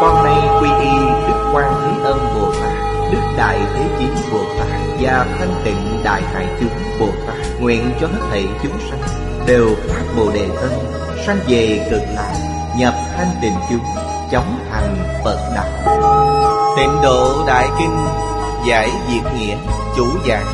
con 0.00 0.24
nay 0.24 0.48
quy 0.60 0.68
y 0.84 0.98
Đức 1.28 1.50
Quan 1.54 1.72
Thế 1.84 2.04
Âm 2.04 2.18
Bồ 2.34 2.52
Tát, 2.52 3.12
Đức 3.12 3.20
Đại 3.36 3.58
Thế 3.74 3.84
chín 3.98 4.14
Bồ 4.32 4.38
Tát 4.58 4.68
Và 5.00 5.26
Thanh 5.38 5.54
Tịnh 5.64 6.02
Đại 6.04 6.22
Hải 6.22 6.46
Chúng 6.60 7.00
Bồ 7.00 7.06
Tát 7.26 7.36
Nguyện 7.60 7.92
cho 8.00 8.06
hết 8.06 8.20
thảy 8.30 8.46
chúng 8.62 8.78
sanh 8.90 9.00
Đều 9.46 9.68
phát 9.88 10.02
Bồ 10.16 10.32
Đề 10.32 10.48
thân, 10.60 10.70
Sanh 11.26 11.38
về 11.48 11.88
cực 11.90 12.02
lạc, 12.14 12.34
Nhập 12.78 12.94
thanh 13.16 13.30
tịnh 13.42 13.54
chúng, 13.70 13.84
Chóng 14.30 14.58
thành 14.70 14.96
Phật 15.24 15.52
Đạo. 15.54 15.96
Tịnh 16.76 17.02
độ 17.02 17.44
Đại 17.46 17.68
Kinh, 17.78 18.06
Giải 18.68 18.90
Diệt 19.08 19.32
Nghĩa, 19.38 19.56
Chủ 19.96 20.06
giảng 20.28 20.46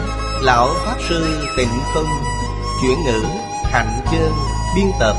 Lão 0.42 0.68
Pháp 0.84 0.96
Sư 1.08 1.48
Tịnh 1.56 1.68
Không 1.94 2.08
Chuyển 2.82 3.04
ngữ, 3.04 3.24
Hạnh 3.64 4.00
chương 4.10 4.32
Biên 4.76 4.86
tập, 5.00 5.16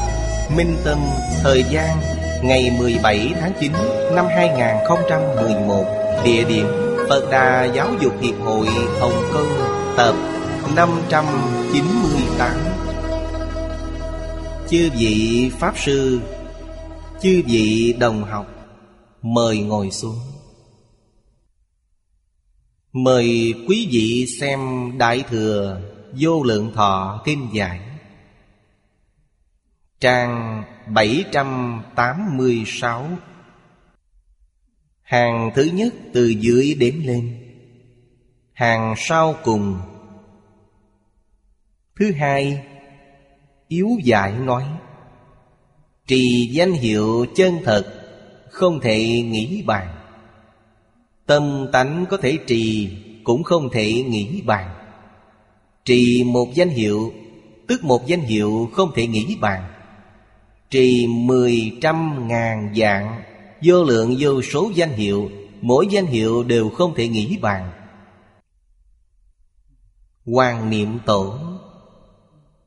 Minh 0.55 0.77
Tâm, 0.85 0.97
Thời 1.43 1.63
gian 1.69 2.16
Ngày 2.47 2.69
17 2.79 3.33
tháng 3.39 3.53
9 3.59 3.71
năm 4.15 4.25
2011 4.35 5.85
Địa 6.25 6.43
điểm 6.43 6.65
Phật 7.09 7.27
Đà 7.31 7.65
Giáo 7.75 7.89
dục 8.01 8.21
Hiệp 8.21 8.35
hội 8.39 8.67
Hồng 8.99 9.23
Kông, 9.33 9.47
Tập 9.97 10.15
598 10.75 12.51
Chư 14.69 14.89
vị 14.99 15.51
Pháp 15.59 15.73
Sư, 15.77 16.19
Chư 17.21 17.41
vị 17.45 17.95
đồng 17.99 18.23
học, 18.23 18.45
Mời 19.21 19.57
ngồi 19.59 19.91
xuống. 19.91 20.19
Mời 22.93 23.53
quý 23.67 23.87
vị 23.91 24.25
xem 24.39 24.59
Đại 24.97 25.23
Thừa 25.29 25.81
Vô 26.19 26.43
Lượng 26.43 26.71
Thọ 26.73 27.21
Kinh 27.25 27.49
Giải 27.53 27.86
Trang 29.99 30.63
786 30.87 33.09
Hàng 35.01 35.51
thứ 35.55 35.69
nhất 35.73 35.93
từ 36.13 36.27
dưới 36.27 36.75
đếm 36.79 36.93
lên. 37.03 37.37
Hàng 38.53 38.93
sau 38.97 39.35
cùng. 39.43 39.79
Thứ 41.99 42.11
hai, 42.11 42.63
Yếu 43.67 43.89
giải 44.03 44.31
nói, 44.31 44.63
Trì 46.07 46.49
danh 46.51 46.71
hiệu 46.71 47.25
chân 47.35 47.57
thật, 47.63 47.93
Không 48.51 48.79
thể 48.79 49.21
nghĩ 49.21 49.63
bàn. 49.65 49.87
Tâm 51.25 51.67
tánh 51.71 52.05
có 52.09 52.17
thể 52.17 52.37
trì, 52.47 52.89
Cũng 53.23 53.43
không 53.43 53.69
thể 53.69 53.91
nghĩ 53.91 54.41
bàn. 54.41 54.69
Trì 55.85 56.23
một 56.23 56.47
danh 56.53 56.69
hiệu, 56.69 57.13
Tức 57.67 57.83
một 57.83 58.07
danh 58.07 58.21
hiệu 58.21 58.69
không 58.73 58.91
thể 58.95 59.07
nghĩ 59.07 59.37
bàn. 59.41 59.76
Trì 60.69 61.07
mười 61.07 61.77
trăm 61.81 62.27
ngàn 62.27 62.73
dạng, 62.75 63.23
Vô 63.63 63.83
lượng 63.83 64.15
vô 64.19 64.41
số 64.41 64.71
danh 64.75 64.91
hiệu, 64.91 65.29
Mỗi 65.61 65.87
danh 65.91 66.05
hiệu 66.05 66.43
đều 66.43 66.69
không 66.69 66.95
thể 66.95 67.07
nghĩ 67.07 67.37
bàn. 67.41 67.71
Hoàng 70.25 70.69
niệm 70.69 70.99
tổ. 71.05 71.39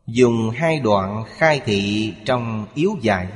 Dùng 0.07 0.51
hai 0.51 0.81
đoạn 0.81 1.25
khai 1.29 1.61
thị 1.65 2.15
trong 2.25 2.67
yếu 2.75 2.97
giải 3.03 3.29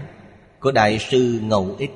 Của 0.61 0.73
Đại 0.73 0.99
sư 0.99 1.41
Ngẫu 1.43 1.77
Ích. 1.79 1.91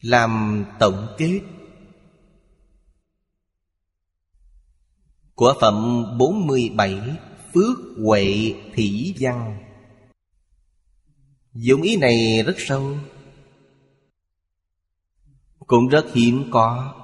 Làm 0.00 0.64
tổng 0.78 1.06
kết. 1.18 1.40
Của 5.34 5.54
phẩm 5.60 6.04
47 6.18 7.00
Phước 7.54 7.78
Huệ 8.04 8.54
Thị 8.74 9.14
Văn. 9.20 9.67
Dụng 11.54 11.82
ý 11.82 11.96
này 11.96 12.42
rất 12.46 12.54
sâu. 12.58 12.96
Cũng 15.66 15.88
rất 15.88 16.06
hiếm 16.14 16.44
có. 16.50 16.94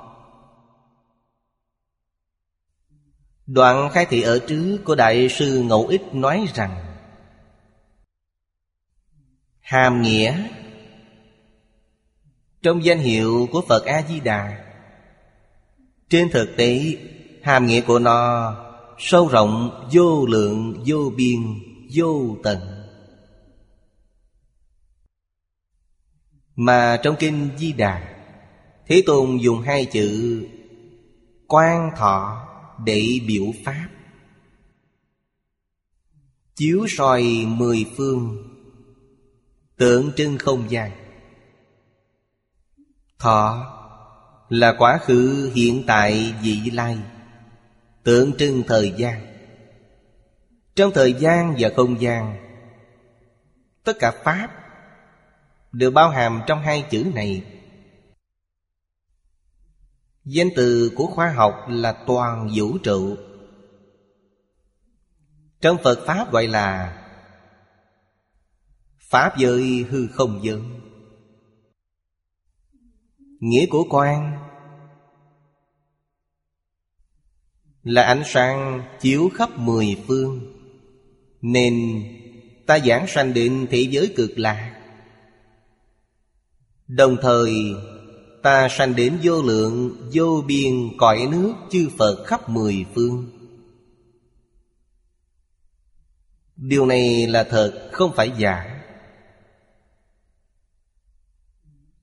Đoạn 3.47 3.91
khai 3.93 4.07
thị 4.07 4.23
ở 4.23 4.39
trước 4.49 4.79
của 4.85 4.95
Đại 4.95 5.29
sư 5.29 5.63
Ngẫu 5.63 5.87
Ích 5.87 6.15
nói 6.15 6.47
rằng 6.55 6.97
Hàm 9.61 10.03
nghĩa. 10.03 10.49
Trong 12.63 12.85
danh 12.85 12.99
hiệu 12.99 13.49
của 13.53 13.63
Phật 13.69 13.85
A-di-đà 13.85 14.65
Trên 16.09 16.31
thực 16.31 16.57
tế 16.57 16.97
Hàm 17.43 17.67
nghĩa 17.67 17.81
của 17.81 17.99
nó 17.99 18.55
Sâu 18.99 19.29
rộng, 19.29 19.87
vô 19.93 20.27
lượng, 20.27 20.83
vô 20.87 21.13
biên, 21.17 21.41
vô 21.95 22.37
tận. 22.43 22.74
Mà 26.57 27.01
trong 27.03 27.17
kinh 27.19 27.49
Di 27.59 27.73
Đà, 27.73 28.15
Thế 28.87 29.03
Tôn 29.07 29.39
dùng 29.39 29.61
hai 29.61 29.85
chữ 29.85 30.43
Quan 31.49 31.91
thọ 31.97 32.49
để 32.85 33.21
biểu 33.29 33.45
pháp. 33.65 33.89
Chiếu 36.55 36.87
soi 36.89 37.23
mười 37.47 37.87
phương 37.97 38.51
Tượng 39.77 40.13
trưng 40.17 40.39
không 40.39 40.71
gian. 40.71 40.91
Thọ 43.19 43.71
là 44.49 44.75
quá 44.79 44.99
khứ, 45.03 45.51
hiện 45.55 45.85
tại, 45.87 46.35
vị 46.43 46.71
lai. 46.73 46.99
Tượng 48.03 48.33
trưng 48.39 48.63
thời 48.67 48.93
gian. 48.97 49.27
Trong 50.75 50.91
thời 50.95 51.13
gian 51.13 51.55
và 51.59 51.71
không 51.77 52.01
gian, 52.01 52.45
Tất 53.85 53.99
cả 53.99 54.13
Pháp 54.25 54.64
Đều 55.75 55.91
bao 55.91 56.11
hàm 56.11 56.43
trong 56.47 56.63
hai 56.63 56.87
chữ 56.91 57.13
này. 57.15 57.45
Danh 60.25 60.49
từ 60.57 60.93
của 60.97 61.07
khoa 61.07 61.33
học 61.33 61.55
là 61.69 62.05
toàn 62.07 62.51
vũ 62.55 62.79
trụ. 62.79 63.17
Trong 65.61 65.77
Phật 65.85 66.05
Pháp 66.07 66.33
gọi 66.33 66.47
là 66.47 67.01
Pháp 69.11 69.39
giới 69.39 69.85
hư 69.91 70.07
không 70.07 70.41
giới. 70.43 70.61
Nghĩa 73.41 73.67
của 73.71 73.85
quan 73.91 74.39
Là 77.83 78.03
ánh 78.03 78.23
sáng 78.27 78.83
chiếu 79.01 79.31
khắp 79.35 79.59
mười 79.59 80.03
phương, 80.07 80.41
Nên 81.41 82.05
ta 82.67 82.79
giảng 82.79 83.07
sanh 83.09 83.35
định 83.35 83.67
thế 83.71 83.81
giới 83.91 84.13
cực 84.17 84.39
lạc. 84.39 84.74
Đồng 86.89 87.17
thời, 87.23 87.53
ta 88.43 88.69
sanh 88.69 88.97
đến 88.97 89.19
vô 89.23 89.43
lượng, 89.43 89.97
vô 90.15 90.43
biên 90.47 90.73
cõi 90.99 91.29
nước 91.31 91.55
chư 91.71 91.89
Phật 91.99 92.25
khắp 92.27 92.49
mười 92.49 92.87
phương. 92.95 93.31
Điều 96.57 96.87
này 96.87 97.27
là 97.27 97.45
thật, 97.45 97.89
không 97.93 98.13
phải 98.17 98.33
giả. 98.39 98.81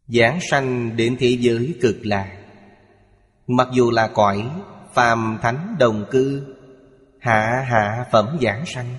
Giảng 0.07 0.39
sanh 0.51 0.97
đến 0.97 1.17
thế 1.19 1.37
giới 1.39 1.75
cực 1.81 2.05
lạc. 2.05 2.37
Mặc 3.47 3.67
dù 3.73 3.91
là 3.91 4.07
cõi 4.07 4.49
phàm 4.93 5.39
thánh 5.41 5.75
đồng 5.79 6.05
cư 6.11 6.55
Hạ 7.19 7.65
hạ 7.69 8.05
phẩm 8.11 8.37
giảng 8.41 8.65
sanh. 8.65 8.95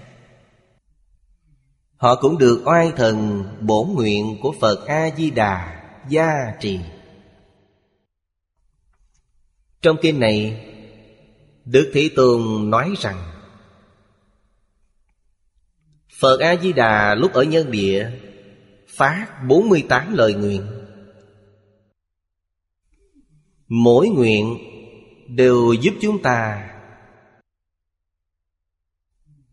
Họ 2.02 2.14
cũng 2.14 2.38
được 2.38 2.62
oai 2.64 2.92
thần 2.96 3.44
bổ 3.60 3.84
nguyện 3.84 4.38
của 4.42 4.54
Phật 4.60 4.86
A-di-đà 4.86 5.82
gia 6.08 6.54
trì. 6.60 6.80
Trong 9.82 9.96
kinh 10.02 10.20
này, 10.20 10.66
Đức 11.64 11.90
Thế 11.94 12.10
Tôn 12.16 12.70
nói 12.70 12.94
rằng, 12.98 13.22
Phật 16.20 16.40
A-di-đà 16.40 17.14
lúc 17.14 17.32
ở 17.32 17.42
nhân 17.42 17.70
địa, 17.70 18.10
Phát 18.88 19.26
48 19.48 20.14
lời 20.14 20.34
nguyện. 20.34 20.66
Mỗi 23.68 24.08
nguyện 24.08 24.58
đều 25.28 25.72
giúp 25.72 25.94
chúng 26.00 26.22
ta 26.22 26.68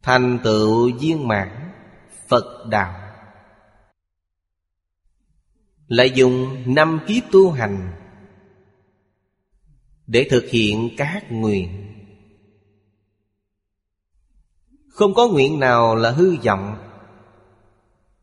Thành 0.02 0.40
tựu 0.44 0.92
viên 1.00 1.28
mãn. 1.28 1.59
Phật 2.30 2.66
Đạo 2.70 3.10
Lại 5.88 6.12
dùng 6.16 6.64
năm 6.76 7.00
kiếp 7.08 7.24
tu 7.32 7.52
hành 7.52 7.92
Để 10.08 10.28
thực 10.30 10.46
hiện 10.50 10.90
các 10.98 11.26
nguyện. 11.30 11.86
Không 14.90 15.14
có 15.14 15.28
nguyện 15.28 15.60
nào 15.60 15.96
là 15.96 16.12
hư 16.12 16.36
vọng. 16.38 16.78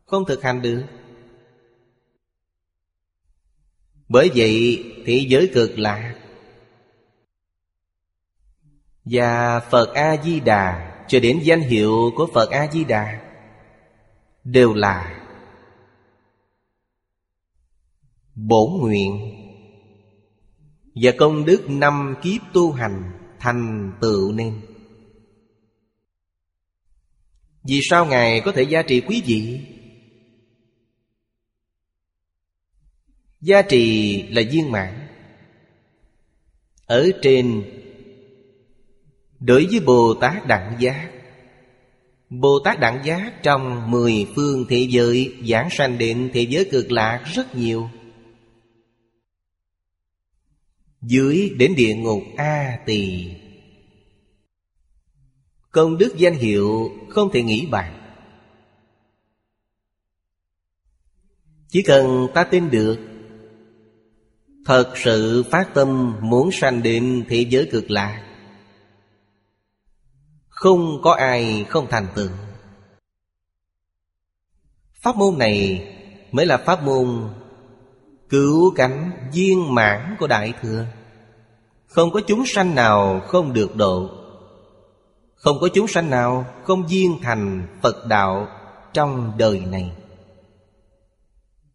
Không 0.05 0.25
thực 0.25 0.43
hành 0.43 0.61
được. 0.61 0.83
Bởi 4.09 4.31
vậy 4.35 4.83
thế 5.05 5.25
giới 5.29 5.51
cực 5.53 5.79
lạc 5.79 6.15
Và 9.05 9.59
Phật 9.59 9.93
A-di-đà 9.93 10.93
Cho 11.07 11.19
đến 11.19 11.39
danh 11.43 11.61
hiệu 11.61 12.11
của 12.15 12.27
Phật 12.33 12.49
A-di-đà 12.49 13.26
Đều 14.47 14.73
là 14.73 15.23
bổ 18.35 18.77
nguyện. 18.81 19.33
Và 20.95 21.11
công 21.17 21.45
đức 21.45 21.69
năm 21.69 22.15
kiếp 22.21 22.41
tu 22.53 22.71
hành 22.71 23.11
Thành 23.39 23.91
tựu 24.01 24.31
nên. 24.31 24.61
Vì 27.63 27.79
sao 27.89 28.05
Ngài 28.05 28.41
có 28.41 28.51
thể 28.51 28.63
gia 28.63 28.81
trị 28.81 29.01
quý 29.07 29.23
vị? 29.25 29.61
Gia 33.41 33.61
trì 33.61 34.21
là 34.23 34.41
viên 34.51 34.71
mãn. 34.71 35.07
Ở 36.85 37.11
trên, 37.21 37.63
Đối 39.39 39.67
với 39.71 39.79
Bồ 39.79 40.13
Tát 40.21 40.47
Đẳng 40.47 40.75
Giác 40.79 41.16
Bồ 42.29 42.59
Tát 42.59 42.79
Đẳng 42.79 43.05
Giác 43.05 43.43
trong 43.43 43.91
mười 43.91 44.27
phương 44.35 44.65
thế 44.69 44.87
giới 44.89 45.35
Giảng 45.49 45.69
sanh 45.71 45.97
định 45.97 46.29
thế 46.33 46.41
giới 46.41 46.65
cực 46.71 46.91
lạc 46.91 47.23
rất 47.33 47.55
nhiều. 47.55 47.89
Dưới 51.01 51.49
đến 51.57 51.75
địa 51.75 51.95
ngục 51.95 52.23
A 52.37 52.79
Tỳ 52.85 53.25
Công 55.71 55.97
đức 55.97 56.17
danh 56.17 56.35
hiệu 56.35 56.91
không 57.09 57.29
thể 57.33 57.43
nghĩ 57.43 57.65
bàn. 57.65 57.93
Chỉ 61.67 61.81
cần 61.81 62.27
ta 62.33 62.43
tin 62.43 62.69
được, 62.69 62.99
Thật 64.67 64.93
sự 64.95 65.43
phát 65.51 65.73
tâm 65.73 66.15
muốn 66.21 66.51
sanh 66.51 66.83
định 66.83 67.23
thế 67.29 67.45
giới 67.49 67.67
cực 67.71 67.91
lạc 67.91 68.26
không 70.57 71.01
có 71.01 71.11
ai 71.11 71.65
không 71.69 71.87
thành 71.89 72.07
tựu. 72.15 72.29
Pháp 75.01 75.15
môn 75.15 75.37
này 75.37 75.87
mới 76.31 76.45
là 76.45 76.57
pháp 76.57 76.83
môn 76.83 77.29
Cứu 78.29 78.73
cánh 78.75 79.29
viên 79.33 79.75
mãn 79.75 80.15
của 80.19 80.27
Đại 80.27 80.53
Thừa. 80.61 80.85
Không 81.87 82.11
có 82.11 82.21
chúng 82.27 82.45
sanh 82.45 82.75
nào 82.75 83.21
không 83.27 83.53
được 83.53 83.75
độ. 83.75 84.09
Không 85.35 85.57
có 85.61 85.69
chúng 85.73 85.87
sanh 85.87 86.09
nào 86.09 86.45
không 86.63 86.87
viên 86.87 87.19
thành 87.21 87.67
Phật 87.81 88.05
đạo 88.07 88.47
trong 88.93 89.33
đời 89.37 89.59
này. 89.59 89.91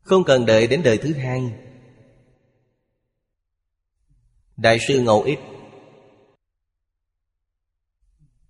Không 0.03 0.25
cần 0.25 0.47
đợi 0.47 0.67
đến 0.67 0.83
đời 0.83 0.99
thứ 0.99 1.15
hai. 1.15 1.53
Đại 4.57 4.79
sư 4.79 5.01
Ngẫu 5.01 5.23
Ích 5.23 5.39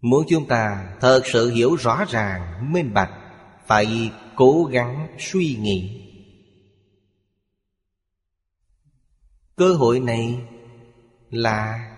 Muốn 0.02 0.24
chúng 0.28 0.46
ta 0.46 0.94
thật 1.00 1.22
sự 1.24 1.50
hiểu 1.50 1.74
rõ 1.74 2.04
ràng, 2.08 2.72
minh 2.72 2.94
bạch 2.94 3.10
Phải 3.66 4.10
cố 4.36 4.64
gắng 4.64 5.16
suy 5.18 5.56
nghĩ. 5.60 5.98
Cơ 9.56 9.74
hội 9.74 10.00
này 10.00 10.40
là 11.30 11.88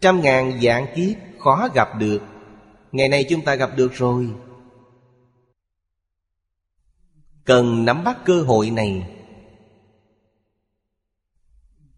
trăm 0.00 0.20
ngàn 0.20 0.60
dạng 0.62 0.86
kiếp 0.96 1.16
khó 1.38 1.68
gặp 1.74 1.88
được. 1.98 2.22
Ngày 2.92 3.08
nay 3.08 3.26
chúng 3.28 3.44
ta 3.44 3.54
gặp 3.54 3.70
được 3.76 3.92
rồi. 3.92 4.34
Cần 7.44 7.84
nắm 7.84 8.04
bắt 8.04 8.18
cơ 8.24 8.42
hội 8.42 8.70
này. 8.70 9.16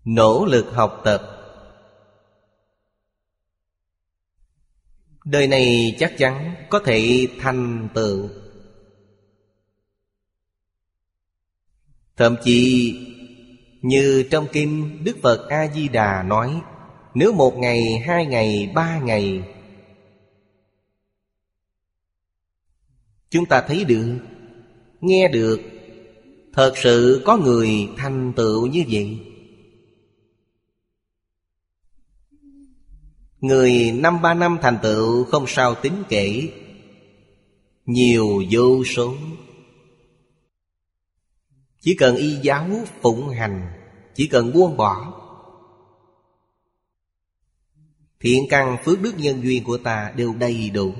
Nỗ 0.05 0.45
lực 0.45 0.67
học 0.73 1.01
tập. 1.05 1.40
Đời 5.25 5.47
này 5.47 5.97
chắc 5.99 6.19
chắn 6.19 6.55
có 6.71 6.79
thể 6.79 7.29
thành 7.41 7.89
tựu. 7.95 8.29
Thậm 12.17 12.37
chí 12.45 12.95
như 13.83 14.25
trong 14.31 14.47
kinh 14.53 15.05
Đức 15.05 15.17
Phật 15.23 15.49
A-di-đà 15.49 16.23
nói 16.23 16.61
Nếu 17.15 17.33
một 17.33 17.59
ngày, 17.59 18.03
hai 18.07 18.27
ngày, 18.27 18.73
ba 18.75 18.99
ngày 18.99 19.43
Chúng 23.31 23.47
ta 23.47 23.61
thấy 23.61 23.85
được 23.85 24.19
Nghe 25.01 25.29
được 25.29 25.61
Thật 26.53 26.73
sự 26.77 27.23
có 27.25 27.37
người 27.37 27.89
thành 27.97 28.33
tựu 28.37 28.67
như 28.67 28.85
vậy. 28.91 29.19
Người 33.41 33.93
năm 33.93 34.23
ba 34.23 34.35
năm 34.35 34.59
thành 34.63 34.79
tựu 34.83 35.25
không 35.25 35.45
sao 35.47 35.75
tính 35.75 36.03
kể. 36.09 36.53
Nhiều 37.87 38.43
vô 38.51 38.85
số. 38.85 39.15
Chỉ 41.81 41.95
cần 41.95 42.17
y 42.17 42.35
giáo 42.43 42.69
phụng 43.03 43.29
hành, 43.29 43.73
Chỉ 44.15 44.27
cần 44.27 44.53
buông 44.53 44.77
bỏ, 44.77 45.17
Thiện 48.21 48.45
căn 48.51 48.77
phước 48.85 49.01
đức 49.01 49.15
nhân 49.19 49.43
duyên 49.43 49.65
của 49.65 49.79
ta 49.79 50.13
đều 50.17 50.35
đầy 50.35 50.71
đủ. 50.71 50.95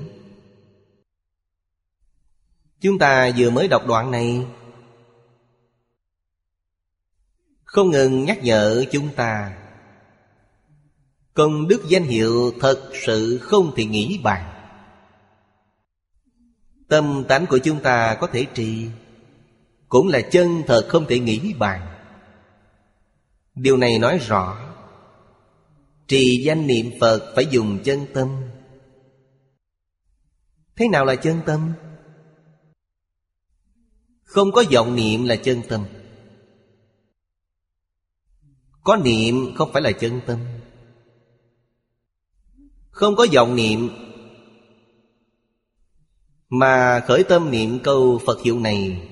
Chúng 2.79 2.99
ta 2.99 3.31
vừa 3.37 3.49
mới 3.49 3.67
đọc 3.67 3.87
đoạn 3.87 4.11
này, 4.11 4.45
Không 7.63 7.91
ngừng 7.91 8.25
nhắc 8.25 8.39
nhở 8.43 8.85
chúng 8.91 9.09
ta 9.15 9.60
Công 11.33 11.67
đức 11.67 11.81
danh 11.87 12.03
hiệu 12.03 12.51
thật 12.59 12.91
sự 13.05 13.37
không 13.41 13.73
thể 13.75 13.85
nghĩ 13.85 14.19
bàn. 14.23 14.67
Tâm 16.87 17.23
tánh 17.27 17.45
của 17.45 17.57
chúng 17.57 17.79
ta 17.79 18.15
có 18.15 18.27
thể 18.27 18.45
trì, 18.53 18.87
Cũng 19.89 20.07
là 20.07 20.21
chân 20.21 20.63
thật 20.67 20.87
không 20.89 21.05
thể 21.05 21.19
nghĩ 21.19 21.53
bàn. 21.59 21.87
Điều 23.55 23.77
này 23.77 23.99
nói 23.99 24.17
rõ, 24.17 24.71
Trì 26.07 26.43
danh 26.43 26.67
niệm 26.67 26.91
Phật 26.99 27.33
phải 27.35 27.45
dùng 27.45 27.79
chân 27.83 28.05
tâm. 28.13 28.41
Thế 30.75 30.87
nào 30.87 31.05
là 31.05 31.15
chân 31.15 31.39
tâm? 31.45 31.73
Không 34.23 34.51
có 34.51 34.63
vọng 34.73 34.95
niệm 34.95 35.23
là 35.23 35.35
chân 35.35 35.61
tâm. 35.69 35.85
Có 38.83 38.95
niệm 38.95 39.55
không 39.55 39.73
phải 39.73 39.81
là 39.81 39.91
chân 39.91 40.21
tâm 40.27 40.39
không 42.91 43.15
có 43.15 43.27
vọng 43.33 43.55
niệm, 43.55 43.89
Mà 46.53 46.99
khởi 47.07 47.23
tâm 47.23 47.51
niệm 47.51 47.79
câu 47.83 48.21
Phật 48.25 48.41
hiệu 48.41 48.59
này. 48.59 49.09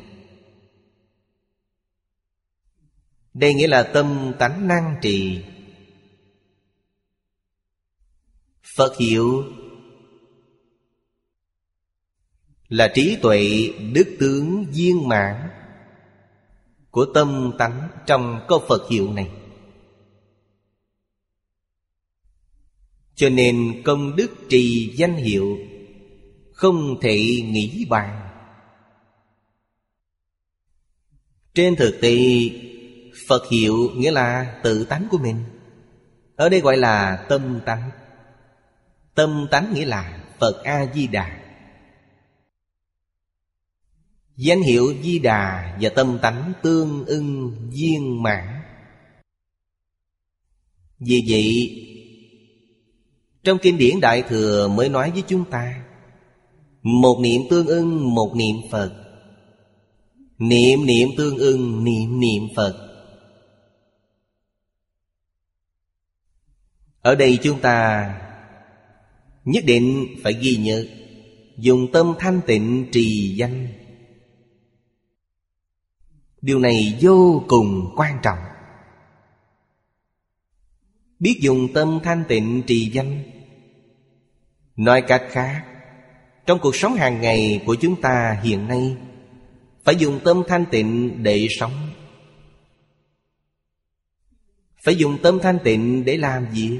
Đây 3.33 3.53
nghĩa 3.53 3.67
là 3.67 3.83
tâm 3.83 4.33
tánh 4.39 4.67
năng 4.67 4.95
trì. 5.01 5.43
Phật 8.75 8.97
hiệu 8.97 9.43
Là 12.67 12.91
trí 12.95 13.17
tuệ 13.21 13.73
đức 13.93 14.15
tướng 14.19 14.65
viên 14.71 15.07
mãn 15.07 15.49
Của 16.91 17.05
tâm 17.13 17.51
tánh 17.57 17.89
trong 18.05 18.45
câu 18.47 18.63
Phật 18.67 18.89
hiệu 18.89 19.13
này. 19.13 19.38
Cho 23.19 23.29
nên 23.29 23.81
công 23.85 24.15
đức 24.15 24.31
trì 24.49 24.93
danh 24.95 25.15
hiệu 25.15 25.57
Không 26.53 26.99
thể 27.01 27.17
nghĩ 27.45 27.85
bàn. 27.89 28.29
Trên 31.53 31.75
thực 31.75 31.97
tế, 32.01 32.17
Phật 33.27 33.49
hiệu 33.51 33.91
nghĩa 33.95 34.11
là 34.11 34.59
tự 34.63 34.85
tánh 34.85 35.07
của 35.11 35.17
mình. 35.17 35.43
Ở 36.35 36.49
đây 36.49 36.59
gọi 36.59 36.77
là 36.77 37.25
tâm 37.29 37.59
tánh. 37.65 37.89
Tâm 39.15 39.47
tánh 39.51 39.73
nghĩa 39.73 39.85
là 39.85 40.23
Phật 40.39 40.63
A-di-đà. 40.63 41.39
Danh 44.35 44.61
hiệu 44.61 44.93
Di 45.03 45.19
Đà 45.19 45.77
và 45.81 45.89
tâm 45.89 46.19
tánh 46.21 46.53
tương 46.63 47.05
ưng 47.05 47.55
viên 47.71 48.23
mãn. 48.23 48.61
Vì 50.99 51.23
vậy 51.27 51.85
trong 53.43 53.57
kinh 53.61 53.77
điển 53.77 53.99
Đại 53.99 54.21
Thừa 54.21 54.67
mới 54.67 54.89
nói 54.89 55.11
với 55.11 55.23
chúng 55.27 55.45
ta, 55.45 55.83
Một 56.81 57.19
niệm 57.21 57.41
tương 57.49 57.67
ưng, 57.67 58.15
một 58.15 58.35
niệm 58.35 58.55
Phật. 58.71 58.91
Niệm 60.37 60.85
niệm 60.85 61.09
tương 61.17 61.37
ưng, 61.37 61.83
Niệm 61.83 62.19
niệm 62.19 62.43
Phật. 62.55 62.85
Ở 67.01 67.15
đây 67.15 67.39
chúng 67.43 67.59
ta 67.59 68.09
Nhất 69.45 69.63
định 69.67 70.07
phải 70.23 70.33
ghi 70.33 70.55
nhớ, 70.55 70.85
Dùng 71.57 71.91
tâm 71.93 72.13
thanh 72.19 72.41
tịnh 72.47 72.87
trì 72.91 73.35
danh. 73.37 73.67
Điều 76.41 76.59
này 76.59 76.97
vô 77.01 77.43
cùng 77.47 77.93
quan 77.95 78.19
trọng. 78.23 78.48
Biết 81.19 81.39
dùng 81.41 81.73
tâm 81.73 81.99
thanh 82.03 82.23
tịnh 82.27 82.63
trì 82.67 82.91
danh. 82.93 83.23
Nói 84.75 85.01
cách 85.07 85.23
khác, 85.29 85.65
Trong 86.45 86.59
cuộc 86.59 86.75
sống 86.75 86.93
hàng 86.93 87.21
ngày 87.21 87.63
của 87.65 87.75
chúng 87.81 88.01
ta 88.01 88.39
hiện 88.43 88.67
nay, 88.67 88.97
Phải 89.83 89.95
dùng 89.95 90.19
tâm 90.23 90.43
thanh 90.47 90.65
tịnh 90.71 91.23
để 91.23 91.47
sống. 91.49 91.89
Phải 94.83 94.95
dùng 94.95 95.17
tâm 95.23 95.39
thanh 95.41 95.59
tịnh 95.63 96.05
để 96.05 96.17
làm 96.17 96.53
gì? 96.53 96.79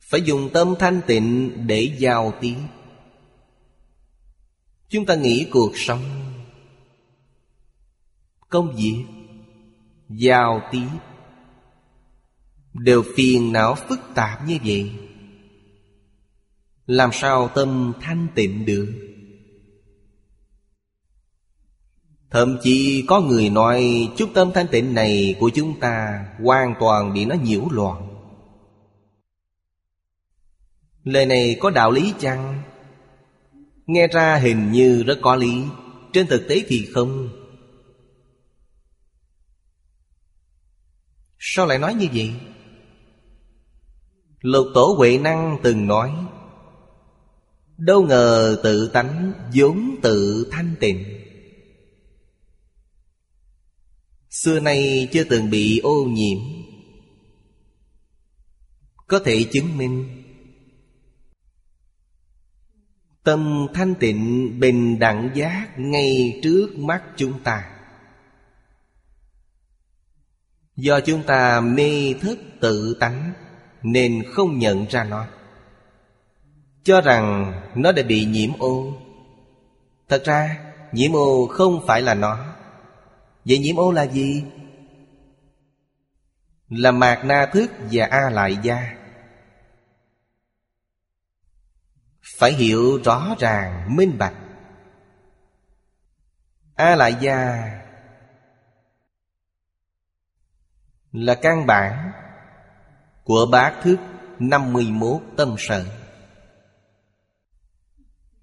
Phải 0.00 0.22
dùng 0.22 0.50
tâm 0.52 0.74
thanh 0.78 1.00
tịnh 1.06 1.52
để 1.66 1.96
giao 1.98 2.32
tiếp. 2.40 2.56
Chúng 4.88 5.06
ta 5.06 5.14
nghĩ 5.14 5.46
cuộc 5.50 5.72
sống, 5.74 6.02
Công 8.48 8.76
việc, 8.76 9.04
Giao 10.08 10.60
tiếp. 10.72 10.88
Đều 12.74 13.02
phiền 13.16 13.52
não 13.52 13.74
phức 13.74 14.00
tạp 14.14 14.48
như 14.48 14.58
vậy 14.64 14.92
Làm 16.86 17.10
sao 17.12 17.48
tâm 17.48 17.92
thanh 18.00 18.28
tịnh 18.34 18.66
được 18.66 18.92
Thậm 22.30 22.58
chí 22.62 23.04
có 23.08 23.20
người 23.20 23.50
nói 23.50 24.08
Chút 24.16 24.30
tâm 24.34 24.50
thanh 24.54 24.66
tịnh 24.68 24.94
này 24.94 25.36
của 25.40 25.50
chúng 25.54 25.80
ta 25.80 26.26
Hoàn 26.42 26.74
toàn 26.80 27.14
bị 27.14 27.24
nó 27.24 27.34
nhiễu 27.34 27.68
loạn 27.70 28.08
Lời 31.04 31.26
này 31.26 31.56
có 31.60 31.70
đạo 31.70 31.90
lý 31.90 32.14
chăng? 32.18 32.62
Nghe 33.86 34.06
ra 34.06 34.36
hình 34.36 34.72
như 34.72 35.02
rất 35.02 35.18
có 35.22 35.36
lý, 35.36 35.64
Trên 36.12 36.26
thực 36.26 36.48
tế 36.48 36.64
thì 36.68 36.88
không 36.94 37.28
Sao 41.38 41.66
lại 41.66 41.78
nói 41.78 41.94
như 41.94 42.06
vậy? 42.14 42.32
Lục 44.42 44.66
tổ 44.74 44.94
Huệ 44.98 45.18
Năng 45.18 45.58
từng 45.62 45.86
nói, 45.86 46.14
Đâu 47.76 48.02
ngờ 48.02 48.60
tự 48.62 48.88
tánh 48.88 49.32
vốn 49.54 49.96
tự 50.02 50.48
thanh 50.50 50.74
tịnh. 50.80 51.04
Xưa 54.30 54.60
nay 54.60 55.08
chưa 55.12 55.24
từng 55.24 55.50
bị 55.50 55.78
ô 55.78 56.04
nhiễm. 56.04 56.38
Có 59.06 59.18
thể 59.24 59.46
chứng 59.52 59.78
minh, 59.78 60.22
Tâm 63.22 63.66
thanh 63.74 63.94
tịnh 63.94 64.56
bình 64.60 64.98
đẳng 64.98 65.30
giác 65.34 65.68
ngay 65.78 66.40
trước 66.42 66.78
mắt 66.78 67.02
chúng 67.16 67.42
ta. 67.42 67.70
Do 70.76 71.00
chúng 71.00 71.22
ta 71.22 71.60
mê 71.60 72.14
thức 72.20 72.38
tự 72.60 72.96
tánh 73.00 73.32
nên 73.82 74.22
không 74.34 74.58
nhận 74.58 74.86
ra 74.86 75.04
nó. 75.04 75.26
Cho 76.82 77.00
rằng 77.00 77.52
nó 77.74 77.92
đã 77.92 78.02
bị 78.02 78.24
nhiễm 78.24 78.50
ô. 78.58 78.92
Thật 80.08 80.22
ra, 80.24 80.58
nhiễm 80.92 81.12
ô 81.12 81.46
không 81.46 81.84
phải 81.86 82.02
là 82.02 82.14
nó. 82.14 82.54
Vậy 83.44 83.58
nhiễm 83.58 83.76
ô 83.76 83.92
là 83.92 84.02
gì? 84.02 84.44
Là 86.68 86.90
mạt 86.90 87.24
na 87.24 87.46
thức 87.52 87.70
và 87.90 88.06
a 88.10 88.30
lại 88.30 88.58
gia 88.62 89.02
Phải 92.38 92.52
hiểu 92.52 93.00
rõ 93.04 93.34
ràng, 93.38 93.96
minh 93.96 94.18
bạch. 94.18 94.34
A 96.74 96.96
lại 96.96 97.16
gia 97.20 97.70
Là 101.12 101.34
căn 101.34 101.66
bản 101.66 102.11
của 103.24 103.46
bát 103.46 103.80
thức 103.82 103.96
51 104.38 105.20
tâm 105.36 105.54
sở. 105.58 105.84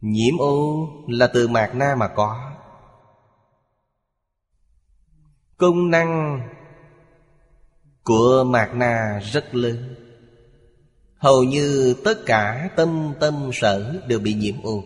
Nhiễm 0.02 0.38
ô 0.38 0.88
là 1.08 1.28
từ 1.28 1.48
mạt 1.48 1.76
na 1.76 1.96
mà 1.96 2.08
có. 2.08 2.52
Công 5.58 5.92
năng 5.92 6.42
của 8.04 8.44
mạt 8.48 8.70
na 8.74 9.22
rất 9.32 9.56
lớn. 9.56 9.96
Hầu 11.18 11.44
như 11.44 11.96
tất 12.04 12.18
cả 12.26 12.70
tâm 12.76 13.14
tâm 13.20 13.50
sở 13.54 14.02
đều 14.08 14.20
bị 14.20 14.34
nhiễm 14.34 14.62
ô. 14.64 14.84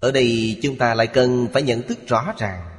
Ở 0.00 0.12
đây 0.12 0.58
chúng 0.62 0.76
ta 0.76 0.94
lại 0.94 1.06
cần 1.06 1.48
phải 1.52 1.62
nhận 1.62 1.82
thức 1.82 1.98
rõ 2.06 2.34
ràng 2.38 2.71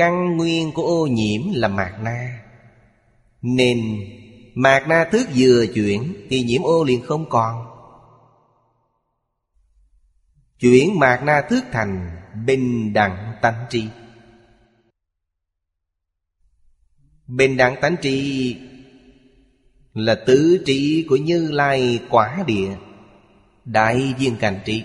Căn 0.00 0.36
nguyên 0.36 0.72
của 0.72 0.82
ô 0.82 1.06
nhiễm 1.06 1.40
là 1.52 1.68
mạt 1.68 1.92
na. 2.02 2.44
Nên 3.42 3.80
mạt 4.54 4.88
na 4.88 5.08
thức 5.12 5.28
vừa 5.36 5.66
chuyển 5.74 6.26
Thì 6.30 6.42
nhiễm 6.42 6.62
ô 6.62 6.84
liền 6.84 7.02
không 7.02 7.28
còn. 7.28 7.66
Chuyển 10.58 10.98
mạt 10.98 11.22
na 11.22 11.42
thức 11.50 11.64
thành 11.72 12.20
bình 12.46 12.92
đẳng 12.92 13.34
tánh 13.42 13.66
tri. 13.70 13.84
Bình 17.26 17.56
đẳng 17.56 17.76
tánh 17.80 17.96
tri 18.02 18.56
Là 19.94 20.14
tứ 20.26 20.62
trị 20.66 21.06
của 21.08 21.16
Như 21.16 21.50
Lai 21.50 22.00
quả 22.10 22.44
địa, 22.46 22.76
Đại 23.64 24.14
viên 24.18 24.36
cảnh 24.36 24.60
trị 24.64 24.84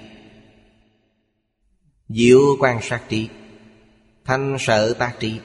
Diệu 2.09 2.39
quan 2.59 2.81
sát 2.81 3.01
trị 3.09 3.29
Thanh 4.25 4.57
sợ 4.59 4.93
tác 4.93 5.15
trị. 5.19 5.39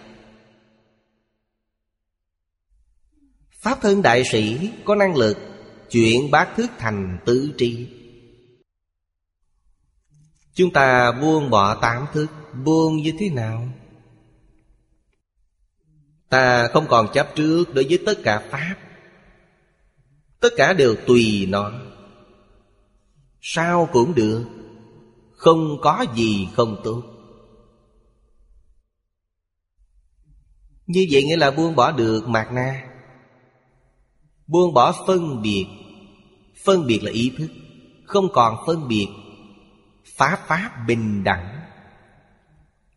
Pháp 3.59 3.79
thân 3.83 4.03
đại 4.03 4.25
sĩ 4.25 4.71
có 4.85 4.95
năng 4.95 5.17
lực 5.17 5.39
Chuyển 5.91 6.31
bát 6.31 6.49
thức 6.57 6.71
thành 6.79 7.19
tứ 7.27 7.53
tri. 7.59 7.89
Chúng 10.55 10.73
ta 10.73 11.13
buông 11.13 11.51
bỏ 11.51 11.75
tám 11.75 12.07
thức 12.13 12.27
Buông 12.65 12.97
như 12.97 13.13
thế 13.19 13.31
nào? 13.31 13.69
Ta 16.29 16.69
không 16.69 16.87
còn 16.89 17.09
chấp 17.13 17.29
trước 17.35 17.65
đối 17.75 17.85
với 17.85 17.99
tất 18.07 18.15
cả 18.23 18.49
Pháp. 18.51 18.75
Tất 20.41 20.49
cả 20.57 20.73
đều 20.73 20.97
tùy 21.07 21.47
nó. 21.49 21.73
Sao 23.41 23.89
cũng 23.93 24.15
được, 24.15 24.45
Không 25.37 25.79
có 25.83 26.05
gì 26.15 26.49
không 26.55 26.81
tốt. 26.85 27.10
Như 30.91 31.07
vậy 31.11 31.25
nghĩa 31.25 31.37
là 31.37 31.51
buông 31.51 31.77
bỏ 31.77 31.93
được 31.93 32.29
mạt 32.29 32.53
na. 32.53 32.83
Buông 34.47 34.75
bỏ 34.75 35.05
phân 35.07 35.43
biệt. 35.43 35.67
Phân 36.65 36.87
biệt 36.87 37.01
là 37.03 37.11
ý 37.11 37.33
thức. 37.39 37.49
Không 38.05 38.29
còn 38.33 38.57
phân 38.67 38.89
biệt. 38.89 39.09
Phá 40.17 40.39
pháp 40.47 40.71
bình 40.87 41.25
đẳng. 41.25 41.61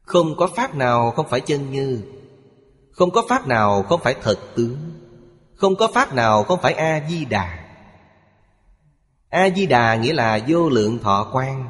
Không 0.02 0.36
có 0.36 0.48
pháp 0.48 0.76
nào 0.76 1.12
không 1.12 1.30
phải 1.30 1.42
chân 1.42 1.72
như. 1.72 2.04
Không 2.92 3.12
có 3.12 3.24
pháp 3.30 3.48
nào 3.48 3.84
không 3.84 4.02
phải 4.04 4.16
thật 4.22 4.40
tướng. 4.56 4.78
Không 5.56 5.76
có 5.76 5.88
pháp 5.94 6.14
nào 6.14 6.44
không 6.44 6.60
phải 6.62 6.74
A-di-đà. 6.74 7.66
A-di-đà 9.30 9.96
nghĩa 9.96 10.14
là 10.14 10.40
vô 10.48 10.70
lượng 10.70 11.00
thọ 11.00 11.30
quan 11.34 11.70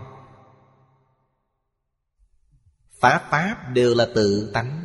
phá 2.99 3.21
Pháp 3.29 3.69
đều 3.73 3.95
là 3.95 4.07
tự 4.15 4.51
tánh. 4.53 4.82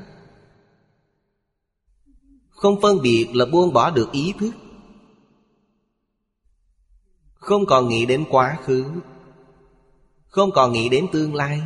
Không 2.58 2.80
phân 2.80 3.02
biệt 3.02 3.28
là 3.34 3.46
buông 3.46 3.72
bỏ 3.72 3.90
được 3.90 4.12
ý 4.12 4.32
thức. 4.38 4.50
Không 7.34 7.66
còn 7.66 7.88
nghĩ 7.88 8.06
đến 8.06 8.24
quá 8.30 8.58
khứ. 8.64 8.84
Không 10.26 10.50
còn 10.54 10.72
nghĩ 10.72 10.88
đến 10.88 11.06
tương 11.12 11.34
lai. 11.34 11.62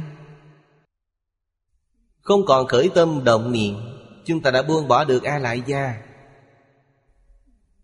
Không 2.21 2.47
còn 2.47 2.67
khởi 2.67 2.91
tâm 2.95 3.25
động 3.25 3.53
niệm, 3.53 3.75
Chúng 4.25 4.43
ta 4.43 4.51
đã 4.51 4.63
buông 4.63 4.89
bỏ 4.89 5.05
được 5.05 5.23
A 5.23 5.39
Lại 5.39 5.63
Gia 5.67 6.03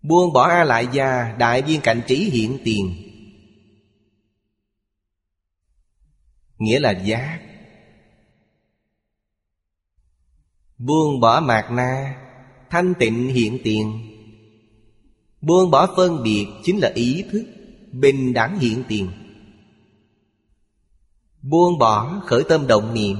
Buông 0.03 0.33
bỏ 0.33 0.49
A 0.49 0.65
Lại 0.65 0.88
Gia 0.93 1.37
Đại 1.38 1.62
viên 1.62 1.81
cảnh 1.81 2.03
trí 2.07 2.17
hiện 2.17 2.59
tiền. 2.65 2.97
Nghĩa 6.59 6.81
là 6.81 6.91
giác. 6.91 7.41
Buông 10.79 11.21
bỏ 11.21 11.41
mạt 11.41 11.71
na 11.71 12.25
Thanh 12.71 12.95
tịnh 12.99 13.29
hiện 13.29 13.59
tiền. 13.65 13.93
Buông 15.41 15.71
bỏ 15.71 15.95
phân 15.97 16.23
biệt 16.23 16.47
Chính 16.65 16.79
là 16.79 16.93
ý 16.95 17.25
thức, 17.33 17.45
Bình 17.93 18.33
đẳng 18.33 18.59
hiện 18.59 18.83
tiền. 18.89 19.11
Buông 21.43 21.79
bỏ 21.79 22.23
khởi 22.27 22.43
tâm 22.49 22.67
động 22.67 22.95
niệm. 22.95 23.17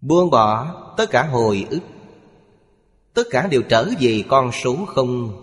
Buông 0.00 0.30
bỏ 0.30 0.74
tất 0.96 1.10
cả 1.10 1.22
hồi 1.22 1.66
ức. 1.70 1.80
Tất 3.14 3.22
cả 3.30 3.46
đều 3.50 3.62
trở 3.62 3.90
về 4.00 4.24
con 4.28 4.50
số 4.52 4.84
không, 4.86 5.40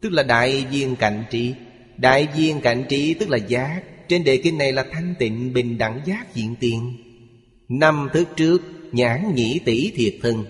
Tức 0.00 0.12
là 0.12 0.22
đại 0.22 0.66
viên 0.70 0.96
cạnh 0.96 1.24
trí. 1.30 1.54
Đại 1.96 2.28
viên 2.36 2.60
cạnh 2.60 2.84
trí 2.88 3.14
tức 3.14 3.28
là 3.28 3.36
giác. 3.36 3.82
Trên 4.08 4.24
đề 4.24 4.36
kinh 4.36 4.58
này 4.58 4.72
là 4.72 4.86
thanh 4.92 5.14
tịnh, 5.18 5.52
bình 5.52 5.78
đẳng, 5.78 6.00
giác 6.06 6.34
diện 6.34 6.54
tiền. 6.60 6.96
Năm 7.68 8.08
thứ 8.12 8.24
trước 8.36 8.58
nhãn 8.92 9.34
nhĩ 9.34 9.60
tỷ 9.64 9.92
thiệt 9.94 10.14
thân. 10.22 10.44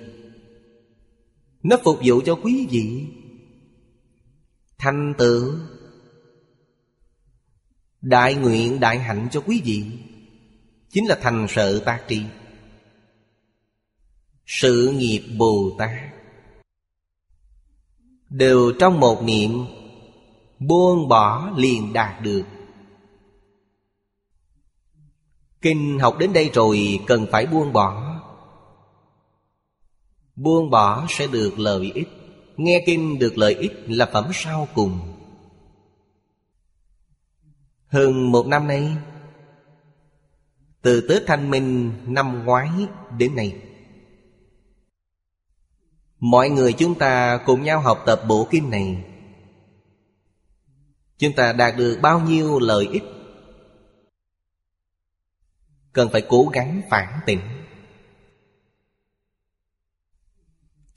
Nó 1.62 1.76
phục 1.84 1.98
vụ 2.04 2.20
cho 2.24 2.34
quý 2.34 2.66
vị. 2.70 3.06
Thành 4.78 5.14
tựu 5.18 5.54
Đại 8.00 8.34
nguyện 8.34 8.80
đại 8.80 8.98
hạnh 8.98 9.28
cho 9.30 9.40
quý 9.40 9.62
vị. 9.64 9.84
Chính 10.88 11.06
là 11.06 11.18
thành 11.22 11.46
sợ 11.48 11.82
tác 11.84 12.04
trì 12.08 12.22
Sự 14.46 14.94
nghiệp 14.96 15.22
Bồ 15.38 15.76
Tát. 15.78 16.00
Đều 18.30 18.72
trong 18.78 19.00
một 19.00 19.22
niệm, 19.22 19.64
Buông 20.58 21.08
bỏ 21.08 21.52
liền 21.56 21.92
đạt 21.92 22.22
được. 22.22 22.42
Kinh 25.62 25.98
học 25.98 26.16
đến 26.18 26.32
đây 26.32 26.50
rồi 26.54 27.00
cần 27.06 27.26
phải 27.32 27.46
buông 27.46 27.72
bỏ. 27.72 28.09
Buông 30.42 30.70
bỏ 30.70 31.06
sẽ 31.08 31.26
được 31.26 31.58
lợi 31.58 31.92
ích. 31.94 32.08
Nghe 32.56 32.82
kinh 32.86 33.18
được 33.18 33.38
lợi 33.38 33.54
ích 33.54 33.72
là 33.86 34.06
phẩm 34.12 34.30
sau 34.34 34.68
cùng. 34.74 35.00
Hơn 37.86 38.32
một 38.32 38.46
năm 38.46 38.66
nay, 38.66 38.96
Từ 40.82 41.06
Tết 41.08 41.22
Thanh 41.26 41.50
Minh 41.50 41.92
năm 42.06 42.44
ngoái 42.44 42.68
đến 43.18 43.36
nay, 43.36 43.56
Mọi 46.20 46.50
người 46.50 46.72
chúng 46.72 46.94
ta 46.98 47.40
cùng 47.46 47.62
nhau 47.62 47.80
học 47.80 48.02
tập 48.06 48.20
bộ 48.28 48.48
kinh 48.50 48.70
này. 48.70 49.04
Chúng 51.18 51.32
ta 51.32 51.52
đạt 51.52 51.74
được 51.76 51.98
bao 52.02 52.20
nhiêu 52.20 52.58
lợi 52.58 52.88
ích? 52.92 53.04
Cần 55.92 56.08
phải 56.12 56.22
cố 56.28 56.48
gắng 56.52 56.82
phản 56.90 57.20
tỉnh. 57.26 57.59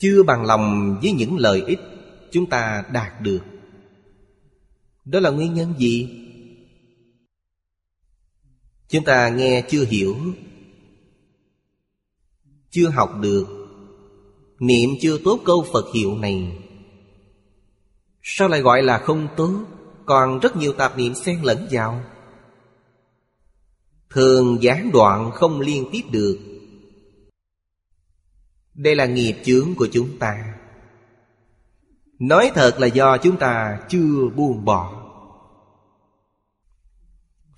Chưa 0.04 0.24
bằng 0.24 0.46
lòng 0.46 0.98
với 1.02 1.12
những 1.12 1.38
lợi 1.38 1.64
ích 1.68 1.80
Chúng 2.32 2.50
ta 2.50 2.84
đạt 2.92 3.22
được. 3.22 3.40
Đó 5.06 5.20
là 5.20 5.30
nguyên 5.30 5.54
nhân 5.54 5.74
gì? 5.78 6.10
Chúng 8.88 9.04
ta 9.04 9.30
nghe 9.30 9.66
chưa 9.70 9.86
hiểu, 9.86 10.16
Chưa 12.70 12.90
học 12.90 13.12
được, 13.22 13.46
Niệm 14.60 14.90
chưa 15.02 15.18
tốt 15.24 15.40
câu 15.46 15.66
Phật 15.74 15.86
hiệu 15.94 16.18
này. 16.18 16.58
Sao 18.24 18.48
lại 18.48 18.62
gọi 18.62 18.84
là 18.84 18.98
không 18.98 19.28
tốt? 19.38 19.66
Còn 20.06 20.40
rất 20.40 20.56
nhiều 20.56 20.74
tạp 20.74 20.98
niệm 20.98 21.16
xen 21.16 21.42
lẫn 21.42 21.68
vào. 21.72 22.04
Thường 24.10 24.58
gián 24.62 24.92
đoạn 24.94 25.32
không 25.32 25.60
liên 25.60 25.90
tiếp 25.92 26.02
được. 26.12 26.53
Đây 28.74 28.96
là 28.96 29.06
nghiệp 29.06 29.36
chướng 29.44 29.76
của 29.76 29.88
chúng 29.94 30.20
ta. 30.20 30.56
Nói 32.20 32.52
thật 32.56 32.80
là 32.80 32.88
do 32.88 33.18
chúng 33.18 33.38
ta 33.38 33.80
chưa 33.90 34.30
buông 34.36 34.66
bỏ. 34.66 35.10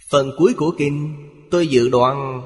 Phần 0.10 0.32
cuối 0.38 0.54
của 0.58 0.76
kinh, 0.78 1.16
tôi 1.52 1.68
dự 1.68 1.90
đoán 1.90 2.42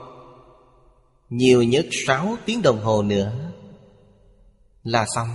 Nhiều 1.30 1.64
nhất 1.64 1.88
6 2.08 2.38
tiếng 2.46 2.62
đồng 2.62 2.80
hồ 2.84 3.04
nữa 3.04 3.52
là 4.84 5.06
xong. 5.16 5.28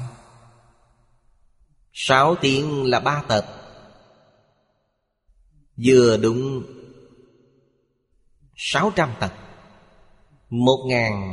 Sáu 1.92 2.34
tiếng 2.40 2.84
là 2.84 3.00
ba 3.00 3.22
tập. 3.28 3.46
Vừa 5.86 6.16
đúng 6.16 6.62
sáu 8.56 8.92
trăm 8.96 9.10
tập. 9.20 9.34
Một 10.50 10.88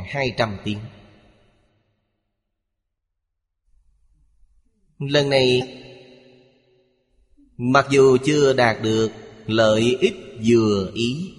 hai 0.08 0.34
trăm 0.38 0.58
tiếng. 0.64 0.78
Lần 5.08 5.30
này, 5.30 5.78
Mặc 7.56 7.86
dù 7.90 8.16
chưa 8.24 8.52
đạt 8.52 8.82
được 8.82 9.12
lợi 9.46 9.96
ích 10.00 10.14
vừa 10.46 10.90
ý, 10.94 11.34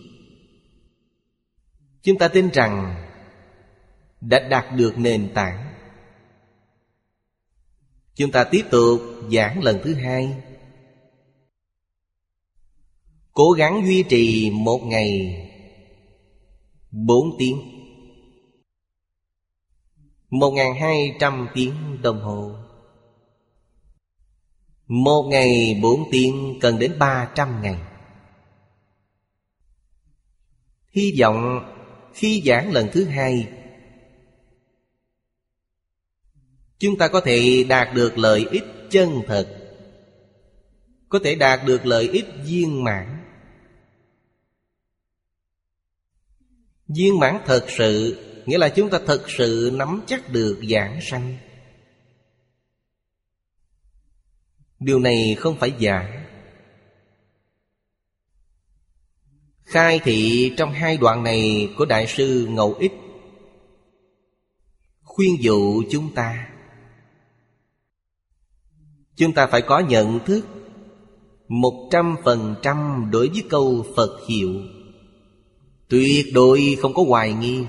Chúng 2.02 2.18
ta 2.18 2.28
tin 2.28 2.50
rằng 2.50 2.96
Đã 4.22 4.48
đạt 4.50 4.66
được 4.76 4.98
nền 4.98 5.32
tảng. 5.34 5.74
Chúng 8.16 8.32
ta 8.32 8.44
tiếp 8.44 8.66
tục 8.72 9.02
giảng 9.32 9.64
lần 9.64 9.80
thứ 9.84 9.94
hai. 9.94 10.36
Cố 13.32 13.52
gắng 13.52 13.84
duy 13.86 14.04
trì 14.10 14.52
một 14.52 14.80
ngày 14.84 15.40
Bốn 16.92 17.36
tiếng. 17.40 17.62
Một 20.30 20.52
ngàn 20.52 20.76
hai 20.76 21.16
trăm 21.20 21.48
tiếng 21.54 21.74
đồng 22.02 22.22
hồ. 22.22 22.63
Một 24.88 25.24
ngày 25.24 25.80
bốn 25.82 26.04
tiếng 26.12 26.58
cần 26.62 26.80
đến 26.80 27.00
ba 27.00 27.32
trăm 27.36 27.62
ngày. 27.62 27.78
Hy 30.90 31.16
vọng 31.20 31.60
khi 32.14 32.44
giảng 32.46 32.72
lần 32.72 32.88
thứ 32.92 33.06
hai, 33.06 33.50
Chúng 36.80 36.98
ta 36.98 37.08
có 37.08 37.22
thể 37.22 37.66
đạt 37.70 37.94
được 37.94 38.18
lợi 38.18 38.46
ích 38.52 38.64
chân 38.90 39.22
thật, 39.28 39.60
Có 41.10 41.20
thể 41.24 41.36
đạt 41.36 41.60
được 41.66 41.86
lợi 41.86 42.10
ích 42.10 42.26
viên 42.46 42.84
mãn. 42.84 43.26
Viên 46.88 47.20
mãn 47.20 47.40
thật 47.46 47.66
sự 47.68 48.18
Nghĩa 48.46 48.58
là 48.58 48.70
chúng 48.70 48.90
ta 48.90 49.00
thật 49.06 49.24
sự 49.28 49.72
nắm 49.74 50.02
chắc 50.08 50.30
được 50.30 50.60
giảng 50.70 51.00
sanh. 51.02 51.38
Điều 54.84 55.00
này 55.00 55.36
không 55.40 55.56
phải 55.60 55.74
giả. 55.80 56.26
Khai 59.64 60.00
thị 60.04 60.52
trong 60.58 60.72
hai 60.72 60.98
đoạn 60.98 61.24
này 61.24 61.70
của 61.78 61.86
Đại 61.86 62.08
sư 62.08 62.48
Ngẫu 62.50 62.74
Ích. 62.74 62.94
Khuyên 65.04 65.44
dụ 65.44 65.84
chúng 65.92 66.14
ta. 66.16 66.50
Chúng 69.16 69.34
ta 69.34 69.48
phải 69.48 69.62
có 69.62 69.80
nhận 69.80 70.20
thức 70.26 70.46
Một 71.48 71.90
trăm 71.92 72.16
phần 72.24 72.56
trăm 72.62 73.10
đối 73.12 73.30
với 73.30 73.44
câu 73.50 73.86
Phật 73.96 74.20
hiệu. 74.30 74.54
Tuyệt 75.90 76.26
đối 76.34 76.78
không 76.82 76.94
có 76.94 77.04
hoài 77.08 77.34
nghi. 77.34 77.66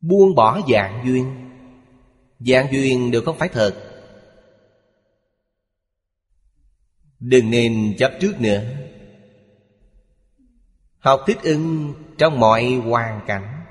Buông 0.00 0.34
bỏ 0.34 0.60
dạng 0.72 1.02
duyên. 1.06 1.50
Dạng 2.38 2.72
duyên 2.72 3.10
đều 3.10 3.22
không 3.22 3.38
phải 3.38 3.48
thật. 3.48 3.89
Đừng 7.20 7.50
nên 7.50 7.94
chấp 7.98 8.12
trước 8.20 8.40
nữa. 8.40 8.62
Học 10.98 11.20
thích 11.26 11.38
ứng 11.42 11.94
trong 12.18 12.40
mọi 12.40 12.74
hoàn 12.74 13.20
cảnh. 13.26 13.64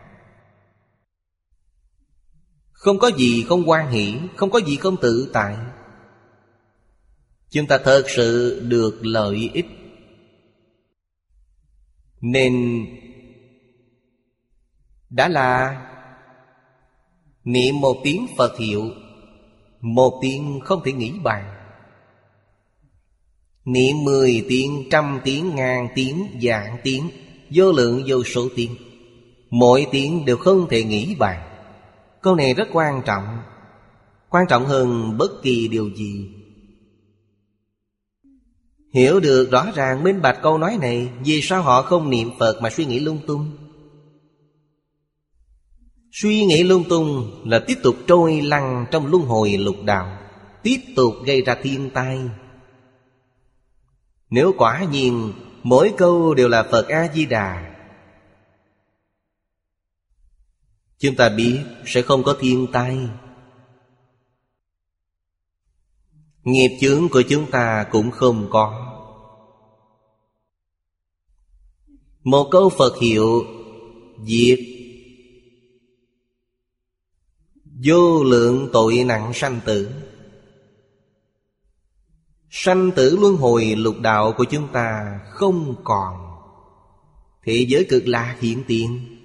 Không 2.72 3.00
có 3.00 3.12
gì 3.18 3.44
không 3.48 3.70
quan 3.70 3.92
hỷ, 3.92 4.16
Không 4.36 4.52
có 4.52 4.60
gì 4.60 4.76
không 4.76 4.96
tự 5.02 5.30
tại. 5.34 5.58
Chúng 7.50 7.68
ta 7.68 7.78
thật 7.78 8.04
sự 8.08 8.60
được 8.68 9.00
lợi 9.02 9.50
ích. 9.54 9.66
Nên 12.22 12.86
Đã 15.10 15.28
là 15.28 15.86
Niệm 17.44 17.80
một 17.82 17.98
tiếng 18.04 18.28
Phật 18.38 18.58
hiệu, 18.58 18.92
Một 19.82 20.20
tiếng 20.22 20.60
không 20.64 20.82
thể 20.86 20.92
nghĩ 20.92 21.14
bàn. 21.24 21.59
Niệm 23.70 24.04
mười 24.04 24.46
tiếng, 24.50 24.84
trăm 24.92 25.20
tiếng, 25.24 25.56
ngàn 25.56 25.88
tiếng, 25.96 26.28
dạng 26.44 26.78
tiếng 26.84 27.10
Vô 27.50 27.72
lượng 27.72 28.04
vô 28.08 28.24
số 28.24 28.48
tiếng. 28.56 28.76
Mỗi 29.50 29.88
tiếng 29.92 30.26
đều 30.26 30.38
không 30.38 30.68
thể 30.70 30.84
nghĩ 30.84 31.16
bàn. 31.20 31.42
Câu 32.22 32.36
này 32.36 32.54
rất 32.54 32.68
quan 32.74 33.02
trọng. 33.06 33.24
Quan 34.30 34.46
trọng 34.50 34.66
hơn 34.66 35.18
bất 35.18 35.32
kỳ 35.44 35.68
điều 35.68 35.90
gì. 35.96 36.30
Hiểu 38.94 39.20
được 39.20 39.52
rõ 39.52 39.66
ràng 39.76 40.04
minh 40.04 40.22
bạch 40.22 40.40
câu 40.42 40.58
nói 40.58 40.78
này 40.82 41.10
Vì 41.26 41.42
sao 41.42 41.62
họ 41.62 41.82
không 41.82 42.10
niệm 42.10 42.30
Phật 42.40 42.62
mà 42.62 42.70
suy 42.70 42.86
nghĩ 42.86 43.00
lung 43.00 43.20
tung? 43.28 43.58
Suy 46.12 46.46
nghĩ 46.46 46.64
lung 46.64 46.84
tung 46.90 47.32
là 47.46 47.60
tiếp 47.60 47.78
tục 47.84 47.96
trôi 48.08 48.42
lăn 48.42 48.86
trong 48.92 49.08
luân 49.08 49.24
hồi 49.24 49.58
lục 49.58 49.76
đạo 49.86 50.18
Tiếp 50.64 50.78
tục 50.96 51.14
gây 51.26 51.42
ra 51.42 51.56
thiên 51.64 51.90
tai 51.90 52.20
nếu 54.30 54.54
quả 54.58 54.84
nhiên 54.92 55.34
Mỗi 55.64 55.94
câu 55.98 56.34
đều 56.34 56.48
là 56.48 56.64
Phật 56.64 56.88
A-di-đà, 56.88 57.76
Chúng 61.00 61.16
ta 61.16 61.30
biết 61.30 61.60
sẽ 61.86 62.02
không 62.02 62.24
có 62.24 62.36
thiên 62.40 62.68
tai. 62.72 62.98
Nghiệp 66.44 66.78
chướng 66.82 67.10
của 67.10 67.24
chúng 67.30 67.52
ta 67.52 67.86
cũng 67.92 68.12
không 68.12 68.48
có. 68.50 68.96
Một 72.24 72.48
câu 72.52 72.70
Phật 72.70 72.98
hiệu 73.02 73.44
Diệt. 74.26 74.60
Vô 77.84 78.24
lượng 78.24 78.70
tội 78.74 79.04
nặng 79.06 79.32
sanh 79.34 79.60
tử. 79.66 79.92
Sanh 82.50 82.92
tử 82.96 83.18
luân 83.22 83.36
hồi 83.36 83.76
lục 83.76 84.00
đạo 84.00 84.34
của 84.38 84.44
chúng 84.44 84.68
ta 84.74 85.20
không 85.30 85.76
còn. 85.84 86.30
Thế 87.44 87.66
giới 87.70 87.86
cực 87.90 88.08
lạc 88.08 88.38
hiện 88.42 88.64
tiền. 88.68 89.16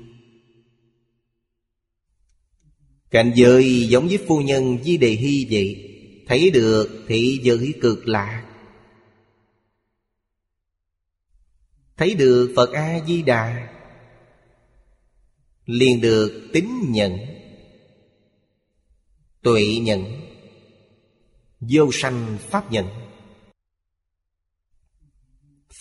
Cảnh 3.10 3.32
giới 3.34 3.86
giống 3.88 4.08
với 4.08 4.18
phu 4.28 4.40
nhân 4.40 4.78
Di 4.84 4.96
Đề 4.96 5.10
Hy 5.10 5.46
vậy, 5.50 5.90
Thấy 6.26 6.50
được 6.50 7.04
thị 7.08 7.40
giới 7.42 7.74
cực 7.80 8.08
lạc. 8.08 8.46
Thấy 11.96 12.14
được 12.14 12.52
Phật 12.56 12.72
A-di-đà, 12.72 13.68
liền 15.66 16.00
được 16.00 16.50
tín 16.52 16.68
nhận, 16.88 17.18
Tuệ 19.42 19.76
nhận, 19.82 20.04
Vô 21.60 21.90
sanh 21.92 22.38
pháp 22.40 22.72
nhận. 22.72 23.03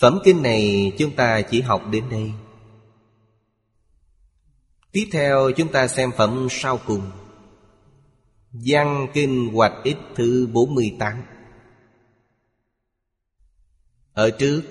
Phẩm 0.04 0.20
kinh 0.24 0.42
này 0.42 0.94
chúng 0.98 1.16
ta 1.16 1.42
chỉ 1.42 1.62
học 1.62 1.82
đến 1.92 2.04
đây. 2.10 2.32
Tiếp 4.92 5.10
theo 5.12 5.52
chúng 5.52 5.72
ta 5.72 5.88
xem 5.88 6.12
phẩm 6.18 6.48
sau 6.52 6.80
cùng. 6.88 7.12
Văn 8.52 9.08
Kinh 9.14 9.54
Hoạch 9.54 9.74
Ích 9.84 9.98
thứ 10.16 10.48
48 10.54 11.24
Ở 14.14 14.30
trước, 14.30 14.62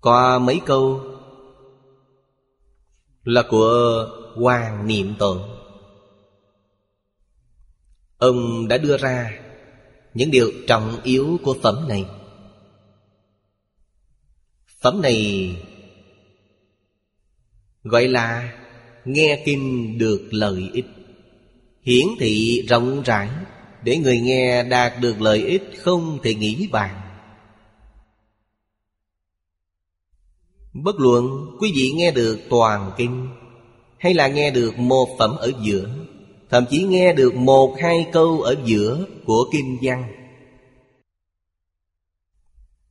Có 0.00 0.38
mấy 0.38 0.60
câu 0.66 1.00
Là 3.24 3.42
của 3.50 4.06
Hoàng 4.36 4.86
Niệm 4.86 5.14
Tổ 5.18 5.40
Ông 8.18 8.68
đã 8.68 8.78
đưa 8.78 8.96
ra 8.96 9.40
những 10.14 10.30
điều 10.30 10.52
trọng 10.66 11.00
yếu 11.02 11.38
của 11.44 11.56
phẩm 11.62 11.88
này. 11.88 12.06
Phẩm 14.84 15.02
này, 15.02 15.50
Gọi 17.84 18.08
là 18.08 18.52
nghe 19.04 19.42
kinh 19.44 19.98
được 19.98 20.28
lợi 20.30 20.70
ích. 20.72 20.84
Hiển 21.82 22.06
thị 22.18 22.64
rộng 22.68 23.02
rãi, 23.02 23.28
để 23.82 23.96
người 23.96 24.20
nghe 24.20 24.62
đạt 24.62 24.92
được 25.00 25.20
lợi 25.20 25.44
ích 25.44 25.62
không 25.78 26.18
thể 26.22 26.34
nghĩ 26.34 26.68
bàn. 26.72 27.00
Bất 30.72 31.00
luận 31.00 31.46
quý 31.60 31.72
vị 31.76 31.92
nghe 31.94 32.10
được 32.10 32.40
toàn 32.50 32.92
kinh, 32.96 33.28
hay 33.98 34.14
là 34.14 34.28
nghe 34.28 34.50
được 34.50 34.78
một 34.78 35.08
phẩm 35.18 35.36
ở 35.36 35.52
giữa, 35.62 35.88
thậm 36.50 36.64
chí 36.70 36.82
nghe 36.82 37.12
được 37.12 37.34
một 37.34 37.76
hai 37.80 38.06
câu 38.12 38.40
ở 38.40 38.56
giữa 38.64 39.06
của 39.24 39.48
kinh 39.52 39.78
văn 39.82 40.23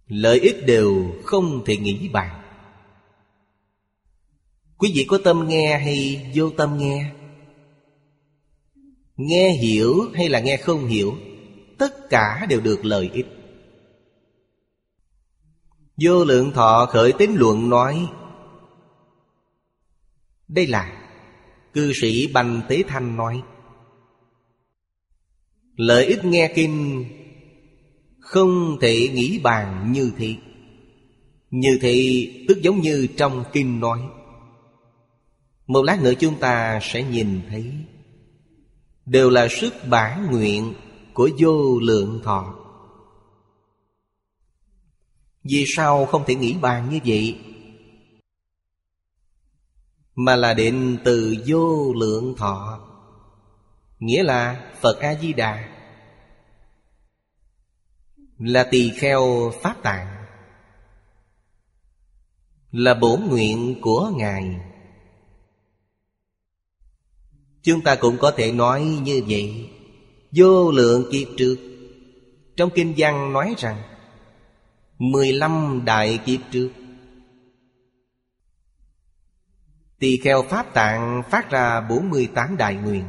lợi 0.08 0.40
ích 0.40 0.66
đều 0.66 1.14
không 1.24 1.64
thể 1.66 1.78
nghĩ 1.78 2.10
bàn. 2.10 2.42
Quý 4.78 4.92
vị 4.96 5.06
có 5.10 5.20
tâm 5.24 5.48
nghe 5.48 5.80
hay 5.80 6.32
vô 6.36 6.50
tâm 6.50 6.78
nghe? 6.78 7.12
Nghe 9.16 9.52
hiểu 9.52 10.12
hay 10.14 10.30
là 10.30 10.40
nghe 10.40 10.58
không 10.58 10.88
hiểu, 10.88 11.18
Tất 11.78 12.10
cả 12.10 12.46
đều 12.50 12.62
được 12.62 12.86
lợi 12.86 13.10
ích. 13.14 13.26
Vô 16.02 16.26
lượng 16.26 16.52
thọ 16.52 16.86
khởi 16.86 17.14
tín 17.18 17.32
luận 17.36 17.70
nói, 17.70 18.08
Đây 20.48 20.68
là 20.68 21.10
cư 21.74 21.94
sĩ 22.02 22.28
Bành 22.28 22.62
Tế 22.70 22.84
Thanh 22.88 23.18
nói, 23.18 23.44
Lợi 25.76 26.06
ích 26.06 26.26
nghe 26.26 26.52
kinh 26.56 27.06
không 28.34 28.78
thể 28.82 29.10
nghĩ 29.14 29.40
bàn 29.40 29.92
như 29.92 30.12
thị. 30.18 30.38
Như 31.52 31.78
thị 31.82 32.46
tức 32.48 32.62
giống 32.62 32.82
như 32.82 33.08
trong 33.18 33.44
kinh 33.54 33.80
nói. 33.80 34.00
Một 35.68 35.82
lát 35.82 36.02
nữa 36.02 36.14
chúng 36.20 36.40
ta 36.40 36.80
sẽ 36.82 37.04
nhìn 37.04 37.42
thấy. 37.50 37.72
Đều 39.06 39.30
là 39.30 39.48
sức 39.48 39.74
bản 39.90 40.28
nguyện 40.32 40.74
của 41.14 41.30
vô 41.40 41.80
lượng 41.80 42.22
thọ. 42.24 42.56
Vì 45.44 45.66
sao 45.76 46.06
không 46.06 46.24
thể 46.28 46.36
nghĩ 46.36 46.56
bàn 46.62 46.90
như 46.90 47.00
vậy? 47.06 47.40
Mà 50.16 50.36
là 50.36 50.54
định 50.54 50.98
từ 51.04 51.36
vô 51.48 51.94
lượng 51.94 52.36
thọ. 52.38 52.80
Nghĩa 54.00 54.24
là 54.24 54.72
Phật 54.82 55.00
A-di-đà 55.00 55.73
là 58.38 58.68
tỳ 58.72 58.92
kheo 58.96 59.52
Pháp 59.62 59.84
Tạng. 59.84 60.26
Là 62.72 62.94
bổn 62.94 63.22
nguyện 63.30 63.76
của 63.82 64.12
Ngài. 64.18 64.60
Chúng 67.62 67.82
ta 67.82 67.96
cũng 67.96 68.18
có 68.18 68.32
thể 68.38 68.52
nói 68.52 68.84
như 68.84 69.22
vậy. 69.28 69.70
Vô 70.32 70.72
lượng 70.72 71.06
kiếp 71.12 71.28
trước, 71.38 71.56
Trong 72.56 72.70
kinh 72.76 72.94
văn 72.98 73.34
nói 73.34 73.56
rằng, 73.58 73.82
mười 74.98 75.32
lăm 75.32 75.82
đại 75.86 76.20
kiếp 76.26 76.40
trước, 76.52 76.70
Tỳ 80.00 80.18
kheo 80.18 80.44
Pháp 80.44 80.74
Tạng 80.74 81.24
phát 81.30 81.50
ra 81.50 81.82
bốn 81.82 82.10
mươi 82.10 82.30
tám 82.36 82.58
đại 82.58 82.76
nguyện. 82.76 83.04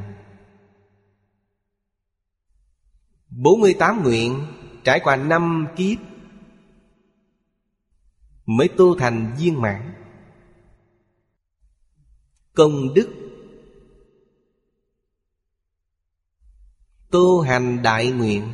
bốn 3.31 3.61
mươi 3.61 3.75
tám 3.79 4.03
nguyện 4.03 4.47
trải 4.85 5.01
qua 5.01 5.16
năm 5.16 5.66
kiếp, 5.77 5.99
Mới 8.47 8.68
tu 8.68 8.99
thành 8.99 9.37
viên 9.38 9.61
mãn. 9.61 9.92
Công 12.55 12.94
đức, 12.94 13.09
Tu 17.11 17.40
hành 17.40 17.83
đại 17.83 18.11
nguyện, 18.11 18.53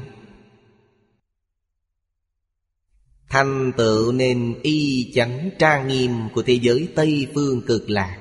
Thành 3.28 3.72
tựu 3.76 4.12
nên 4.12 4.60
y 4.62 5.10
chánh 5.14 5.50
trang 5.58 5.88
nghiêm 5.88 6.28
của 6.34 6.42
thế 6.42 6.58
giới 6.62 6.88
Tây 6.94 7.28
Phương 7.34 7.62
cực 7.66 7.90
lạc. 7.90 8.20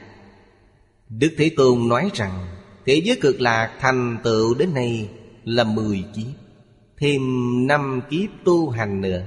Đức 1.10 1.36
Thế 1.38 1.52
Tôn 1.58 1.88
nói 1.88 2.10
rằng, 2.13 2.48
Thế 2.86 3.02
giới 3.06 3.17
cực 3.22 3.41
lạc 3.41 3.78
thành 3.80 4.17
tựu 4.24 4.54
đến 4.54 4.74
nay 4.74 5.10
là 5.43 5.63
mười 5.63 6.04
kiếp. 6.15 6.49
Thêm 7.00 7.22
năm 7.68 8.02
kiếp 8.10 8.30
tu 8.46 8.70
hành 8.70 9.02
nữa, 9.02 9.22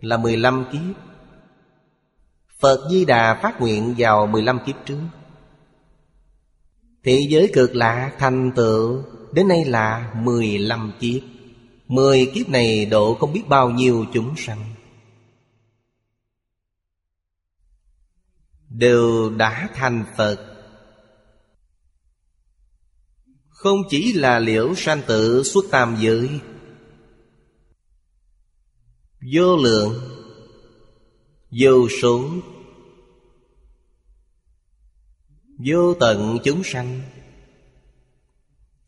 Là 0.00 0.16
mười 0.16 0.36
lăm 0.36 0.64
kiếp. 0.72 1.02
Phật 2.58 2.88
Di 2.90 3.04
Đà 3.04 3.40
phát 3.42 3.60
nguyện 3.60 3.94
vào 3.98 4.26
mười 4.26 4.42
lăm 4.42 4.58
kiếp 4.66 4.76
trước. 4.86 5.00
Thế 7.04 7.20
giới 7.28 7.50
cực 7.52 7.74
lạ, 7.74 8.12
thành 8.18 8.52
tựu, 8.56 9.02
Đến 9.32 9.48
nay 9.48 9.64
là 9.64 10.14
15 10.14 10.92
kiếp. 11.00 11.22
10 11.88 12.30
kiếp 12.34 12.48
này 12.48 12.86
độ 12.86 13.14
không 13.14 13.32
biết 13.32 13.42
bao 13.48 13.70
nhiêu 13.70 14.04
chúng 14.12 14.36
sanh. 14.36 14.64
Đều 18.68 19.30
đã 19.30 19.68
thành 19.74 20.04
Phật. 20.16 20.54
Không 23.48 23.78
chỉ 23.90 24.12
là 24.12 24.38
liễu 24.38 24.74
sanh 24.74 25.02
tự 25.06 25.42
xuất 25.42 25.64
tam 25.70 25.96
giới 26.00 26.40
Vô 29.32 29.56
lượng, 29.56 30.00
Vô 31.50 31.88
số, 32.02 32.24
Vô 35.58 35.94
tận 35.94 36.38
chúng 36.44 36.64
sanh. 36.64 37.00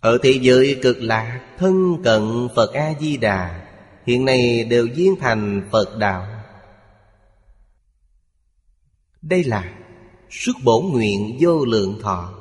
Ở 0.00 0.18
thế 0.22 0.38
giới 0.42 0.79
cực 0.83 0.96
lạc, 1.00 1.55
Thân 1.59 2.03
cận 2.05 2.48
Phật 2.57 2.72
A-di-đà, 2.72 3.68
Hiện 4.07 4.24
nay 4.24 4.64
đều 4.64 4.88
viên 4.94 5.16
thành 5.20 5.68
Phật 5.72 5.98
Đạo. 5.98 6.26
Đây 9.22 9.44
là 9.44 9.79
sức 10.31 10.57
bổn 10.64 10.85
nguyện 10.92 11.37
vô 11.40 11.64
lượng 11.64 11.98
thọ. 12.03 12.35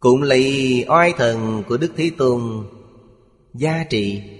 Cũng 0.00 0.22
lấy 0.22 0.84
oai 0.88 1.12
thần 1.12 1.62
của 1.68 1.76
Đức 1.76 1.92
Thế 1.96 2.10
Tôn 2.18 2.66
Giá 3.54 3.84
trị 3.90 4.35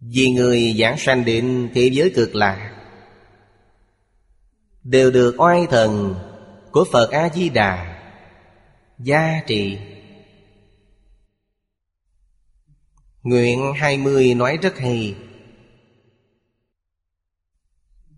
Vì 0.00 0.30
người 0.30 0.74
giảng 0.78 0.98
sanh 0.98 1.24
định 1.24 1.70
thế 1.74 1.90
giới 1.92 2.12
cực 2.14 2.34
lạc. 2.34 2.76
Đều 4.82 5.10
được 5.10 5.34
oai 5.38 5.66
thần 5.70 6.14
của 6.70 6.84
Phật 6.92 7.10
A-di-đà. 7.10 8.00
Gia 8.98 9.42
trị 9.46 9.78
Nguyện 13.22 13.72
20 13.76 14.34
nói 14.34 14.58
rất 14.62 14.78
hay. 14.78 15.16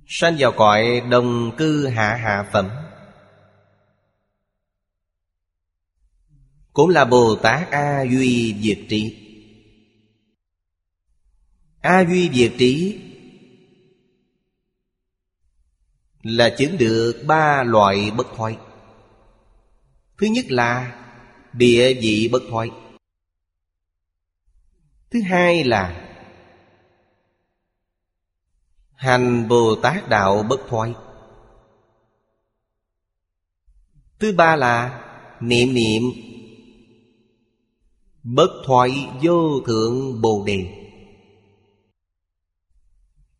Sanh 0.06 0.36
vào 0.38 0.52
cõi 0.52 1.02
đồng 1.10 1.56
cư 1.56 1.86
hạ 1.86 2.14
hạ 2.14 2.50
phẩm. 2.52 2.70
Cũng 6.72 6.88
là 6.90 7.04
Bồ 7.04 7.36
Tát 7.42 7.70
A 7.70 8.02
Duy 8.10 8.56
Diệt 8.60 8.78
trị 8.88 9.21
A 11.82 12.04
Duy 12.04 12.30
Diệt 12.32 12.52
Trí. 12.58 13.00
Là 16.22 16.50
chứng 16.58 16.78
được 16.78 17.22
ba 17.26 17.62
loại 17.62 18.10
bất 18.10 18.26
thoại 18.36 18.56
Thứ 20.18 20.26
nhất 20.26 20.44
là 20.48 20.98
địa 21.52 21.94
vị 21.94 22.28
bất 22.32 22.42
thoại 22.50 22.70
Thứ 25.10 25.20
hai 25.22 25.64
là 25.64 26.08
Hành 28.94 29.48
Bồ 29.48 29.74
Tát 29.82 30.08
Đạo 30.08 30.42
bất 30.42 30.60
thoại 30.68 30.94
Thứ 34.18 34.32
ba 34.32 34.56
là 34.56 35.04
Niệm 35.40 35.74
niệm 35.74 36.02
Bất 38.22 38.50
thoại 38.66 38.90
vô 39.22 39.60
thượng 39.66 40.20
Bồ 40.20 40.44
Đề. 40.46 40.81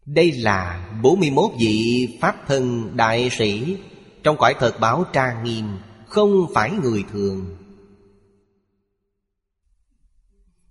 Đây 0.07 0.33
là 0.33 0.91
41 1.03 1.51
vị 1.59 2.09
Pháp 2.21 2.37
thân 2.47 2.91
đại 2.97 3.31
sĩ. 3.31 3.77
Trong 4.23 4.37
cõi 4.37 4.55
thật 4.59 4.81
báo 4.81 5.05
trang 5.13 5.45
nghiêm, 5.45 5.65
Không 6.07 6.47
phải 6.55 6.71
người 6.83 7.05
thường. 7.13 7.57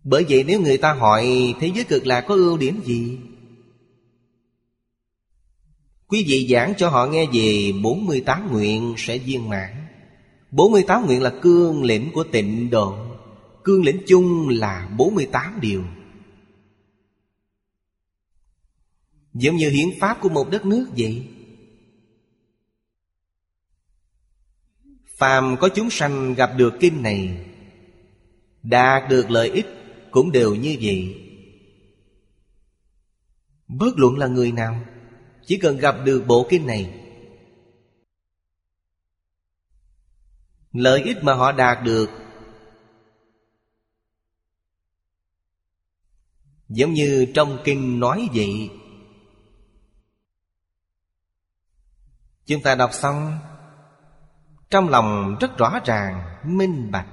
Bởi 0.03 0.25
vậy 0.29 0.43
nếu 0.47 0.61
người 0.61 0.77
ta 0.77 0.93
hỏi, 0.93 1.53
Thế 1.59 1.71
giới 1.75 1.83
cực 1.83 2.07
lạc 2.07 2.21
có 2.21 2.35
ưu 2.35 2.57
điểm 2.57 2.81
gì? 2.85 3.19
Quý 6.07 6.25
vị 6.27 6.47
giảng 6.51 6.73
cho 6.77 6.89
họ 6.89 7.05
nghe 7.05 7.25
về 7.33 7.73
48 7.83 8.51
nguyện 8.51 8.93
sẽ 8.97 9.17
viên 9.17 9.49
mãn. 9.49 9.71
48 10.51 11.05
nguyện 11.05 11.21
là 11.21 11.33
cương 11.41 11.83
lĩnh 11.83 12.11
của 12.13 12.23
tịnh 12.23 12.69
độ. 12.69 12.95
Cương 13.63 13.83
lĩnh 13.83 14.01
chung 14.07 14.49
là 14.49 14.89
48 14.97 15.59
điều. 15.61 15.83
Giống 19.33 19.55
như 19.55 19.69
hiến 19.69 19.89
pháp 19.99 20.17
của 20.21 20.29
một 20.29 20.49
đất 20.51 20.65
nước 20.65 20.87
vậy. 20.97 21.27
Phàm 25.17 25.57
có 25.59 25.69
chúng 25.75 25.89
sanh 25.89 26.33
gặp 26.33 26.51
được 26.57 26.73
kinh 26.79 27.03
này, 27.03 27.45
Đạt 28.63 29.09
được 29.09 29.31
lợi 29.31 29.49
ích 29.49 29.65
cũng 30.11 30.31
đều 30.31 30.55
như 30.55 30.77
vậy. 30.81 31.27
Bất 33.67 33.97
luận 33.97 34.17
là 34.17 34.27
người 34.27 34.51
nào, 34.51 34.85
Chỉ 35.45 35.57
cần 35.57 35.77
gặp 35.77 35.95
được 36.05 36.23
bộ 36.27 36.47
kinh 36.49 36.67
này, 36.67 36.97
Lợi 40.71 41.01
ích 41.01 41.23
mà 41.23 41.33
họ 41.33 41.51
đạt 41.51 41.83
được, 41.83 42.09
Giống 46.69 46.93
như 46.93 47.25
trong 47.33 47.57
kinh 47.63 47.99
nói 47.99 48.29
vậy 48.33 48.69
Chúng 52.51 52.61
ta 52.61 52.75
đọc 52.75 52.93
xong 52.93 53.39
Trong 54.69 54.89
lòng 54.89 55.37
rất 55.39 55.57
rõ 55.57 55.79
ràng, 55.85 56.39
minh 56.43 56.91
bạch. 56.91 57.07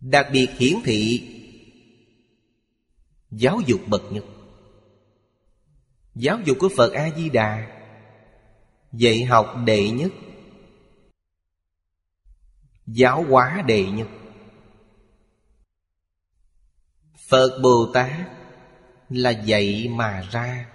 Đặc 0.00 0.28
biệt 0.32 0.46
hiển 0.58 0.74
thị 0.84 1.28
Giáo 3.30 3.60
dục 3.66 3.80
bậc 3.86 4.02
nhất. 4.12 4.24
Giáo 6.14 6.38
dục 6.44 6.56
của 6.60 6.68
Phật 6.76 6.92
A-di-đà 6.92 7.66
Dạy 8.92 9.24
học 9.24 9.54
đệ 9.64 9.90
nhất. 9.90 10.12
Giáo 12.86 13.24
hóa 13.28 13.62
đệ 13.66 13.90
nhất. 13.90 14.08
Phật 17.28 17.60
Bồ 17.62 17.90
Tát 17.94 18.30
là 19.08 19.30
dạy 19.30 19.88
mà 19.88 20.20
ra. 20.30 20.71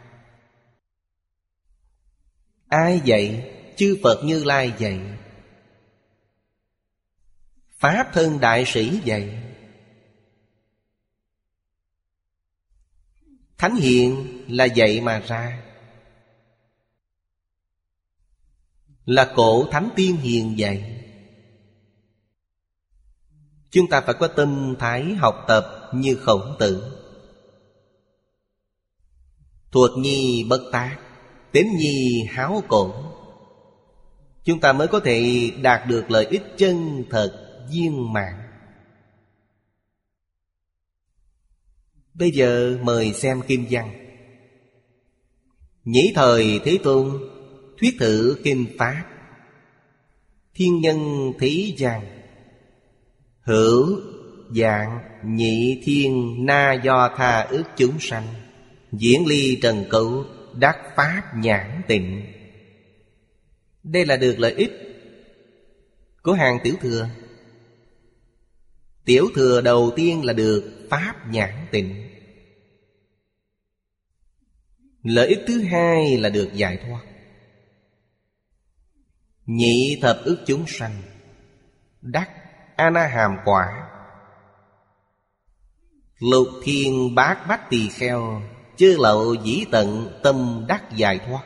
Ai 2.67 3.01
dạy? 3.05 3.53
Chư 3.77 3.97
Phật 4.03 4.23
Như 4.23 4.43
Lai 4.43 4.73
dạy? 4.79 4.99
Pháp 7.77 8.09
thân 8.13 8.39
đại 8.39 8.63
sĩ 8.67 8.99
dạy. 9.03 9.43
Thánh 13.57 13.75
hiện 13.75 14.43
là 14.47 14.65
dạy 14.65 15.01
mà 15.01 15.19
ra. 15.19 15.63
Là 19.05 19.33
cổ 19.35 19.67
thánh 19.71 19.89
tiên 19.95 20.17
hiền 20.17 20.57
dạy. 20.57 21.03
Chúng 23.69 23.89
ta 23.89 24.01
phải 24.01 24.15
có 24.19 24.27
tâm 24.27 24.75
thái 24.79 25.15
học 25.15 25.45
tập 25.47 25.89
như 25.93 26.15
khổng 26.15 26.55
tử. 26.59 26.97
Thuộc 29.71 29.97
nhi 29.97 30.43
bất 30.49 30.69
tác. 30.71 31.06
Tính 31.51 31.75
nhi 31.77 32.27
háo 32.29 32.63
cổ 32.67 32.93
Chúng 34.47 34.59
ta 34.59 34.73
mới 34.73 34.87
có 34.87 34.99
thể 34.99 35.49
đạt 35.61 35.87
được 35.87 36.11
lợi 36.11 36.25
ích 36.25 36.43
chân 36.57 37.03
thật 37.09 37.59
viên 37.71 38.13
mãn. 38.13 38.33
Bây 42.13 42.31
giờ 42.31 42.77
mời 42.83 43.13
xem 43.13 43.41
Kim 43.47 43.65
Văn. 43.69 43.91
Nhĩ 45.83 46.11
thời 46.15 46.59
Thế 46.63 46.77
Tôn, 46.83 47.19
Thuyết 47.79 47.95
thử 47.99 48.37
Kinh 48.43 48.65
Pháp. 48.79 49.03
Thiên 50.55 50.81
nhân 50.81 51.31
Thí 51.39 51.75
Giang. 51.77 52.05
Hữu 53.41 54.01
dạng 54.55 54.99
nhị 55.25 55.81
thiên 55.83 56.35
na 56.45 56.81
do 56.83 57.09
tha 57.17 57.41
ước 57.41 57.63
chúng 57.77 57.99
sanh. 57.99 58.27
Diễn 58.91 59.25
ly 59.27 59.59
trần 59.61 59.85
cấu 59.89 60.25
đắc 60.59 60.77
pháp 60.95 61.31
nhãn 61.35 61.81
tịnh. 61.87 62.33
Đây 63.83 64.05
là 64.05 64.17
được 64.17 64.39
lợi 64.39 64.53
ích 64.53 64.71
Của 66.23 66.33
hàng 66.33 66.59
tiểu 66.63 66.75
thừa. 66.81 67.09
Tiểu 69.05 69.27
thừa 69.35 69.61
đầu 69.61 69.91
tiên 69.95 70.25
là 70.25 70.33
được 70.33 70.87
pháp 70.89 71.15
nhãn 71.29 71.67
tịnh. 71.71 72.09
Lợi 75.03 75.27
ích 75.27 75.39
thứ 75.47 75.61
hai 75.61 76.17
là 76.17 76.29
được 76.29 76.49
giải 76.53 76.77
thoát. 76.77 77.01
Nhị 79.45 79.99
thập 80.01 80.19
ước 80.25 80.43
chúng 80.47 80.67
sanh, 80.67 81.01
Đắc 82.01 82.29
A-na 82.75 83.07
hàm 83.07 83.37
quả. 83.45 83.89
Lục 86.19 86.47
thiên 86.63 87.15
bát 87.15 87.45
bách 87.47 87.69
tỳ 87.69 87.89
kheo 87.89 88.41
Chư 88.77 88.97
lậu 88.99 89.33
dĩ 89.33 89.65
tận 89.71 90.19
tâm 90.23 90.65
đắc 90.67 90.83
giải 90.95 91.19
thoát. 91.19 91.43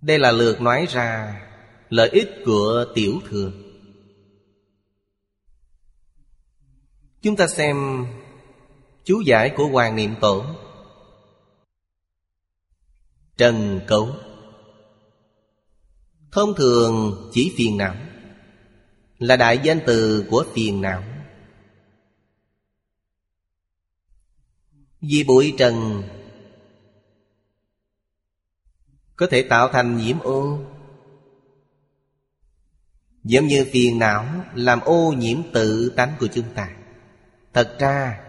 Đây 0.00 0.18
là 0.18 0.32
lượt 0.32 0.60
nói 0.60 0.86
ra 0.90 1.40
Lợi 1.88 2.08
ích 2.08 2.30
của 2.44 2.84
tiểu 2.94 3.20
thừa. 3.28 3.52
Chúng 7.22 7.36
ta 7.36 7.46
xem 7.46 8.06
Chú 9.04 9.20
giải 9.20 9.52
của 9.56 9.66
Hoàng 9.66 9.96
Niệm 9.96 10.14
Tổ. 10.20 10.44
Trần 13.36 13.80
Cấu. 13.86 14.08
Thông 16.32 16.54
thường 16.54 17.28
chỉ 17.32 17.54
phiền 17.56 17.76
não, 17.76 17.94
Là 19.18 19.36
đại 19.36 19.60
danh 19.62 19.80
từ 19.86 20.24
của 20.30 20.44
phiền 20.54 20.80
não. 20.80 21.13
Vì 25.08 25.24
bụi 25.24 25.54
trần. 25.58 26.02
Có 29.16 29.26
thể 29.30 29.42
tạo 29.42 29.68
thành 29.68 29.96
nhiễm 29.96 30.20
ô. 30.20 30.58
Giống 33.24 33.46
như 33.46 33.66
phiền 33.72 33.98
não, 33.98 34.26
Làm 34.54 34.80
ô 34.80 35.14
nhiễm 35.18 35.38
tự 35.52 35.92
tánh 35.96 36.12
của 36.20 36.26
chúng 36.26 36.54
ta. 36.54 36.70
Thật 37.52 37.76
ra, 37.78 38.20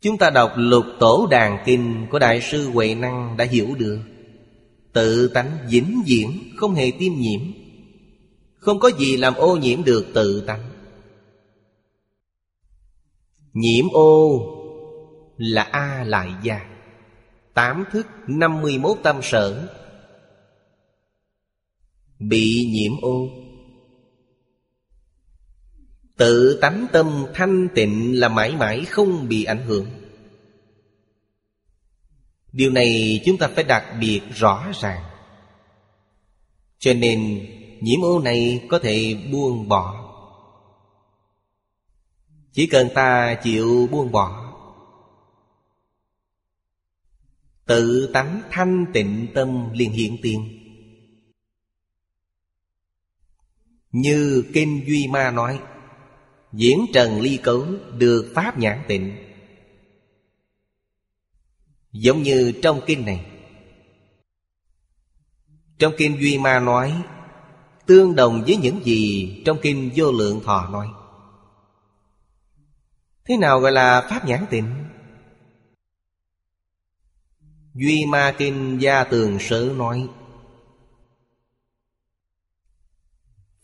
Chúng 0.00 0.18
ta 0.18 0.30
đọc 0.30 0.52
lục 0.56 0.84
tổ 1.00 1.28
đàn 1.30 1.62
kinh 1.66 2.06
Của 2.10 2.18
Đại 2.18 2.40
sư 2.40 2.70
Huệ 2.70 2.94
Năng 2.94 3.36
đã 3.36 3.44
hiểu 3.44 3.74
được. 3.78 3.98
Tự 4.92 5.28
tánh 5.28 5.58
vĩnh 5.68 6.02
viễn 6.06 6.52
Không 6.56 6.74
hề 6.74 6.90
tiêm 6.98 7.12
nhiễm. 7.12 7.40
Không 8.56 8.80
có 8.80 8.90
gì 8.98 9.16
làm 9.16 9.34
ô 9.34 9.56
nhiễm 9.56 9.84
được 9.84 10.06
tự 10.14 10.44
tánh. 10.46 10.79
Nhiễm 13.52 13.84
ô 13.92 14.40
Là 15.36 15.62
A 15.62 16.04
lại 16.04 16.30
gia. 16.42 16.70
Tám 17.54 17.84
thức 17.92 18.06
năm 18.26 18.62
mươi 18.62 18.78
mốt 18.78 18.98
tâm 19.02 19.20
sở. 19.22 19.68
Bị 22.18 22.66
nhiễm 22.70 23.00
ô. 23.02 23.28
Tự 26.16 26.58
tánh 26.60 26.86
tâm 26.92 27.26
thanh 27.34 27.68
tịnh 27.74 28.20
là 28.20 28.28
mãi 28.28 28.56
mãi 28.56 28.84
không 28.84 29.28
bị 29.28 29.44
ảnh 29.44 29.66
hưởng. 29.66 29.86
Điều 32.52 32.70
này 32.70 33.20
chúng 33.24 33.38
ta 33.38 33.48
phải 33.48 33.64
đặc 33.64 33.84
biệt 34.00 34.20
rõ 34.34 34.72
ràng. 34.80 35.04
Cho 36.78 36.94
nên 36.94 37.46
nhiễm 37.80 38.04
ô 38.04 38.18
này 38.18 38.66
có 38.68 38.78
thể 38.78 39.16
buông 39.32 39.68
bỏ. 39.68 40.09
Chỉ 42.52 42.66
cần 42.66 42.88
ta 42.94 43.34
chịu 43.42 43.88
buông 43.90 44.12
bỏ. 44.12 44.46
Tự 47.66 48.10
tánh 48.12 48.42
thanh 48.50 48.86
tịnh 48.92 49.26
tâm 49.34 49.72
liền 49.72 49.92
hiện 49.92 50.16
tiền. 50.22 50.56
Như 53.92 54.44
Kinh 54.54 54.84
Duy 54.86 55.08
Ma 55.08 55.30
nói, 55.30 55.60
Diễn 56.52 56.86
trần 56.94 57.20
ly 57.20 57.36
cấu 57.42 57.66
được 57.98 58.32
Pháp 58.34 58.58
nhãn 58.58 58.82
tịnh. 58.88 59.16
Giống 61.92 62.22
như 62.22 62.52
trong 62.62 62.80
kinh 62.86 63.04
này. 63.06 63.26
Trong 65.78 65.92
kinh 65.98 66.20
Duy 66.20 66.38
Ma 66.38 66.60
nói, 66.60 67.02
Tương 67.86 68.14
đồng 68.14 68.44
với 68.46 68.56
những 68.56 68.84
gì 68.84 69.42
trong 69.46 69.58
kinh 69.62 69.90
Vô 69.96 70.12
Lượng 70.12 70.40
Thọ 70.44 70.68
nói. 70.72 70.88
Thế 73.30 73.36
nào 73.36 73.60
gọi 73.60 73.72
là 73.72 74.06
Pháp 74.10 74.24
nhãn 74.24 74.46
tịnh? 74.50 74.84
Duy 77.74 78.04
Ma 78.08 78.34
Kinh 78.38 78.78
Gia 78.80 79.04
Tường 79.04 79.38
Sở 79.40 79.72
nói, 79.76 80.08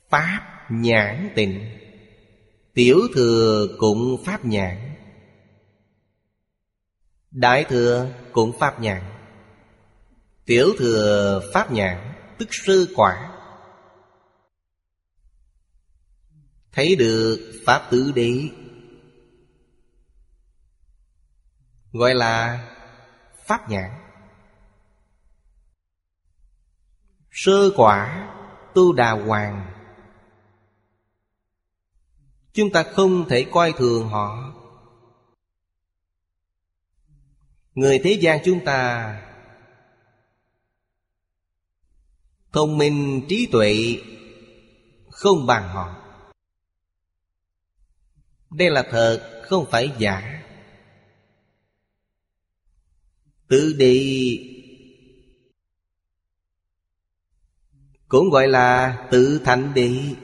Pháp 0.08 0.66
nhãn 0.70 1.32
tịnh, 1.34 1.78
Tiểu 2.74 2.98
thừa 3.14 3.66
cũng 3.78 4.24
pháp 4.24 4.44
nhãn, 4.44 4.94
Đại 7.30 7.64
thừa 7.64 8.10
cũng 8.32 8.52
pháp 8.58 8.80
nhãn, 8.80 9.02
Tiểu 10.44 10.72
thừa 10.78 11.42
pháp 11.54 11.72
nhãn, 11.72 12.12
Tức 12.38 12.48
sư 12.50 12.92
quả 12.96 13.32
Thấy 16.72 16.96
được 16.96 17.62
Pháp 17.66 17.88
tứ 17.90 18.12
đế 18.14 18.48
Gọi 21.96 22.14
là 22.14 22.66
Pháp 23.44 23.70
nhãn. 23.70 23.90
Sơ 27.30 27.70
quả 27.76 28.28
Tu 28.74 28.92
đà 28.92 29.10
hoàng. 29.10 29.72
Chúng 32.52 32.70
ta 32.72 32.82
không 32.82 33.28
thể 33.28 33.46
coi 33.52 33.72
thường 33.72 34.08
họ. 34.08 34.52
Người 37.74 38.00
thế 38.04 38.12
gian 38.20 38.40
chúng 38.44 38.64
ta 38.64 39.12
Thông 42.52 42.78
minh 42.78 43.26
trí 43.28 43.48
tuệ 43.52 43.98
Không 45.10 45.46
bằng 45.46 45.68
họ. 45.68 45.96
Đây 48.50 48.70
là 48.70 48.82
thật, 48.90 49.42
không 49.48 49.66
phải 49.70 49.92
giả. 49.98 50.35
Tứ 53.48 53.74
đi. 53.78 54.38
Cũng 58.08 58.30
gọi 58.30 58.48
là 58.48 58.96
tự 59.10 59.40
thành 59.44 59.74
đi 59.74 60.14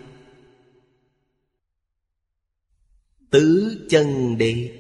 Tứ 3.31 3.77
chân 3.91 4.39
đi 4.39 4.71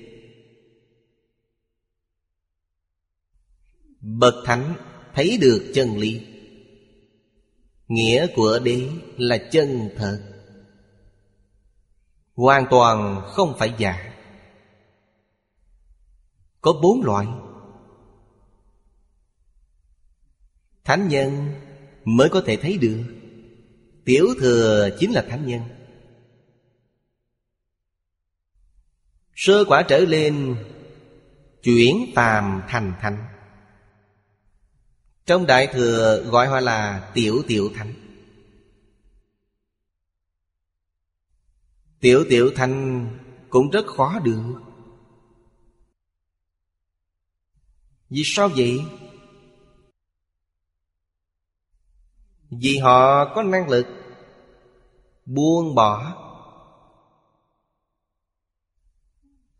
Bậc 4.00 4.34
thánh 4.44 4.74
thấy 5.14 5.38
được 5.40 5.72
chân 5.74 5.96
lý. 5.96 6.26
Nghĩa 7.88 8.26
của 8.34 8.58
đế 8.58 8.88
là 9.16 9.38
chân 9.52 9.88
thật. 9.96 10.20
Hoàn 12.34 12.66
toàn 12.70 13.22
không 13.24 13.54
phải 13.58 13.74
giả. 13.78 14.14
Có 16.60 16.72
bốn 16.82 17.02
loại. 17.04 17.26
Thánh 20.84 21.08
nhân 21.08 21.54
mới 22.04 22.28
có 22.28 22.42
thể 22.46 22.56
thấy 22.56 22.78
được. 22.78 23.04
Tiểu 24.04 24.26
thừa 24.40 24.90
chính 24.98 25.12
là 25.12 25.24
thánh 25.28 25.46
nhân. 25.46 25.60
Sơ 29.34 29.64
quả 29.64 29.82
trở 29.82 29.98
lên, 29.98 30.56
Chuyển 31.62 32.12
phàm 32.14 32.62
thành 32.68 32.92
thánh. 33.00 33.24
Trong 35.26 35.46
Đại 35.46 35.66
Thừa 35.72 36.22
gọi 36.30 36.46
họ 36.46 36.60
là 36.60 37.10
Tiểu 37.14 37.42
Tiểu 37.48 37.70
Thánh. 37.74 37.94
Tiểu 42.00 42.24
Tiểu 42.30 42.52
Thánh 42.56 43.08
cũng 43.50 43.70
rất 43.70 43.86
khó 43.86 44.18
được. 44.18 44.60
Vì 48.10 48.22
sao 48.24 48.48
vậy? 48.48 48.80
Vì 52.60 52.78
họ 52.78 53.24
có 53.34 53.42
năng 53.42 53.68
lực 53.68 53.86
Buông 55.24 55.74
bỏ. 55.74 56.18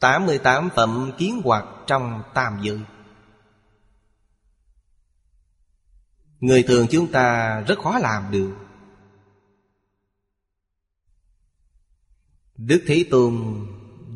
88 0.00 0.68
phẩm 0.76 1.12
kiến 1.18 1.40
hoạt 1.44 1.64
trong 1.86 2.22
tam 2.34 2.58
giới. 2.62 2.80
Người 6.40 6.62
thường 6.62 6.86
chúng 6.90 7.12
ta 7.12 7.60
rất 7.60 7.78
khó 7.78 7.98
làm 7.98 8.30
được. 8.30 8.54
Đức 12.56 12.84
Thế 12.86 13.04
Tôn 13.10 13.66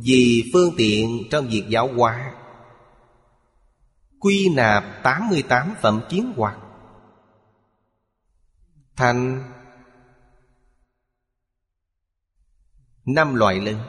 vì 0.02 0.50
phương 0.52 0.74
tiện 0.76 1.22
trong 1.30 1.48
việc 1.48 1.64
giáo 1.68 1.88
hóa, 1.96 2.34
Quy 4.20 4.48
nạp 4.48 4.84
88 5.02 5.74
phẩm 5.82 6.00
kiến 6.08 6.32
hoạt 6.36 6.65
Thành 8.96 9.52
năm 13.04 13.34
loại 13.34 13.60
lớn 13.60 13.80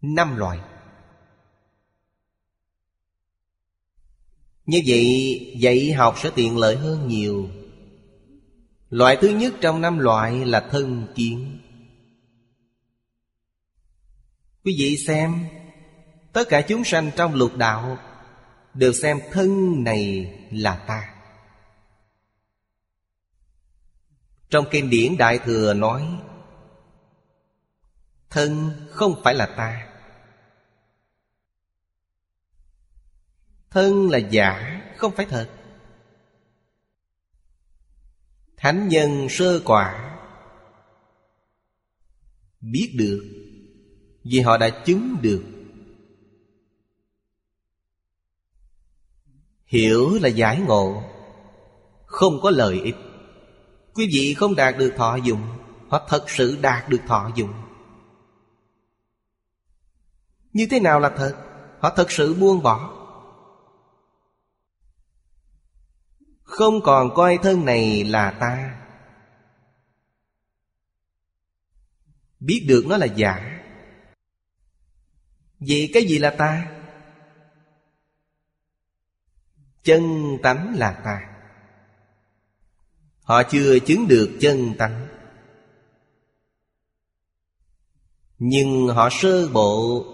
năm 0.00 0.36
loại 0.36 0.58
như 4.66 4.80
vậy, 4.86 5.56
dạy 5.58 5.92
học 5.92 6.14
sẽ 6.18 6.30
tiện 6.34 6.58
lợi 6.58 6.76
hơn 6.76 7.08
nhiều. 7.08 7.48
Loại 8.90 9.18
thứ 9.20 9.28
nhất 9.28 9.54
trong 9.60 9.80
năm 9.80 9.98
loại 9.98 10.44
là 10.44 10.68
thân 10.70 11.06
kiến. 11.14 11.58
Quý 14.64 14.76
vị 14.78 14.96
xem, 15.06 15.34
tất 16.32 16.48
cả 16.48 16.60
chúng 16.68 16.84
sanh 16.84 17.10
trong 17.16 17.34
lục 17.34 17.56
đạo 17.56 17.98
đều 18.74 18.92
xem 18.92 19.18
thân 19.30 19.84
này 19.84 20.32
là 20.50 20.84
ta. 20.88 21.19
Trong 24.50 24.64
kinh 24.70 24.90
điển 24.90 25.16
đại 25.16 25.38
thừa 25.38 25.74
nói, 25.74 26.18
thân 28.30 28.70
không 28.90 29.20
phải 29.24 29.34
là 29.34 29.46
ta. 29.46 29.86
Thân 33.70 34.10
là 34.10 34.18
giả, 34.18 34.80
không 34.96 35.12
phải 35.16 35.26
thật. 35.26 35.50
Thánh 38.56 38.88
nhân 38.88 39.26
sơ 39.30 39.60
quả 39.64 40.16
Biết 42.60 42.94
được, 42.98 43.24
Vì 44.24 44.40
họ 44.40 44.56
đã 44.56 44.70
chứng 44.84 45.16
được. 45.22 45.44
Hiểu 49.64 50.18
là 50.22 50.28
giải 50.28 50.60
ngộ, 50.60 51.02
Không 52.06 52.40
có 52.42 52.50
lợi 52.50 52.80
ích. 52.80 52.96
Quý 54.00 54.08
vị 54.12 54.34
không 54.34 54.54
đạt 54.54 54.78
được 54.78 54.92
thọ 54.96 55.16
dụng 55.16 55.42
Hoặc 55.88 56.02
thật 56.08 56.30
sự 56.30 56.58
đạt 56.62 56.88
được 56.88 57.00
thọ 57.06 57.30
dụng. 57.34 57.52
Như 60.52 60.66
thế 60.70 60.80
nào 60.80 61.00
là 61.00 61.10
thật? 61.16 61.36
Họ 61.80 61.92
thật 61.96 62.10
sự 62.10 62.34
buông 62.34 62.62
bỏ. 62.62 62.96
Không 66.42 66.80
còn 66.84 67.14
coi 67.14 67.38
thân 67.42 67.64
này 67.64 68.04
là 68.04 68.30
ta. 68.30 68.80
Biết 72.40 72.64
được 72.68 72.84
nó 72.88 72.96
là 72.96 73.06
giả. 73.06 73.60
Vậy 75.58 75.90
cái 75.94 76.02
gì 76.02 76.18
là 76.18 76.30
ta? 76.30 76.72
Chân 79.82 80.02
tánh 80.42 80.74
là 80.78 81.00
ta. 81.04 81.29
Họ 83.30 83.42
chưa 83.42 83.78
chứng 83.78 84.08
được 84.08 84.36
chân 84.40 84.74
tánh. 84.78 85.06
Nhưng 88.38 88.88
họ 88.88 89.08
sơ 89.12 89.48
bộ 89.48 90.04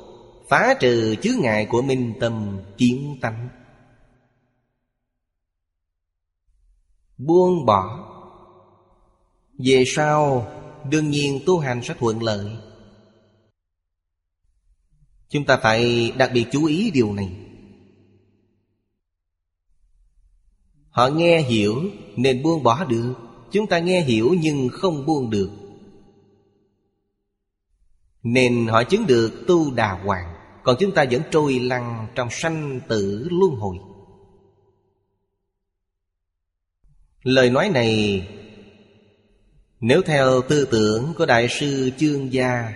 Phá 0.48 0.74
trừ 0.80 1.14
chướng 1.22 1.40
ngại 1.40 1.66
của 1.70 1.82
minh 1.82 2.14
tâm 2.20 2.58
kiến 2.78 3.18
tánh. 3.20 3.48
Buông 7.18 7.66
bỏ. 7.66 8.08
Về 9.58 9.84
sau, 9.86 10.52
Đương 10.90 11.10
nhiên 11.10 11.40
tu 11.46 11.58
hành 11.58 11.82
sẽ 11.82 11.94
thuận 11.98 12.22
lợi. 12.22 12.56
Chúng 15.28 15.44
ta 15.44 15.56
phải 15.62 16.12
đặc 16.18 16.30
biệt 16.34 16.46
chú 16.52 16.64
ý 16.64 16.90
điều 16.90 17.12
này. 17.12 17.45
Họ 20.96 21.08
nghe 21.08 21.40
hiểu 21.40 21.82
nên 22.16 22.42
buông 22.42 22.62
bỏ 22.62 22.84
được. 22.84 23.14
Chúng 23.52 23.66
ta 23.66 23.78
nghe 23.78 24.00
hiểu 24.00 24.34
nhưng 24.40 24.68
không 24.72 25.06
buông 25.06 25.30
được. 25.30 25.50
Nên 28.22 28.66
họ 28.66 28.84
chứng 28.84 29.06
được 29.06 29.44
tu 29.46 29.74
đà 29.74 29.92
hoàng, 29.92 30.34
Còn 30.62 30.76
chúng 30.80 30.92
ta 30.94 31.04
vẫn 31.10 31.22
trôi 31.30 31.58
lăn 31.58 32.06
trong 32.14 32.28
sanh 32.30 32.80
tử 32.88 33.28
luân 33.30 33.50
hồi. 33.50 33.76
Lời 37.22 37.50
nói 37.50 37.68
này, 37.68 38.22
Nếu 39.80 40.02
theo 40.02 40.42
tư 40.48 40.68
tưởng 40.70 41.12
của 41.18 41.26
Đại 41.26 41.48
sư 41.48 41.90
Chương 41.98 42.32
Gia, 42.32 42.72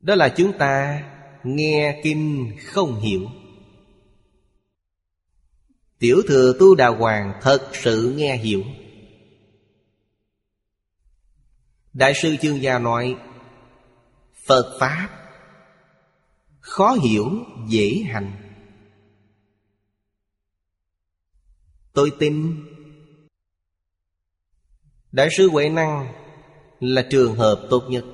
Đó 0.00 0.14
là 0.14 0.28
chúng 0.28 0.52
ta 0.58 1.02
nghe 1.44 2.00
kinh 2.04 2.52
không 2.64 3.00
hiểu. 3.00 3.28
Tiểu 6.02 6.22
thừa 6.28 6.52
tu 6.58 6.74
đà 6.74 6.88
hoàng 6.88 7.38
thật 7.42 7.70
sự 7.72 8.14
nghe 8.16 8.36
hiểu. 8.36 8.62
Đại 11.92 12.12
sư 12.22 12.36
chương 12.42 12.62
gia 12.62 12.78
nói, 12.78 13.16
Phật 14.46 14.76
Pháp 14.80 15.08
Khó 16.60 16.92
hiểu, 16.92 17.30
dễ 17.68 18.02
hành. 18.12 18.32
Tôi 21.92 22.12
tin. 22.18 22.64
Đại 25.12 25.28
sư 25.36 25.48
Huệ 25.50 25.68
Năng 25.68 26.12
Là 26.80 27.06
trường 27.10 27.34
hợp 27.34 27.66
tốt 27.70 27.82
nhất. 27.88 28.04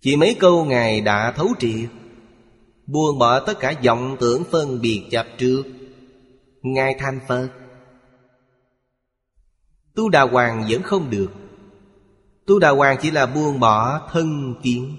Chỉ 0.00 0.16
mấy 0.16 0.36
câu 0.40 0.64
Ngài 0.64 1.00
đã 1.00 1.32
thấu 1.32 1.48
triệt 1.58 1.90
Buông 2.88 3.18
bỏ 3.18 3.40
tất 3.40 3.58
cả 3.60 3.74
vọng 3.84 4.16
tưởng 4.20 4.44
phân 4.50 4.80
biệt 4.80 5.04
chập 5.10 5.26
trước. 5.38 5.62
Ngài 6.62 6.94
thành 6.98 7.20
Phật. 7.28 7.48
Tu 9.94 10.08
Đà 10.08 10.22
Hoàng 10.22 10.66
vẫn 10.68 10.82
không 10.82 11.10
được. 11.10 11.30
Tu 12.46 12.58
Đà 12.58 12.70
Hoàng 12.70 12.96
chỉ 13.02 13.10
là 13.10 13.26
buông 13.26 13.60
bỏ 13.60 14.08
thân 14.12 14.54
kiến. 14.62 14.96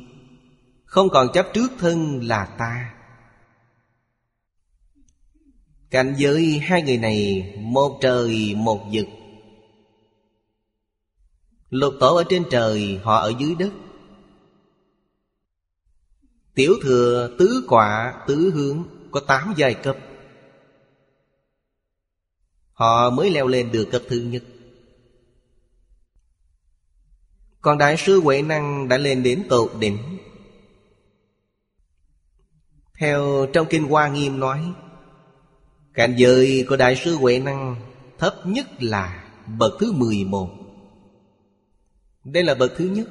Không 0.85 1.09
còn 1.09 1.27
chấp 1.33 1.47
trước 1.53 1.71
thân 1.79 2.23
là 2.23 2.45
ta. 2.45 2.93
Cảnh 5.89 6.15
giới 6.17 6.59
hai 6.59 6.81
người 6.81 6.97
này, 6.97 7.53
Một 7.59 7.97
trời, 8.01 8.55
một 8.57 8.85
vực. 8.93 9.07
Lục 11.69 11.93
tổ 11.99 12.15
ở 12.15 12.23
trên 12.29 12.43
trời, 12.51 12.99
Họ 13.03 13.15
ở 13.15 13.33
dưới 13.39 13.55
đất. 13.55 13.71
Tiểu 16.59 16.75
thừa 16.81 17.35
tứ 17.39 17.63
quả 17.67 18.23
tứ 18.27 18.51
hướng 18.53 18.83
Có 19.11 19.19
tám 19.27 19.53
giai 19.57 19.73
cấp. 19.73 19.97
Họ 22.71 23.09
mới 23.09 23.31
leo 23.31 23.47
lên 23.47 23.71
được 23.71 23.87
cấp 23.91 24.01
thứ 24.07 24.19
nhất. 24.19 24.43
Còn 27.61 27.77
Đại 27.77 27.97
sư 27.97 28.19
Huệ 28.19 28.41
Năng 28.41 28.87
đã 28.87 28.97
lên 28.97 29.23
đến 29.23 29.43
tột 29.49 29.71
đỉnh. 29.79 29.97
Theo 32.99 33.47
trong 33.53 33.67
Kinh 33.69 33.83
Hoa 33.83 34.07
Nghiêm 34.09 34.39
nói, 34.39 34.73
Cảnh 35.93 36.15
giới 36.17 36.65
của 36.69 36.77
Đại 36.77 36.95
sư 36.95 37.15
Huệ 37.15 37.39
Năng 37.39 37.75
Thấp 38.17 38.35
nhất 38.45 38.83
là 38.83 39.31
bậc 39.59 39.73
thứ 39.79 39.91
11 39.91 40.49
Đây 42.23 42.43
là 42.43 42.55
bậc 42.55 42.71
thứ 42.77 42.85
nhất. 42.85 43.07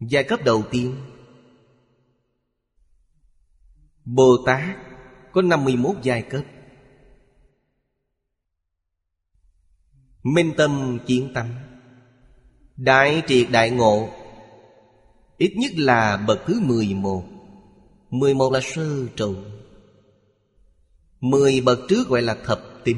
Giai 0.00 0.24
cấp 0.24 0.40
đầu 0.44 0.62
tiên. 0.70 0.96
Bồ 4.04 4.36
Tát 4.46 4.76
có 5.32 5.42
51 5.42 5.96
giai 6.02 6.22
cấp. 6.22 6.44
Minh 10.22 10.52
tâm 10.56 10.98
chiến 11.06 11.30
tâm 11.34 11.54
Đại 12.76 13.22
triệt 13.26 13.46
đại 13.50 13.70
ngộ. 13.70 14.08
Ít 15.38 15.54
nhất 15.56 15.72
là 15.74 16.16
bậc 16.16 16.38
thứ 16.46 16.60
11 16.60 17.24
11 18.10 18.52
là 18.52 18.60
sơ 18.62 19.06
trụ. 19.16 19.34
10 21.20 21.60
bậc 21.60 21.78
trước 21.88 22.08
gọi 22.08 22.22
là 22.22 22.36
thập 22.44 22.60
tín 22.84 22.96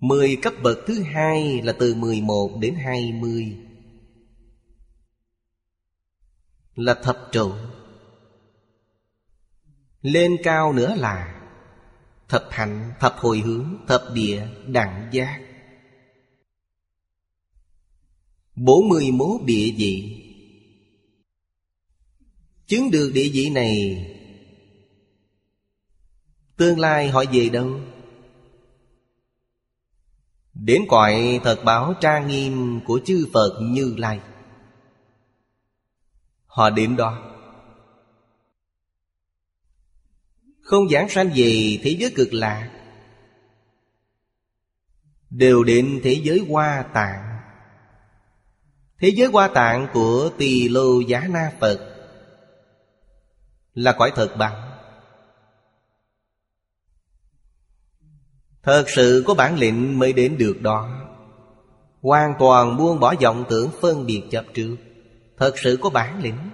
10 0.00 0.36
cấp 0.36 0.52
bậc 0.62 0.78
thứ 0.86 1.02
hai 1.02 1.62
là 1.62 1.72
từ 1.72 1.94
11 1.94 2.50
đến 2.60 2.74
20 2.74 3.56
là 6.74 6.94
thập 6.94 7.28
trụ 7.32 7.52
lên 10.02 10.36
cao 10.42 10.72
nữa 10.72 10.94
là 10.98 11.42
thập 12.28 12.48
hạnh 12.50 12.92
thập 13.00 13.16
hồi 13.16 13.38
hướng 13.38 13.76
thập 13.88 14.02
địa 14.14 14.46
đẳng 14.66 15.08
giác. 15.12 15.40
Bốn 18.56 18.88
mươi 18.88 19.10
mốt 19.10 19.42
địa 19.44 19.74
vị. 19.76 20.18
Chứng 22.66 22.90
được 22.90 23.10
địa 23.14 23.30
vị 23.32 23.50
này, 23.50 24.06
tương 26.56 26.78
lai 26.78 27.08
họ 27.08 27.24
về 27.32 27.48
đâu? 27.48 27.80
Đến 30.54 30.82
cõi 30.88 31.40
thật 31.44 31.60
báo 31.64 31.94
trang 32.00 32.28
nghiêm 32.28 32.80
của 32.86 33.00
chư 33.04 33.26
phật 33.32 33.58
như 33.62 33.94
lai. 33.98 34.20
Họ 36.52 36.70
đến 36.70 36.96
đó. 36.96 37.18
Không 40.60 40.88
giảng 40.88 41.08
sanh 41.08 41.30
về 41.34 41.78
thế 41.82 41.96
giới 41.98 42.12
cực 42.16 42.32
lạc 42.32 42.70
Đều 45.30 45.64
đến 45.64 46.00
thế 46.04 46.20
giới 46.22 46.46
hoa 46.48 46.84
tạng. 46.94 47.38
Thế 48.98 49.12
giới 49.16 49.28
hoa 49.28 49.48
tạng 49.48 49.88
của 49.92 50.30
tỳ 50.38 50.68
lô 50.68 51.00
giá 51.00 51.20
na 51.30 51.52
Phật 51.60 51.78
Là 53.74 53.92
cõi 53.92 54.12
thật 54.14 54.34
bằng. 54.38 54.78
Thật 58.62 58.84
sự 58.88 59.24
có 59.26 59.34
bản 59.34 59.58
lĩnh 59.58 59.98
mới 59.98 60.12
đến 60.12 60.38
được 60.38 60.56
đó. 60.60 61.08
Hoàn 62.00 62.34
toàn 62.38 62.76
buông 62.76 63.00
bỏ 63.00 63.14
vọng 63.22 63.44
tưởng 63.50 63.70
phân 63.80 64.06
biệt 64.06 64.22
chấp 64.30 64.44
trước. 64.54 64.76
Thật 65.42 65.58
sự 65.58 65.78
có 65.80 65.90
bản 65.90 66.22
lĩnh. 66.22 66.50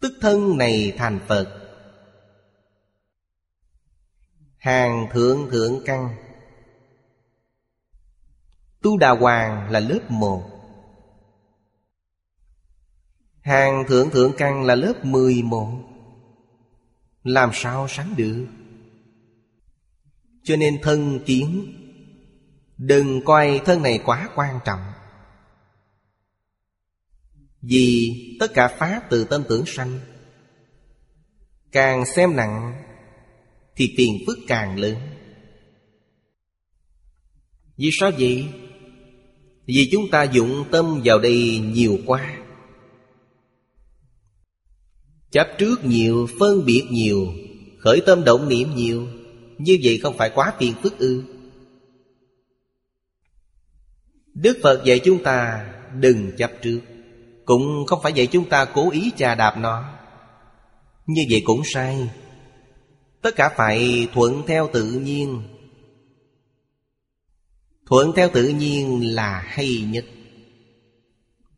Tức 0.00 0.12
thân 0.20 0.58
này 0.58 0.94
thành 0.96 1.20
Phật. 1.26 1.70
Hàng 4.58 5.08
thượng 5.12 5.50
thượng 5.50 5.80
căn. 5.84 6.16
Tu 8.82 8.98
Đà 8.98 9.10
Hoàng 9.10 9.70
là 9.70 9.80
lớp 9.80 10.10
một. 10.10 10.50
Hàng 13.40 13.84
thượng 13.88 14.10
thượng 14.10 14.32
căn 14.38 14.64
là 14.64 14.74
lớp 14.74 15.04
mười 15.04 15.42
một. 15.42 15.70
Làm 17.24 17.50
sao 17.52 17.88
sánh 17.88 18.14
được? 18.16 18.46
Cho 20.42 20.56
nên 20.56 20.78
thân 20.82 21.20
kiến. 21.26 21.74
Đừng 22.76 23.24
coi 23.24 23.60
thân 23.64 23.82
này 23.82 24.00
quá 24.04 24.28
quan 24.34 24.60
trọng 24.64 24.80
vì 27.62 28.10
tất 28.40 28.54
cả 28.54 28.68
Pháp 28.78 29.02
từ 29.10 29.24
tâm 29.24 29.42
tưởng 29.48 29.66
sanh. 29.66 30.00
Càng 31.72 32.04
xem 32.06 32.36
nặng 32.36 32.82
Thì 33.76 33.94
tiền 33.96 34.18
phức 34.26 34.38
càng 34.48 34.78
lớn. 34.78 34.96
Vì 37.76 37.90
sao 37.92 38.10
vậy? 38.18 38.48
Vì 39.66 39.88
chúng 39.92 40.10
ta 40.10 40.22
dụng 40.22 40.64
tâm 40.70 41.00
vào 41.04 41.18
đây 41.18 41.58
nhiều 41.58 41.98
quá. 42.06 42.36
Chấp 45.30 45.48
trước 45.58 45.84
nhiều, 45.84 46.26
phân 46.38 46.64
biệt 46.66 46.84
nhiều 46.90 47.26
Khởi 47.78 48.00
tâm 48.06 48.24
động 48.24 48.48
niệm 48.48 48.74
nhiều 48.76 49.06
Như 49.58 49.78
vậy 49.82 49.98
không 50.02 50.16
phải 50.16 50.30
quá 50.34 50.52
tiền 50.58 50.74
phức 50.82 50.98
ư. 50.98 51.22
Đức 54.34 54.58
Phật 54.62 54.84
dạy 54.84 55.00
chúng 55.04 55.22
ta 55.22 55.68
đừng 55.94 56.30
chấp 56.36 56.50
trước. 56.62 56.80
Cũng 57.50 57.86
không 57.86 58.00
phải 58.02 58.12
vậy 58.16 58.26
chúng 58.26 58.48
ta 58.48 58.64
cố 58.64 58.90
ý 58.90 59.12
chà 59.16 59.34
đạp 59.34 59.56
nó. 59.58 59.84
Như 61.06 61.22
vậy 61.30 61.42
cũng 61.44 61.62
sai. 61.64 62.10
Tất 63.22 63.36
cả 63.36 63.50
phải 63.56 64.08
thuận 64.14 64.42
theo 64.46 64.68
tự 64.72 64.84
nhiên. 64.84 65.42
Thuận 67.86 68.12
theo 68.16 68.28
tự 68.32 68.48
nhiên 68.48 69.14
là 69.14 69.44
hay 69.46 69.84
nhất. 69.88 70.04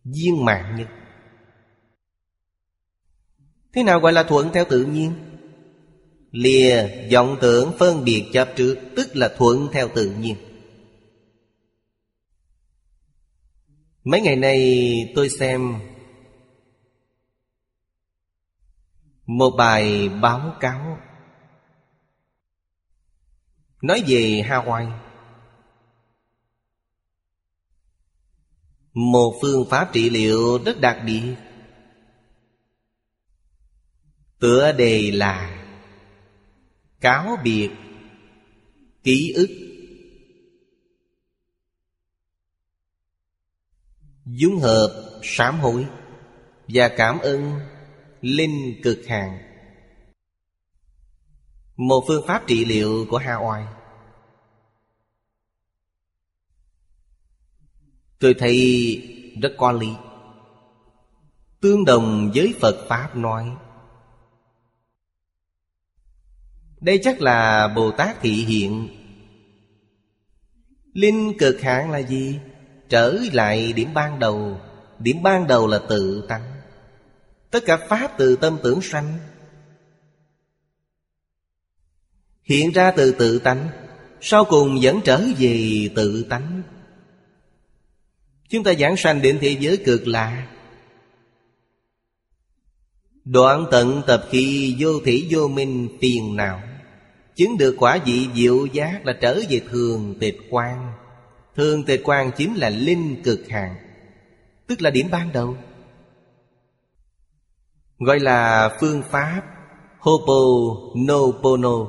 Viên 0.05 0.45
mạng 0.45 0.77
nhất. 0.79 0.89
Thế 3.75 3.83
nào 3.83 4.01
gọi 4.01 4.13
là 4.13 4.23
thuận 4.23 4.51
theo 4.53 4.65
tự 4.65 4.85
nhiên? 4.85 5.13
Lìa 6.31 6.89
vọng 7.13 7.37
tưởng 7.41 7.73
phân 7.79 8.05
biệt 8.05 8.25
chấp 8.33 8.49
trước, 8.57 8.79
Tức 8.97 9.17
là 9.17 9.35
thuận 9.37 9.69
theo 9.73 9.89
tự 9.95 10.11
nhiên. 10.11 10.37
Mấy 14.05 14.21
ngày 14.21 14.37
nay 14.37 15.13
tôi 15.15 15.29
xem 15.29 15.75
Một 19.27 19.51
bài 19.59 20.09
báo 20.09 20.57
cáo. 20.61 20.99
Nói 23.83 24.03
về 24.07 24.43
Hawaii. 24.49 24.99
Một 28.93 29.39
phương 29.43 29.67
pháp 29.71 29.91
trị 29.93 30.11
liệu 30.11 30.59
rất 30.65 30.81
đặc 30.81 31.03
biệt. 31.07 31.35
Tựa 34.39 34.73
đề 34.73 35.11
là 35.11 35.65
Cáo 37.01 37.37
biệt 37.45 37.71
Ký 39.03 39.33
ức. 39.37 39.72
Dung 44.25 44.59
hợp 44.59 45.21
sám 45.23 45.61
hối 45.61 45.87
Và 46.69 46.89
cảm 46.97 47.19
ơn 47.19 47.61
Linh 48.21 48.81
cực 48.83 48.99
hàng 49.07 49.39
Một 51.77 52.05
phương 52.09 52.27
pháp 52.27 52.47
trị 52.47 52.65
liệu 52.65 53.07
của 53.11 53.19
Hawaii 53.19 53.67
Tôi 58.23 58.35
thấy 58.35 59.09
rất 59.43 59.53
có 59.59 59.73
lý. 59.73 59.89
Tương 61.61 61.85
đồng 61.85 62.31
với 62.35 62.55
Phật 62.61 62.87
Pháp 62.89 63.17
nói, 63.17 63.57
Đây 66.81 67.01
chắc 67.03 67.21
là 67.21 67.69
Bồ 67.77 67.91
Tát 67.91 68.21
thị 68.21 68.31
hiện. 68.31 68.89
Linh 70.93 71.33
cực 71.39 71.61
hạn 71.61 71.91
là 71.91 71.99
gì? 71.99 72.41
Trở 72.93 73.19
lại 73.33 73.73
điểm 73.73 73.95
ban 73.95 74.19
đầu. 74.19 74.61
Điểm 74.99 75.23
ban 75.23 75.47
đầu 75.47 75.67
là 75.67 75.81
tự 75.89 76.25
tánh. 76.29 76.61
Tất 77.51 77.65
cả 77.67 77.77
Pháp 77.89 78.19
từ 78.19 78.37
tâm 78.37 78.59
tưởng 78.63 78.83
sanh 78.83 79.19
Hiện 82.43 82.71
ra 82.71 82.91
từ 82.97 83.13
tự 83.13 83.39
tánh, 83.39 83.69
Sau 84.21 84.45
cùng 84.45 84.79
vẫn 84.83 85.01
trở 85.05 85.23
về 85.39 85.89
tự 85.95 86.23
tánh. 86.23 86.63
Chúng 88.49 88.65
ta 88.65 88.75
giảng 88.75 88.97
sanh 88.97 89.23
đến 89.23 89.39
thế 89.41 89.57
giới 89.61 89.77
cực 89.77 90.07
lạ. 90.07 90.49
Đoạn 93.25 93.67
tận 93.71 94.03
tập 94.07 94.25
khi 94.31 94.77
vô 94.79 95.01
thủy 95.05 95.29
vô 95.31 95.49
minh 95.49 95.89
phiền 96.01 96.37
não, 96.37 96.63
Chứng 97.35 97.59
được 97.59 97.77
quả 97.79 97.99
vị 98.05 98.29
diệu 98.35 98.67
giác 98.67 99.07
là 99.07 99.13
trở 99.21 99.41
về 99.49 99.61
thường 99.71 100.15
tịch 100.21 100.37
quan. 100.51 100.93
Thường 101.57 101.85
tề 101.85 101.99
quan 102.05 102.31
chính 102.37 102.55
là 102.55 102.71
linh 102.71 103.23
cực 103.25 103.49
hạn, 103.49 103.77
Tức 104.67 104.83
là 104.83 104.91
điểm 104.91 105.07
ban 105.11 105.33
đầu. 105.33 105.57
Gọi 107.99 108.21
là 108.21 108.71
phương 108.81 109.03
pháp 109.03 109.43
Hoponopono 109.99 111.87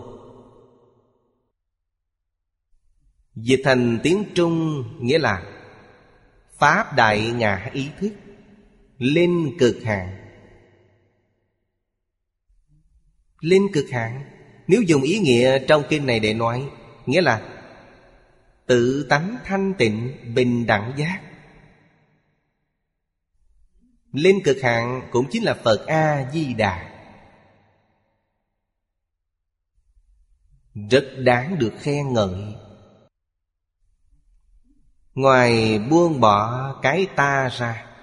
Dịch 3.36 3.62
thành 3.64 4.00
tiếng 4.04 4.24
Trung 4.36 4.84
nghĩa 5.00 5.20
là 5.20 5.44
Pháp 6.58 6.96
đại 6.96 7.32
ngã 7.32 7.70
ý 7.74 7.88
thức, 8.00 8.14
Linh 8.98 9.58
cực 9.60 9.84
hạn. 9.84 10.18
Linh 13.40 13.68
cực 13.74 13.90
hạn, 13.90 14.24
Nếu 14.68 14.82
dùng 14.82 15.02
ý 15.02 15.20
nghĩa 15.20 15.60
trong 15.68 15.84
kinh 15.90 16.06
này 16.06 16.20
để 16.20 16.34
nói, 16.34 16.70
Nghĩa 17.06 17.22
là 17.22 17.53
Tự 18.66 19.06
tánh 19.10 19.38
thanh 19.44 19.74
tịnh 19.78 20.18
bình 20.36 20.66
đẳng 20.66 20.94
giác. 20.98 21.22
Lên 24.12 24.36
cực 24.44 24.58
hạn 24.64 25.10
cũng 25.12 25.26
chính 25.32 25.44
là 25.44 25.54
Phật 25.54 25.86
A-di-đà. 25.88 26.90
Rất 30.92 31.06
đáng 31.18 31.60
được 31.60 31.74
khen 31.80 32.14
ngợi. 32.14 32.56
Ngoài 35.14 35.80
buông 35.80 36.20
bỏ 36.20 36.74
cái 36.82 37.08
ta 37.16 37.50
ra, 37.50 37.94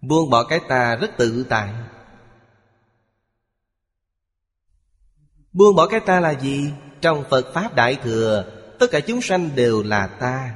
Buông 0.00 0.30
bỏ 0.30 0.44
cái 0.44 0.60
ta 0.68 0.96
rất 0.96 1.10
tự 1.16 1.46
tại. 1.48 1.74
Buông 5.52 5.76
bỏ 5.76 5.86
cái 5.86 6.00
ta 6.00 6.20
là 6.20 6.34
gì? 6.40 6.72
Trong 7.00 7.24
Phật 7.30 7.52
Pháp 7.54 7.74
Đại 7.74 7.94
Thừa 8.02 8.55
Tất 8.78 8.86
cả 8.90 9.00
chúng 9.00 9.22
sanh 9.22 9.50
đều 9.56 9.82
là 9.82 10.06
ta. 10.06 10.54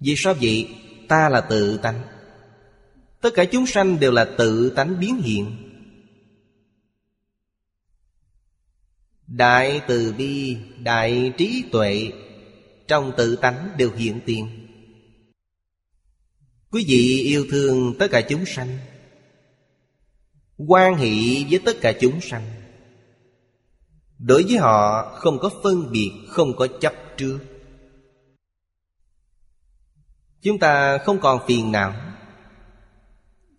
Vì 0.00 0.14
sao 0.16 0.34
vậy? 0.40 0.68
Ta 1.08 1.28
là 1.28 1.40
tự 1.40 1.78
tánh. 1.82 2.02
Tất 3.20 3.30
cả 3.34 3.44
chúng 3.44 3.66
sanh 3.66 4.00
đều 4.00 4.12
là 4.12 4.24
tự 4.38 4.70
tánh 4.70 5.00
biến 5.00 5.16
hiện. 5.22 5.56
Đại 9.26 9.80
từ 9.86 10.14
bi, 10.18 10.56
đại 10.82 11.32
trí 11.38 11.64
tuệ 11.72 12.12
trong 12.86 13.12
tự 13.16 13.36
tánh 13.36 13.70
đều 13.76 13.90
hiện 13.92 14.20
tiền. 14.26 14.66
Quý 16.70 16.84
vị 16.88 17.20
yêu 17.20 17.46
thương 17.50 17.94
tất 17.98 18.06
cả 18.10 18.20
chúng 18.20 18.46
sanh 18.46 18.78
quan 20.56 20.94
hệ 20.94 21.10
với 21.50 21.60
tất 21.64 21.76
cả 21.80 21.92
chúng 22.00 22.20
sanh. 22.20 22.42
Đối 24.18 24.42
với 24.42 24.56
họ, 24.56 25.10
không 25.14 25.38
có 25.38 25.50
phân 25.62 25.92
biệt, 25.92 26.12
Không 26.28 26.56
có 26.56 26.66
chấp 26.80 26.94
trước. 27.16 27.38
Chúng 30.42 30.58
ta 30.58 30.98
không 30.98 31.20
còn 31.20 31.46
phiền 31.46 31.72
não. 31.72 31.94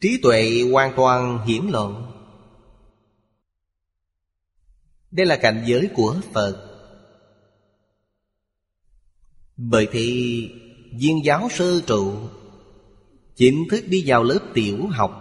Trí 0.02 0.20
tuệ 0.24 0.64
hoàn 0.72 0.94
toàn 0.96 1.46
hiển 1.46 1.66
lộ. 1.68 1.92
Đây 5.12 5.26
là 5.26 5.38
cảnh 5.38 5.64
giới 5.68 5.90
của 5.96 6.16
Phật. 6.34 6.64
Bởi 9.58 9.88
thì 9.92 10.50
viên 10.94 11.26
giáo 11.26 11.48
sơ 11.52 11.82
trụ 11.88 12.14
Chính 13.38 13.68
thức 13.70 13.84
đi 13.88 14.04
vào 14.06 14.24
lớp 14.24 14.40
tiểu 14.54 14.88
học 14.88 15.12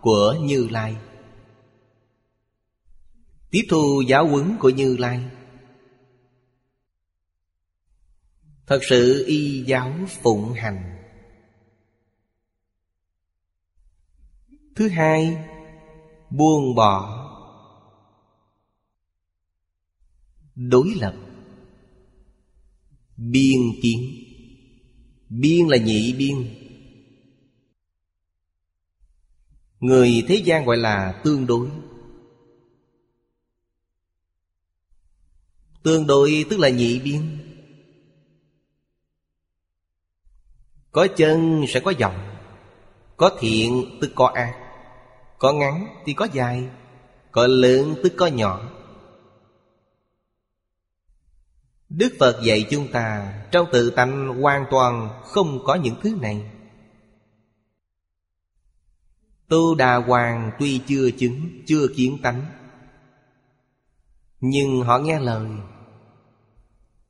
của 0.00 0.36
Như 0.40 0.68
Lai. 0.70 0.96
Tiếp 3.54 3.66
thu 3.68 4.02
giáo 4.08 4.28
huấn 4.28 4.56
của 4.60 4.68
Như 4.68 4.96
Lai. 4.96 5.20
Thật 8.66 8.78
sự 8.82 9.24
y 9.26 9.64
giáo 9.66 9.92
phụng 10.22 10.52
hành. 10.52 11.06
Thứ 14.76 14.88
hai, 14.88 15.36
Buông 16.30 16.74
bỏ. 16.74 17.20
Đối 20.54 20.94
lập. 20.96 21.14
Biên 23.16 23.60
kiến. 23.82 24.00
Biên 25.28 25.68
là 25.68 25.76
nhị 25.76 26.12
biên. 26.12 26.54
Người 29.80 30.24
thế 30.28 30.34
gian 30.34 30.64
gọi 30.64 30.76
là 30.76 31.20
tương 31.24 31.46
đối. 31.46 31.68
Tương 35.84 36.06
đối, 36.06 36.46
tức 36.50 36.58
là 36.60 36.68
nhị 36.68 37.00
biên 37.00 37.38
Có 40.92 41.06
chân 41.16 41.64
sẽ 41.68 41.80
có 41.80 41.90
dòng, 41.90 42.36
Có 43.16 43.30
thiện 43.40 43.98
tức 44.00 44.12
có 44.14 44.26
ác 44.26 44.54
Có 45.38 45.52
ngắn 45.52 45.86
thì 46.04 46.12
có 46.14 46.28
dài, 46.32 46.68
Có 47.32 47.46
lớn 47.46 47.94
tức 48.02 48.12
có 48.16 48.26
nhỏ. 48.26 48.70
Đức 51.88 52.12
Phật 52.18 52.40
dạy 52.44 52.66
chúng 52.70 52.92
ta 52.92 53.34
Trong 53.50 53.66
tự 53.72 53.90
tánh 53.90 54.42
hoàn 54.42 54.64
toàn 54.70 55.22
không 55.24 55.64
có 55.64 55.74
những 55.74 55.96
thứ 56.02 56.16
này. 56.20 56.50
Tu 59.48 59.74
Đà 59.74 59.96
Hoàng 59.96 60.50
tuy 60.58 60.80
chưa 60.86 61.10
chứng, 61.10 61.62
Chưa 61.66 61.86
kiến 61.96 62.18
tánh, 62.22 62.46
Nhưng 64.40 64.80
họ 64.80 64.98
nghe 64.98 65.20
lời 65.20 65.46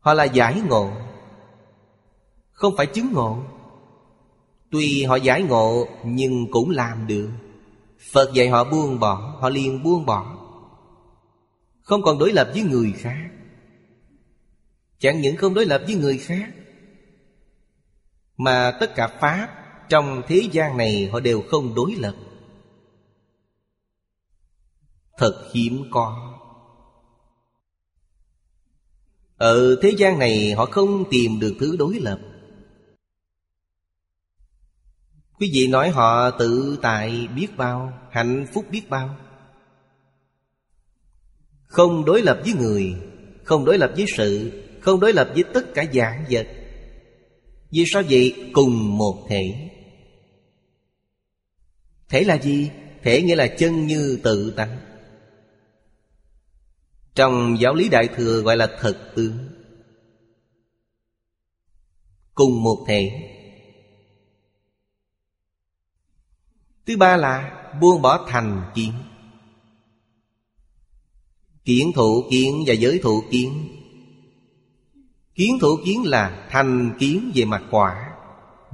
Họ 0.05 0.15
là 0.15 0.25
giải 0.25 0.61
ngộ. 0.69 0.91
Không 2.53 2.77
phải 2.77 2.87
chứng 2.87 3.13
ngộ. 3.13 3.43
Tuy 4.71 5.05
họ 5.05 5.17
giải 5.17 5.43
ngộ, 5.43 5.89
Nhưng 6.05 6.51
cũng 6.51 6.71
làm 6.71 7.07
được. 7.07 7.31
Phật 8.13 8.33
dạy 8.35 8.49
họ 8.49 8.65
buông 8.65 9.01
bỏ, 9.01 9.15
Họ 9.41 9.49
liền 9.49 9.83
buông 9.83 10.07
bỏ. 10.07 10.37
Không 11.83 12.03
còn 12.03 12.19
đối 12.19 12.33
lập 12.33 12.51
với 12.53 12.63
người 12.63 12.93
khác. 12.97 13.31
Chẳng 14.99 15.21
những 15.21 15.37
không 15.37 15.55
đối 15.55 15.67
lập 15.67 15.83
với 15.87 15.95
người 15.95 16.19
khác, 16.19 16.51
Mà 18.37 18.77
tất 18.81 18.95
cả 18.95 19.09
Pháp 19.21 19.49
Trong 19.89 20.23
thế 20.29 20.43
gian 20.53 20.77
này 20.77 21.09
họ 21.13 21.21
đều 21.21 21.43
không 21.51 21.75
đối 21.75 21.95
lập. 21.95 22.15
Thật 25.19 25.49
hiếm 25.53 25.85
có. 25.91 26.34
Ở 29.45 29.77
thế 29.83 29.93
gian 29.99 30.19
này 30.19 30.53
họ 30.57 30.67
không 30.67 31.05
tìm 31.11 31.41
được 31.41 31.55
thứ 31.61 31.77
đối 31.77 31.95
lập. 31.95 32.19
Quý 35.39 35.51
vị 35.55 35.67
nói 35.67 35.91
họ 35.91 36.31
tự 36.31 36.79
tại 36.83 37.29
biết 37.37 37.49
bao, 37.57 37.93
Hạnh 38.11 38.47
phúc 38.53 38.65
biết 38.71 38.83
bao. 38.89 39.17
Không 41.67 42.05
đối 42.05 42.23
lập 42.23 42.41
với 42.45 42.53
người, 42.53 42.95
Không 43.45 43.65
đối 43.65 43.79
lập 43.79 43.93
với 43.97 44.07
sự, 44.17 44.51
Không 44.81 45.01
đối 45.01 45.13
lập 45.13 45.31
với 45.35 45.45
tất 45.55 45.75
cả 45.75 45.85
dạng 45.95 46.25
vật. 46.31 46.47
Vì 47.71 47.85
sao 47.87 48.03
vậy? 48.11 48.51
Cùng 48.53 48.99
một 48.99 49.27
thể. 49.29 49.71
Thể 52.09 52.25
là 52.25 52.39
gì? 52.39 52.71
Thể 53.03 53.23
nghĩa 53.23 53.37
là 53.37 53.47
chân 53.47 53.87
như 53.87 54.19
tự 54.23 54.51
tánh 54.57 54.94
trong 57.15 57.61
giáo 57.61 57.75
lý 57.75 57.89
Đại 57.89 58.09
Thừa 58.09 58.41
gọi 58.41 58.57
là 58.57 58.77
thật 58.81 59.13
tướng. 59.17 59.39
Cùng 62.35 62.63
một 62.63 62.85
thể. 62.89 63.11
Thứ 66.87 66.97
ba 66.97 67.17
là 67.17 67.63
buông 67.81 68.03
bỏ 68.03 68.27
thành 68.29 68.73
kiến. 68.75 68.93
Kiến 71.65 71.93
thủ 71.95 72.25
kiến 72.31 72.65
và 72.67 72.75
giới 72.75 73.01
thủ 73.03 73.23
kiến. 73.31 73.69
Kiến 75.35 75.59
thủ 75.61 75.77
kiến 75.85 76.03
là 76.05 76.47
thành 76.51 76.97
kiến 76.99 77.33
về 77.35 77.45
mặt 77.45 77.63
quả. 77.71 78.11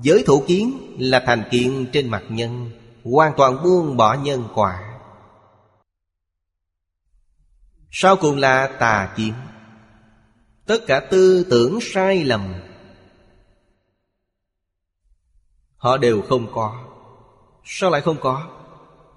Giới 0.03 0.23
thủ 0.27 0.45
kiến 0.47 0.97
là 0.99 1.23
thành 1.27 1.45
kiến 1.51 1.87
trên 1.93 2.09
mặt 2.09 2.23
nhân. 2.29 2.71
Hoàn 3.05 3.33
toàn 3.37 3.63
buông 3.63 3.97
bỏ 3.97 4.15
nhân 4.15 4.45
quả. 4.55 4.90
Sau 7.91 8.17
cùng 8.17 8.37
là 8.37 8.67
tà 8.67 9.15
kiến. 9.17 9.35
Tất 10.67 10.79
cả 10.87 11.01
tư 11.11 11.47
tưởng 11.51 11.79
sai 11.81 12.25
lầm, 12.25 12.55
Họ 15.77 15.97
đều 15.97 16.23
không 16.23 16.53
có. 16.53 16.87
Sao 17.65 17.91
lại 17.91 18.01
không 18.01 18.17
có? 18.21 18.49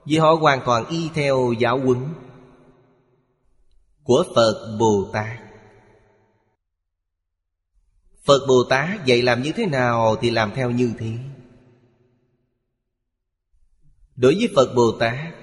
Vì 0.06 0.18
họ 0.18 0.34
hoàn 0.34 0.62
toàn 0.66 0.86
y 0.86 1.10
theo 1.14 1.54
giáo 1.60 1.80
huấn 1.80 2.08
Của 4.04 4.26
Phật 4.36 4.78
Bồ 4.80 5.10
Tát. 5.14 5.40
Phật 8.26 8.40
Bồ 8.48 8.64
Tát 8.70 9.06
dạy 9.06 9.22
làm 9.22 9.42
như 9.42 9.52
thế 9.52 9.66
nào 9.66 10.16
Thì 10.22 10.30
làm 10.30 10.52
theo 10.56 10.72
như 10.72 10.94
thế. 11.00 11.18
Đối 14.16 14.36
với 14.36 14.50
Phật 14.56 14.74
Bồ 14.76 14.92
Tát 15.00 15.43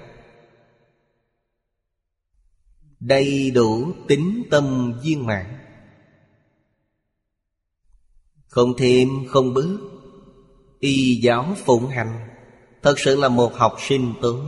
Đầy 3.01 3.51
đủ 3.51 3.93
tính 4.07 4.43
tâm 4.51 4.93
viên 5.03 5.25
mãn. 5.25 5.45
Không 8.47 8.73
thêm, 8.77 9.09
không 9.27 9.53
bước 9.53 9.79
Y 10.79 11.15
giáo 11.15 11.55
phụng 11.65 11.87
hành, 11.87 12.29
Thật 12.81 12.99
sự 12.99 13.15
là 13.15 13.29
một 13.29 13.53
học 13.53 13.75
sinh 13.79 14.13
tốt. 14.21 14.41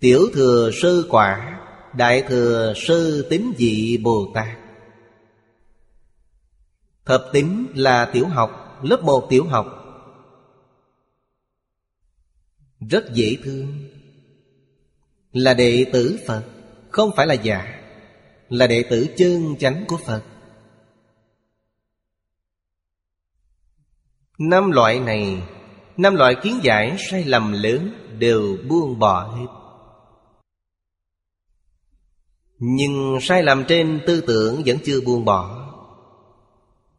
Tiểu 0.00 0.28
thừa 0.32 0.70
sơ 0.72 1.02
quả, 1.10 1.60
Đại 1.96 2.22
thừa 2.28 2.72
sơ 2.76 3.22
tính 3.30 3.52
dị 3.58 3.96
Bồ 3.96 4.32
Tát. 4.34 4.58
Thập 7.04 7.24
tính 7.32 7.66
là 7.74 8.10
tiểu 8.12 8.26
học, 8.26 8.80
Lớp 8.82 9.02
một 9.02 9.26
tiểu 9.30 9.44
học. 9.44 9.66
Rất 12.80 13.04
dễ 13.12 13.36
thương. 13.44 13.66
Là 15.32 15.54
đệ 15.54 15.86
tử 15.92 16.18
Phật. 16.26 16.53
Không 16.94 17.10
phải 17.16 17.26
là 17.26 17.34
giả 17.34 17.80
Là 18.48 18.66
đệ 18.66 18.84
tử 18.90 19.06
chân 19.16 19.56
chánh 19.58 19.84
của 19.88 19.96
Phật. 19.96 20.22
Năm 24.38 24.70
loại 24.70 25.00
này, 25.00 25.42
Năm 25.96 26.14
loại 26.14 26.36
kiến 26.42 26.60
giải 26.62 26.96
sai 27.10 27.24
lầm 27.24 27.52
lớn 27.52 27.90
đều 28.18 28.56
buông 28.68 28.98
bỏ 28.98 29.36
hết. 29.36 29.46
Nhưng 32.58 33.18
sai 33.20 33.42
lầm 33.42 33.64
trên 33.64 34.00
tư 34.06 34.20
tưởng 34.20 34.62
vẫn 34.66 34.76
chưa 34.84 35.00
buông 35.00 35.24
bỏ. 35.24 35.70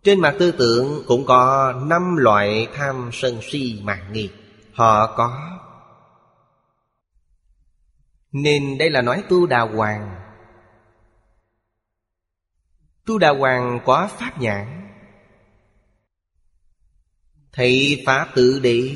Trên 0.03 0.19
mặt 0.19 0.35
tư 0.39 0.51
tưởng 0.51 1.03
cũng 1.07 1.25
có 1.25 1.73
năm 1.85 2.15
loại 2.15 2.67
tham 2.73 3.09
sân 3.13 3.39
si 3.41 3.81
mạng 3.83 4.13
nghiệp 4.13 4.29
Họ 4.73 5.15
có 5.17 5.54
nên 8.38 8.77
đây 8.77 8.89
là 8.89 9.01
nói 9.01 9.23
tu 9.29 9.45
đà 9.45 9.61
hoàng. 9.61 10.31
Tu 13.05 13.17
đà 13.17 13.29
hoàng 13.29 13.79
có 13.86 14.09
pháp 14.11 14.41
nhãn. 14.41 14.89
Thị 17.53 18.03
Pháp 18.05 18.31
tự 18.36 18.59
địa 18.59 18.95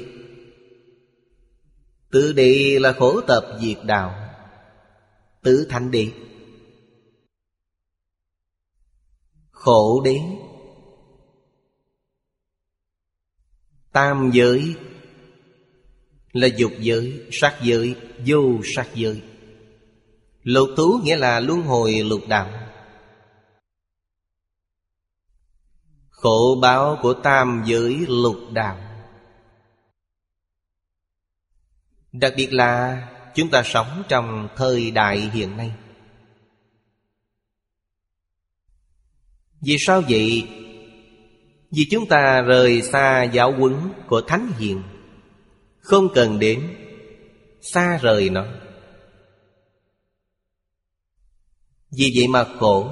Tự 2.11 2.33
địa 2.33 2.79
là 2.79 2.93
khổ 2.93 3.21
tập 3.21 3.57
diệt 3.61 3.77
đạo. 3.83 4.35
Tự 5.41 5.67
thành 5.69 5.91
địa 5.91 6.11
Khổ 9.51 10.01
đế. 10.05 10.19
Tam 13.91 14.31
giới. 14.33 14.75
Là 16.33 16.47
dục 16.47 16.71
giới, 16.79 17.27
sắc 17.31 17.59
giới, 17.63 17.95
vô 18.25 18.41
sắc 18.75 18.87
giới. 18.95 19.28
Lục 20.43 20.69
thú 20.77 20.99
nghĩa 21.03 21.17
là 21.17 21.39
luân 21.39 21.61
hồi 21.61 21.93
lục 21.93 22.21
đạo. 22.27 22.49
Khổ 26.09 26.59
báo 26.61 26.99
của 27.01 27.13
tam 27.13 27.63
giới 27.65 28.05
lục 28.07 28.37
đạo. 28.51 28.77
Đặc 32.11 32.33
biệt 32.37 32.53
là 32.53 33.07
chúng 33.35 33.49
ta 33.49 33.63
sống 33.65 34.03
trong 34.07 34.47
thời 34.55 34.91
đại 34.91 35.17
hiện 35.19 35.57
nay. 35.57 35.71
Vì 39.61 39.75
sao 39.79 40.01
vậy? 40.09 40.49
Vì 41.71 41.87
chúng 41.91 42.05
ta 42.07 42.41
rời 42.41 42.81
xa 42.81 43.23
giáo 43.23 43.51
huấn 43.51 43.75
của 44.07 44.21
Thánh 44.21 44.51
Hiền, 44.57 44.83
Không 45.79 46.07
cần 46.13 46.39
đến 46.39 46.75
Xa 47.61 47.97
rời 48.01 48.29
nó. 48.29 48.45
Vì 51.91 52.11
vậy 52.15 52.27
mà 52.27 52.43
khổ. 52.59 52.91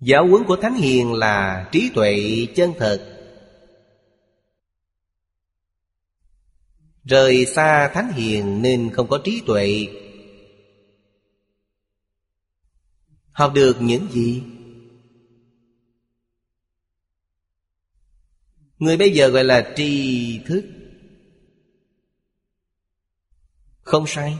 Giáo 0.00 0.28
huấn 0.28 0.44
của 0.44 0.56
Thánh 0.56 0.74
Hiền 0.74 1.12
là 1.12 1.68
trí 1.72 1.90
tuệ 1.94 2.46
chân 2.56 2.72
thật. 2.78 3.14
Rời 7.04 7.46
xa 7.46 7.90
Thánh 7.94 8.12
Hiền 8.12 8.62
nên 8.62 8.90
không 8.92 9.08
có 9.08 9.20
trí 9.24 9.42
tuệ. 9.46 9.86
Học 13.32 13.52
được 13.54 13.76
những 13.80 14.08
gì? 14.12 14.42
Người 18.78 18.96
bây 18.96 19.10
giờ 19.10 19.28
gọi 19.28 19.44
là 19.44 19.72
tri 19.76 20.40
thức. 20.46 20.64
Không 23.80 24.06
sai. 24.06 24.38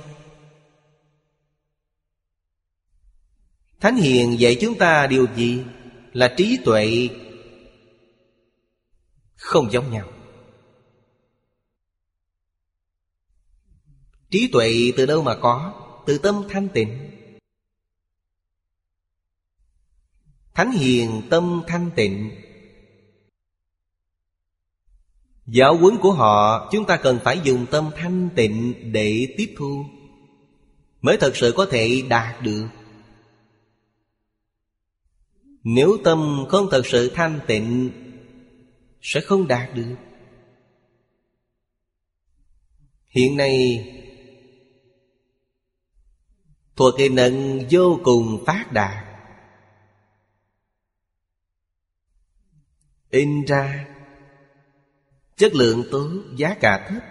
Thánh 3.81 3.97
Hiền 3.97 4.41
dạy 4.41 4.57
chúng 4.61 4.79
ta 4.79 5.07
điều 5.07 5.27
gì? 5.37 5.65
Là 6.13 6.35
trí 6.37 6.59
tuệ 6.65 7.09
Không 9.35 9.73
giống 9.73 9.91
nhau 9.91 10.09
Trí 14.31 14.49
tuệ 14.53 14.93
từ 14.97 15.07
đâu 15.07 15.23
mà 15.23 15.37
có? 15.37 15.73
Từ 16.07 16.19
tâm 16.19 16.43
thanh 16.49 16.69
tịnh 16.69 17.11
Thánh 20.55 20.71
hiền 20.71 21.23
tâm 21.31 21.63
thanh 21.67 21.91
tịnh 21.97 22.31
Giáo 25.47 25.77
huấn 25.77 25.97
của 25.99 26.13
họ, 26.13 26.69
chúng 26.73 26.85
ta 26.85 26.97
cần 26.97 27.19
phải 27.25 27.41
dùng 27.45 27.67
tâm 27.71 27.91
thanh 27.97 28.29
tịnh 28.37 28.75
để 28.93 29.35
tiếp 29.37 29.55
thu 29.59 29.85
Mới 31.01 31.17
thật 31.21 31.37
sự 31.37 31.53
có 31.57 31.67
thể 31.71 32.03
đạt 32.09 32.43
được 32.43 32.69
nếu 35.71 35.99
tâm 36.05 36.45
không 36.49 36.69
thật 36.71 36.83
sự 36.85 37.11
thanh 37.15 37.41
tịnh 37.47 37.91
Sẽ 39.03 39.21
không 39.21 39.49
đạt 39.49 39.75
được. 39.75 39.97
Hiện 43.09 43.37
nay 43.37 43.85
Thuộc 46.77 46.95
kỳ 46.99 47.09
nận 47.09 47.67
vô 47.71 48.01
cùng 48.05 48.45
phát 48.47 48.73
đạt. 48.73 49.05
In 53.11 53.45
ra 53.45 53.89
Chất 55.37 55.55
lượng 55.55 55.85
tốt, 55.91 56.11
giá 56.37 56.55
cả 56.61 56.87
thấp. 56.89 57.03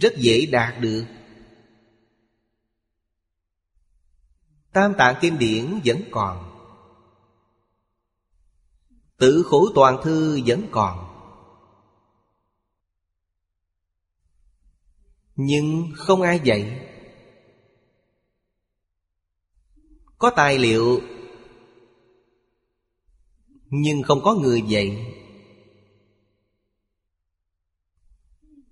Rất 0.00 0.16
dễ 0.16 0.46
đạt 0.52 0.80
được. 0.80 1.04
Tam 4.72 4.94
tạng 4.98 5.16
kinh 5.20 5.38
điển 5.38 5.80
vẫn 5.84 6.02
còn. 6.10 6.48
Tự 9.16 9.42
khổ 9.46 9.68
toàn 9.74 10.00
thư 10.02 10.40
vẫn 10.46 10.66
còn. 10.70 11.08
Nhưng 15.36 15.90
không 15.94 16.22
ai 16.22 16.40
dạy. 16.44 16.88
Có 20.18 20.30
tài 20.36 20.58
liệu, 20.58 21.00
Nhưng 23.70 24.02
không 24.02 24.20
có 24.22 24.34
người 24.34 24.62
dạy. 24.62 25.14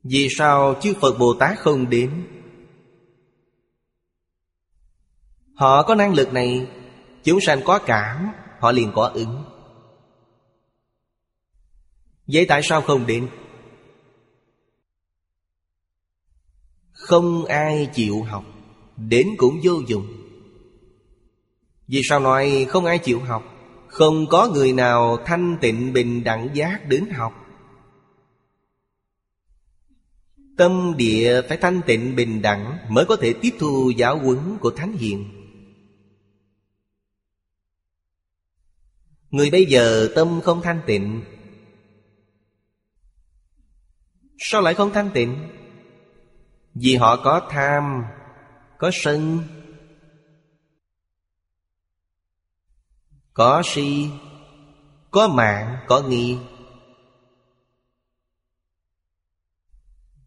Vì 0.03 0.29
sao 0.31 0.75
chư 0.83 0.95
Phật 1.01 1.19
Bồ 1.19 1.35
Tát 1.35 1.59
không 1.59 1.91
đến? 1.91 2.40
Họ 5.61 5.83
có 5.83 5.95
năng 5.95 6.15
lực 6.15 6.33
này 6.33 6.67
Chúng 7.25 7.41
sanh 7.41 7.61
có 7.65 7.79
cảm, 7.79 8.29
Họ 8.61 8.73
liền 8.73 8.93
có 8.95 9.07
ứng. 9.07 9.45
Vậy 12.27 12.47
tại 12.49 12.61
sao 12.63 12.83
không 12.83 13.07
đến? 13.07 13.29
Không 16.93 17.45
ai 17.45 17.89
chịu 17.95 18.23
học, 18.23 18.45
Đến 18.97 19.29
cũng 19.37 19.61
vô 19.63 19.73
dụng. 19.87 20.07
Vì 21.89 22.01
sao 22.05 22.21
nói 22.21 22.67
không 22.69 22.85
ai 22.85 22.99
chịu 22.99 23.21
học? 23.21 23.43
Không 23.87 24.27
có 24.27 24.49
người 24.55 24.73
nào 24.73 25.17
thanh 25.25 25.59
tịnh 25.61 25.93
bình 25.93 26.25
đẳng 26.25 26.49
giác 26.55 26.89
đến 26.89 27.11
học. 27.11 27.33
Tâm 30.57 30.95
địa 30.97 31.43
phải 31.49 31.57
thanh 31.57 31.81
tịnh 31.87 32.17
bình 32.17 32.43
đẳng 32.43 32.79
Mới 32.89 33.05
có 33.05 33.17
thể 33.17 33.35
tiếp 33.41 33.51
thu 33.59 33.91
giáo 33.97 34.19
huấn 34.19 34.59
của 34.61 34.71
Thánh 34.71 34.93
Hiền. 34.93 35.40
Người 39.31 39.51
bây 39.51 39.67
giờ 39.67 40.09
tâm 40.15 40.41
không 40.41 40.63
thanh 40.63 40.81
tịnh. 40.87 41.23
Sao 44.39 44.63
lại 44.63 44.75
không 44.75 44.93
thanh 44.93 45.11
tịnh? 45.15 45.49
Vì 46.75 46.97
họ 46.97 47.17
có 47.25 47.49
tham, 47.51 48.05
Có 48.79 48.91
sân, 48.93 49.43
Có 53.33 53.63
si, 53.65 54.11
Có 55.11 55.29
mạng, 55.29 55.77
Có 55.89 56.03
nghi. 56.03 56.39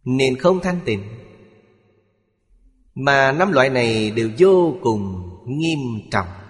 Nên 0.03 0.37
không 0.39 0.59
thanh 0.63 0.79
tịnh. 0.85 1.03
Mà 2.95 3.31
năm 3.31 3.51
loại 3.51 3.69
này 3.69 4.11
đều 4.11 4.31
vô 4.37 4.75
cùng 4.81 5.29
nghiêm 5.45 5.79
trọng. 6.11 6.42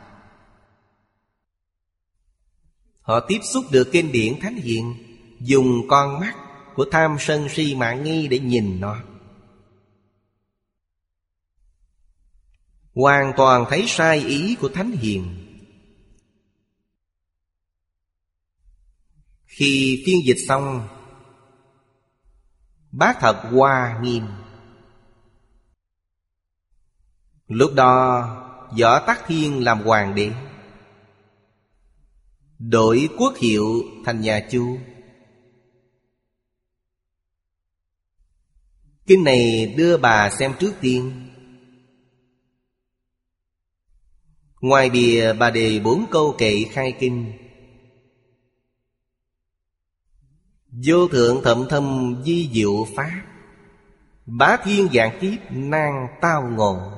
Họ 3.04 3.20
tiếp 3.20 3.40
xúc 3.44 3.66
được 3.72 3.90
kinh 3.92 4.12
điển 4.12 4.40
Thánh 4.40 4.56
Hiện 4.56 4.96
Dùng 5.40 5.88
con 5.88 6.20
mắt 6.20 6.36
của 6.76 6.86
tham 6.92 7.16
sân 7.20 7.50
si 7.50 7.76
mạng 7.76 8.04
nghi 8.04 8.28
để 8.28 8.40
nhìn 8.40 8.80
nó. 8.80 8.98
Hoàn 12.96 13.34
toàn 13.38 13.66
thấy 13.70 13.86
sai 13.88 14.20
ý 14.20 14.56
của 14.56 14.70
Thánh 14.70 14.92
Hiền. 14.92 15.40
Khi 19.46 20.04
phiên 20.06 20.20
dịch 20.26 20.38
xong 20.48 20.88
Bác 22.92 23.20
thật 23.20 23.42
hoa 23.52 24.00
nghiêm. 24.02 24.28
Lúc 27.48 27.74
đó, 27.76 28.22
Võ 28.80 29.00
Tắc 29.00 29.28
Thiên 29.28 29.64
làm 29.64 29.82
hoàng 29.82 30.16
đế. 30.16 30.32
Đổi 32.60 33.10
quốc 33.18 33.34
hiệu 33.38 33.84
thành 34.06 34.22
nhà 34.22 34.48
Chu. 34.52 34.78
Kinh 39.06 39.24
này 39.24 39.74
đưa 39.78 39.98
bà 39.98 40.30
xem 40.30 40.54
trước 40.60 40.74
tiên. 40.82 41.30
Ngoài 44.62 44.90
bìa 44.90 45.34
bà 45.34 45.50
đề 45.50 45.80
bốn 45.80 46.06
câu 46.12 46.36
kệ 46.38 46.64
khai 46.72 46.94
kinh. 47.00 47.34
Vô 50.86 51.08
thượng 51.08 51.42
thậm 51.44 51.66
thâm 51.70 52.16
di 52.26 52.50
diệu 52.54 52.88
pháp. 52.96 53.22
Bá 54.26 54.58
thiên 54.64 54.88
dạng 54.94 55.20
kiếp 55.22 55.40
nan 55.52 56.08
tao 56.22 56.50
ngộ. 56.50 56.92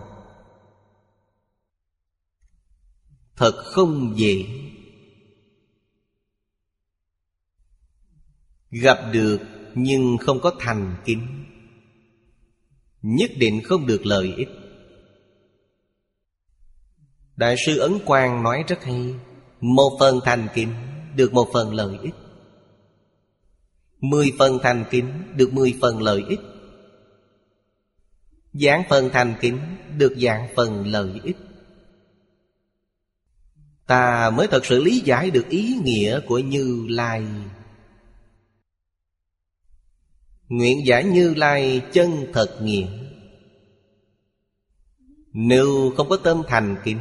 Thật 3.35 3.63
không 3.65 4.13
dễ. 4.17 4.45
Gặp 8.81 8.99
được 9.11 9.39
nhưng 9.75 10.17
không 10.17 10.39
có 10.39 10.51
thành 10.59 10.95
kính. 11.05 11.45
Nhất 13.01 13.31
định 13.37 13.61
không 13.63 13.85
được 13.85 14.05
lợi 14.05 14.33
ích. 14.37 14.49
Đại 17.35 17.55
sư 17.65 17.77
Ấn 17.77 17.99
Quang 18.05 18.43
nói 18.43 18.63
rất 18.67 18.83
hay, 18.83 19.15
Một 19.59 19.97
phần 19.99 20.19
thành 20.23 20.47
kính 20.53 20.73
Được 21.15 21.33
một 21.33 21.49
phần 21.53 21.73
lợi 21.73 21.97
ích. 22.01 22.13
Mười 23.99 24.31
phần 24.39 24.59
thành 24.63 24.85
kính 24.89 25.23
Được 25.35 25.53
mười 25.53 25.75
phần 25.81 26.01
lợi 26.01 26.23
ích. 26.29 26.39
Giảng 28.53 28.83
phần 28.89 29.09
thành 29.13 29.35
kính 29.41 29.59
Được 29.97 30.15
dạng 30.17 30.47
phần 30.55 30.87
lợi 30.87 31.21
ích. 31.23 31.37
Ta 33.87 34.29
mới 34.29 34.47
thật 34.47 34.65
sự 34.65 34.83
lý 34.83 34.99
giải 34.99 35.31
được 35.31 35.49
ý 35.49 35.75
nghĩa 35.83 36.19
của 36.19 36.39
Như 36.39 36.85
Lai. 36.89 37.25
Nguyện 40.49 40.85
giải 40.85 41.03
Như 41.03 41.33
Lai 41.33 41.81
chân 41.93 42.27
thật 42.33 42.59
nghiệm. 42.61 42.87
Nếu 45.33 45.93
không 45.97 46.09
có 46.09 46.17
tâm 46.17 46.41
thành 46.47 46.75
kính, 46.83 46.99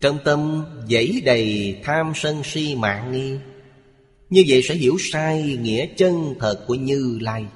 Trong 0.00 0.18
tâm 0.24 0.64
dẫy 0.88 1.22
đầy 1.24 1.76
tham 1.84 2.12
sân 2.14 2.42
si 2.44 2.74
mạng 2.74 3.12
nghi, 3.12 3.38
Như 4.28 4.44
vậy 4.48 4.60
sẽ 4.64 4.74
hiểu 4.74 4.96
sai 5.12 5.58
nghĩa 5.60 5.86
chân 5.96 6.34
thật 6.40 6.64
của 6.66 6.74
Như 6.74 7.18
Lai. 7.20 7.46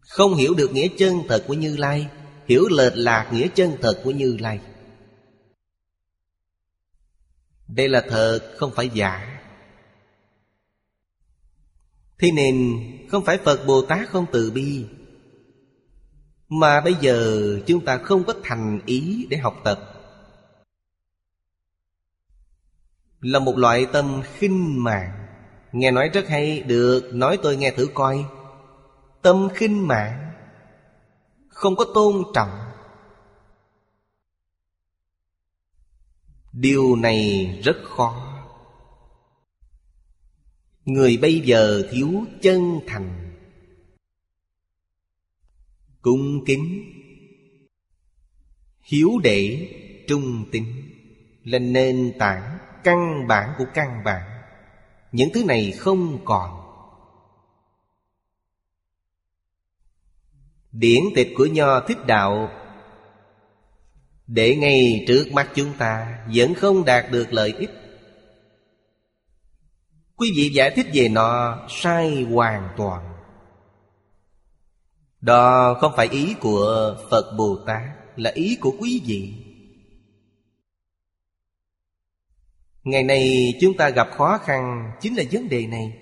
Không 0.00 0.34
hiểu 0.34 0.54
được 0.54 0.72
nghĩa 0.72 0.88
chân 0.98 1.22
thật 1.28 1.44
của 1.46 1.54
Như 1.54 1.76
Lai, 1.76 2.08
Hiểu 2.48 2.68
lệch 2.70 2.96
lạc 2.96 3.30
nghĩa 3.32 3.48
chân 3.54 3.76
thật 3.82 4.00
của 4.04 4.10
Như 4.10 4.36
Lai. 4.40 4.60
Đây 7.68 7.88
là 7.88 8.04
thật, 8.08 8.40
không 8.56 8.72
phải 8.74 8.90
giả. 8.94 9.33
Thế 12.24 12.30
nên 12.30 12.82
không 13.10 13.24
phải 13.24 13.38
Phật 13.38 13.66
Bồ 13.66 13.82
Tát 13.82 14.08
không 14.08 14.26
từ 14.32 14.50
bi, 14.50 14.86
Mà 16.48 16.80
bây 16.80 16.94
giờ 17.00 17.48
chúng 17.66 17.84
ta 17.84 17.96
không 17.96 18.24
có 18.24 18.34
thành 18.44 18.80
ý 18.86 19.26
để 19.30 19.36
học 19.36 19.54
tập. 19.64 19.78
Là 23.20 23.38
một 23.38 23.58
loại 23.58 23.86
tâm 23.92 24.22
khinh 24.34 24.84
mạng. 24.84 25.26
Nghe 25.72 25.90
nói 25.90 26.10
rất 26.14 26.28
hay, 26.28 26.60
Được 26.60 27.10
nói 27.12 27.38
tôi 27.42 27.56
nghe 27.56 27.70
thử 27.70 27.88
coi. 27.94 28.24
Tâm 29.22 29.48
khinh 29.54 29.88
mạng 29.88 30.32
Không 31.48 31.76
có 31.76 31.84
tôn 31.94 32.22
trọng. 32.34 32.50
Điều 36.52 36.96
này 36.96 37.48
rất 37.64 37.76
khó. 37.84 38.23
Người 40.84 41.16
bây 41.16 41.40
giờ 41.40 41.82
thiếu 41.90 42.24
chân 42.42 42.80
thành. 42.86 43.34
Cung 46.02 46.44
kính. 46.46 46.92
Hiếu 48.82 49.10
để 49.22 49.68
trung 50.08 50.44
tín. 50.52 50.64
Là 51.44 51.58
nền 51.58 52.12
tảng 52.18 52.58
căn 52.84 53.26
bản 53.28 53.54
của 53.58 53.64
căn 53.74 54.04
bản. 54.04 54.22
Những 55.12 55.28
thứ 55.34 55.44
này 55.44 55.72
không 55.72 56.24
còn. 56.24 56.60
Điển 60.72 61.02
tịch 61.14 61.28
của 61.36 61.46
Nho 61.46 61.80
Thích 61.80 62.06
Đạo. 62.06 62.50
Để 64.26 64.56
ngay 64.56 65.04
trước 65.08 65.32
mắt 65.32 65.50
chúng 65.54 65.72
ta, 65.78 66.18
Vẫn 66.34 66.54
không 66.54 66.84
đạt 66.84 67.10
được 67.10 67.32
lợi 67.32 67.54
ích. 67.58 67.83
Quý 70.16 70.32
vị 70.36 70.50
giải 70.54 70.72
thích 70.76 70.86
về 70.94 71.08
nó 71.08 71.58
sai 71.68 72.22
hoàn 72.22 72.68
toàn. 72.76 73.14
Đó 75.20 75.74
không 75.80 75.92
phải 75.96 76.08
ý 76.08 76.34
của 76.40 76.96
Phật 77.10 77.34
Bồ 77.38 77.56
Tát, 77.66 77.82
Là 78.16 78.30
ý 78.34 78.58
của 78.60 78.76
quý 78.80 79.02
vị. 79.06 79.34
Ngày 82.84 83.02
nay 83.02 83.54
chúng 83.60 83.76
ta 83.76 83.88
gặp 83.90 84.08
khó 84.12 84.38
khăn 84.38 84.92
Chính 85.00 85.16
là 85.16 85.22
vấn 85.32 85.48
đề 85.48 85.66
này. 85.66 85.98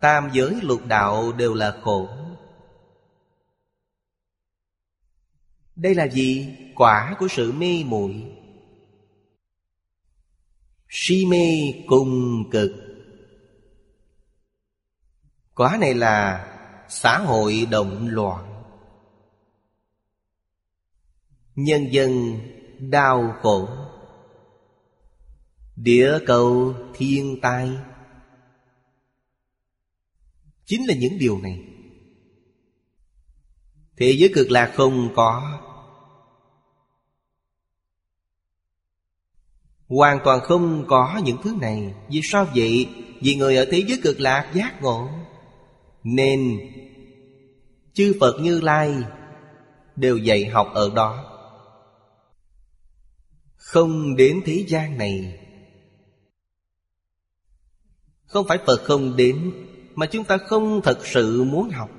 Tam 0.00 0.30
giới 0.32 0.54
lục 0.62 0.86
đạo 0.86 1.32
đều 1.32 1.54
là 1.54 1.78
khổ. 1.82 2.08
Đây 5.76 5.94
là 5.94 6.08
gì? 6.08 6.56
Quả 6.74 7.16
của 7.18 7.28
sự 7.28 7.52
mê 7.52 7.84
muội. 7.84 8.24
Si 10.98 11.26
mê 11.26 11.72
cùng 11.86 12.44
cực. 12.50 12.72
Quả 15.54 15.76
này 15.80 15.94
là 15.94 16.46
xã 16.88 17.18
hội 17.18 17.66
động 17.70 18.08
loạn. 18.08 18.62
Nhân 21.54 21.88
dân 21.90 22.40
đau 22.78 23.34
khổ. 23.42 23.68
Địa 25.76 26.18
cầu 26.26 26.74
thiên 26.94 27.40
tai. 27.42 27.70
Chính 30.64 30.86
là 30.86 30.94
những 30.94 31.18
điều 31.18 31.38
này. 31.38 31.64
Thế 33.96 34.14
giới 34.18 34.30
cực 34.34 34.50
lạc 34.50 34.72
không 34.74 35.12
có. 35.16 35.60
Hoàn 39.88 40.18
toàn 40.24 40.40
không 40.40 40.84
có 40.88 41.20
những 41.24 41.36
thứ 41.42 41.54
này. 41.60 41.94
Vì 42.08 42.20
sao 42.22 42.46
vậy? 42.54 42.88
Vì 43.20 43.34
người 43.34 43.56
ở 43.56 43.66
thế 43.70 43.82
giới 43.88 44.00
cực 44.02 44.20
lạc 44.20 44.52
giác 44.54 44.82
ngộ. 44.82 45.08
Nên, 46.02 46.58
Chư 47.92 48.16
Phật 48.20 48.40
Như 48.40 48.60
Lai 48.60 48.94
Đều 49.96 50.16
dạy 50.16 50.44
học 50.44 50.70
ở 50.74 50.90
đó. 50.94 51.32
Không 53.56 54.16
đến 54.16 54.40
thế 54.44 54.64
gian 54.68 54.98
này. 54.98 55.40
Không 58.26 58.46
phải 58.48 58.58
Phật 58.66 58.84
không 58.84 59.16
đến, 59.16 59.52
Mà 59.94 60.06
chúng 60.06 60.24
ta 60.24 60.36
không 60.36 60.80
thật 60.84 61.06
sự 61.06 61.44
muốn 61.44 61.70
học. 61.70 61.90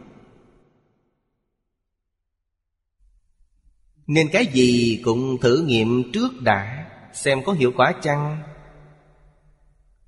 Nên 4.07 4.29
cái 4.31 4.45
gì 4.45 5.01
cũng 5.03 5.38
thử 5.41 5.63
nghiệm 5.67 6.11
trước 6.11 6.41
đã. 6.41 6.76
Xem 7.18 7.43
có 7.43 7.53
hiệu 7.53 7.74
quả 7.76 7.93
chăng. 8.01 8.43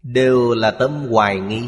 Đều 0.04 0.54
là 0.54 0.72
tâm 0.72 1.08
hoài 1.08 1.40
nghi. 1.40 1.64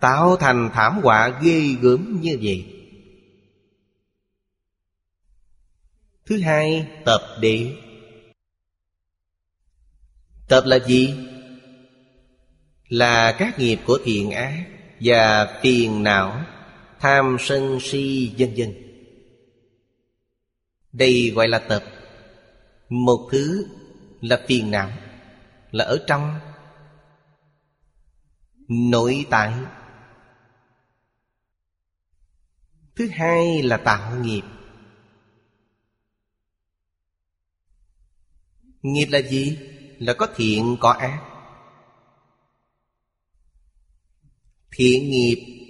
Tạo 0.00 0.36
thành 0.36 0.70
thảm 0.72 1.00
họa 1.02 1.40
ghê 1.42 1.60
gớm 1.80 2.20
như 2.20 2.38
vậy. 2.42 2.66
Thứ 6.26 6.40
hai, 6.40 6.88
tập 7.04 7.20
đệ 7.40 7.76
Tập 10.48 10.64
là 10.66 10.78
gì? 10.78 11.14
Là 12.88 13.32
các 13.38 13.58
nghiệp 13.58 13.78
của 13.86 13.98
thiện 14.04 14.30
ác 14.30 14.66
Và 15.00 15.58
phiền 15.62 16.02
não 16.02 16.44
Tham 17.00 17.36
sân 17.40 17.78
si 17.80 18.34
vân 18.38 18.54
vân. 18.56 18.74
Đây 20.92 21.32
gọi 21.34 21.48
là 21.48 21.58
tập 21.58 21.84
một 22.92 23.28
thứ 23.30 23.66
là 24.20 24.44
phiền 24.46 24.70
não, 24.70 24.90
Là 25.70 25.84
ở 25.84 26.04
trong 26.06 26.38
Nội 28.68 29.26
tại. 29.30 29.54
Thứ 32.96 33.08
hai 33.12 33.62
là 33.62 33.76
tạo 33.76 34.16
nghiệp. 34.16 34.42
Nghiệp 38.82 39.06
là 39.10 39.18
gì? 39.18 39.58
Là 39.98 40.14
có 40.18 40.26
thiện, 40.36 40.76
có 40.80 40.90
ác. 40.90 41.22
Thiện 44.70 45.10
nghiệp 45.10 45.62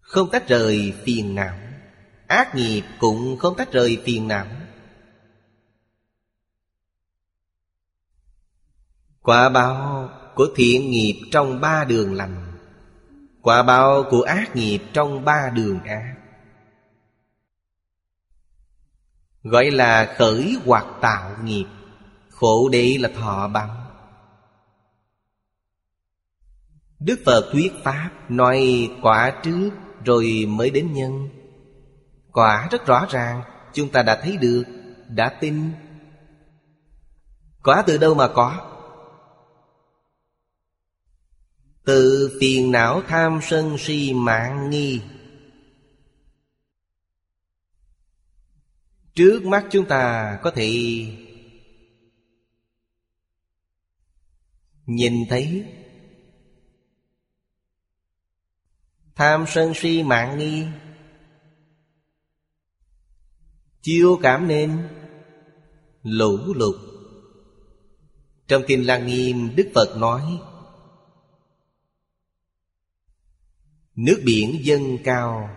Không 0.00 0.30
tách 0.30 0.48
rời 0.48 0.92
phiền 1.04 1.34
não, 1.34 1.58
Ác 2.26 2.54
nghiệp 2.54 2.82
cũng 2.98 3.36
không 3.38 3.56
tách 3.56 3.72
rời 3.72 4.02
phiền 4.04 4.28
não. 4.28 4.57
Quả 9.28 9.48
báo 9.48 10.10
của 10.34 10.48
thiện 10.56 10.90
nghiệp 10.90 11.20
trong 11.32 11.60
ba 11.60 11.84
đường 11.84 12.14
lành. 12.14 12.52
Quả 13.42 13.62
báo 13.62 14.04
của 14.10 14.22
ác 14.22 14.56
nghiệp 14.56 14.78
trong 14.92 15.24
ba 15.24 15.50
đường 15.54 15.80
ác. 15.84 16.14
Gọi 19.42 19.70
là 19.70 20.14
khởi 20.18 20.56
hoặc 20.64 20.86
tạo 21.00 21.30
nghiệp. 21.44 21.64
Khổ 22.30 22.68
đế 22.68 22.96
là 23.00 23.08
thọ 23.16 23.48
báo. 23.48 23.76
Đức 27.00 27.20
Phật 27.26 27.50
thuyết 27.52 27.72
Pháp 27.84 28.10
Nói 28.28 28.90
quả 29.02 29.32
trước 29.42 29.70
Rồi 30.04 30.46
mới 30.48 30.70
đến 30.70 30.92
nhân. 30.92 31.28
Quả 32.32 32.68
rất 32.70 32.86
rõ 32.86 33.06
ràng, 33.10 33.42
Chúng 33.72 33.88
ta 33.88 34.02
đã 34.02 34.20
thấy 34.22 34.36
được, 34.36 34.64
Đã 35.08 35.28
tin. 35.40 35.70
Quả 37.62 37.82
từ 37.86 37.98
đâu 37.98 38.14
mà 38.14 38.28
có? 38.28 38.74
Tự 41.88 42.36
phiền 42.40 42.70
não 42.70 43.02
tham 43.08 43.40
sân 43.42 43.76
si 43.78 44.12
mạng 44.14 44.70
nghi. 44.70 45.00
Trước 49.14 49.44
mắt 49.44 49.66
chúng 49.70 49.86
ta 49.86 50.38
có 50.42 50.50
thể 50.50 50.70
Nhìn 54.86 55.14
thấy 55.30 55.64
Tham 59.14 59.44
sân 59.48 59.72
si 59.74 60.02
mạng 60.02 60.38
nghi. 60.38 60.64
Chiêu 63.82 64.18
cảm 64.22 64.48
nên 64.48 64.88
Lũ 66.02 66.38
lụt. 66.54 66.76
Trong 68.48 68.62
Kinh 68.66 68.86
Lăng 68.86 69.06
Nghiêm, 69.06 69.56
Đức 69.56 69.70
Phật 69.74 69.96
nói 69.96 70.40
Nước 73.98 74.22
biển 74.24 74.58
dâng 74.62 74.98
cao. 75.04 75.50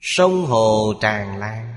Sông 0.00 0.46
hồ 0.46 0.94
tràn 1.00 1.38
lan. 1.38 1.74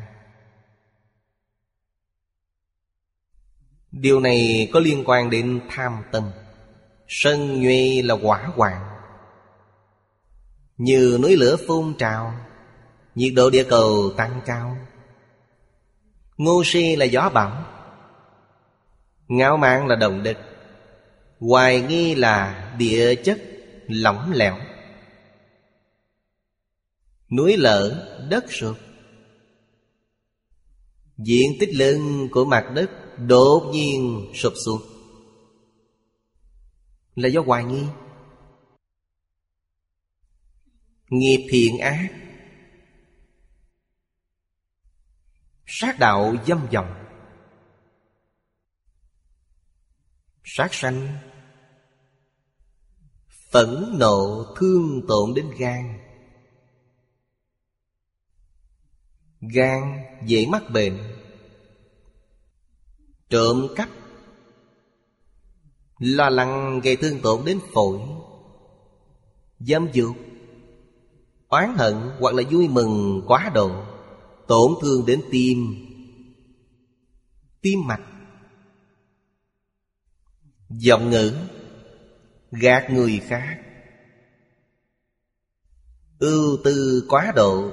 Điều 3.92 4.20
này 4.20 4.70
có 4.74 4.80
liên 4.80 5.04
quan 5.06 5.30
đến 5.30 5.62
tham 5.70 6.04
tâm. 6.12 6.32
Sân 7.08 7.62
nhuê 7.62 8.02
là 8.02 8.14
quả 8.14 8.52
hoàng. 8.56 8.98
Như 10.78 11.20
núi 11.22 11.36
lửa 11.36 11.58
phun 11.68 11.96
trào, 11.98 12.34
Nhiệt 13.16 13.34
độ 13.36 13.50
địa 13.50 13.64
cầu 13.64 14.12
tăng 14.18 14.42
cao. 14.46 14.78
Ngô 16.38 16.62
si 16.66 16.96
là 16.96 17.06
gió 17.06 17.30
bão. 17.34 17.64
Ngạo 19.28 19.58
mạn 19.58 19.88
là 19.88 19.96
động 19.96 20.24
địch. 20.24 20.55
Hoài 21.48 21.82
nghi 21.82 22.16
là 22.16 22.74
địa 22.78 23.16
chất 23.16 23.42
lỏng 23.88 24.32
lẻo. 24.32 24.58
Núi 27.38 27.58
lở, 27.58 28.08
đất 28.30 28.46
sụp. 28.50 28.78
Diện 31.18 31.52
tích 31.60 31.70
lớn 31.76 32.28
của 32.32 32.46
mặt 32.46 32.72
đất 32.76 32.92
đột 33.18 33.72
nhiên 33.74 34.32
sụp 34.34 34.54
xuống. 34.66 34.82
Là 37.16 37.30
do 37.30 37.42
hoài 37.42 37.64
nghi. 37.64 37.84
Nghiệp 41.10 41.48
thiện 41.50 41.78
ác. 41.78 42.10
Sát 45.66 46.00
đạo 46.00 46.36
dâm 46.48 46.68
vọng 46.72 47.06
Sát 50.44 50.74
sanh. 50.74 51.18
Phẫn 53.56 53.98
nộ 54.00 54.46
thương 54.56 55.02
tổn 55.08 55.34
đến 55.34 55.46
gan. 55.58 56.00
Gan 59.42 59.82
dễ 60.26 60.46
mắc 60.46 60.64
bệnh. 60.74 60.98
Trộm 63.30 63.68
cắp. 63.76 63.90
Lo 66.00 66.30
lắng 66.30 66.82
gây 66.84 66.96
thương 66.96 67.22
tổn 67.22 67.46
đến 67.46 67.60
phổi. 67.74 68.00
Dâm 69.60 69.88
dục 69.94 70.16
Oán 71.48 71.76
hận 71.78 71.96
hoặc 72.20 72.36
là 72.36 72.44
vui 72.52 72.68
mừng 72.68 73.22
quá 73.28 73.52
độ, 73.54 73.72
Tổn 74.48 74.72
thương 74.82 75.06
đến 75.06 75.22
tim. 75.32 75.76
Tim 77.62 77.88
mạch. 77.88 78.04
Giọng 80.70 81.10
ngữ. 81.10 81.34
Gạt 82.52 82.90
người 82.90 83.22
khác. 83.28 83.58
Ưu 86.20 86.58
tư 86.64 87.06
quá 87.10 87.32
độ. 87.36 87.72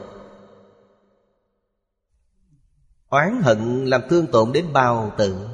Oán 3.08 3.42
hận 3.42 3.84
làm 3.84 4.00
thương 4.10 4.26
tổn 4.26 4.52
đến 4.52 4.72
bao 4.72 5.14
tử. 5.18 5.48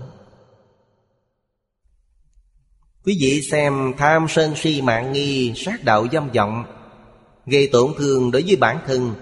Quý 3.05 3.19
vị 3.21 3.43
xem 3.51 3.93
tham 3.99 4.27
sân 4.29 4.53
si 4.57 4.83
mạng 4.83 5.13
nghi 5.13 5.53
sát 5.57 5.85
đạo 5.85 6.07
dâm 6.13 6.31
vọng, 6.31 6.65
Gây 7.51 7.69
tổn 7.73 7.93
thương 7.99 8.31
đối 8.31 8.43
với 8.43 8.57
bản 8.57 8.79
thân. 8.87 9.15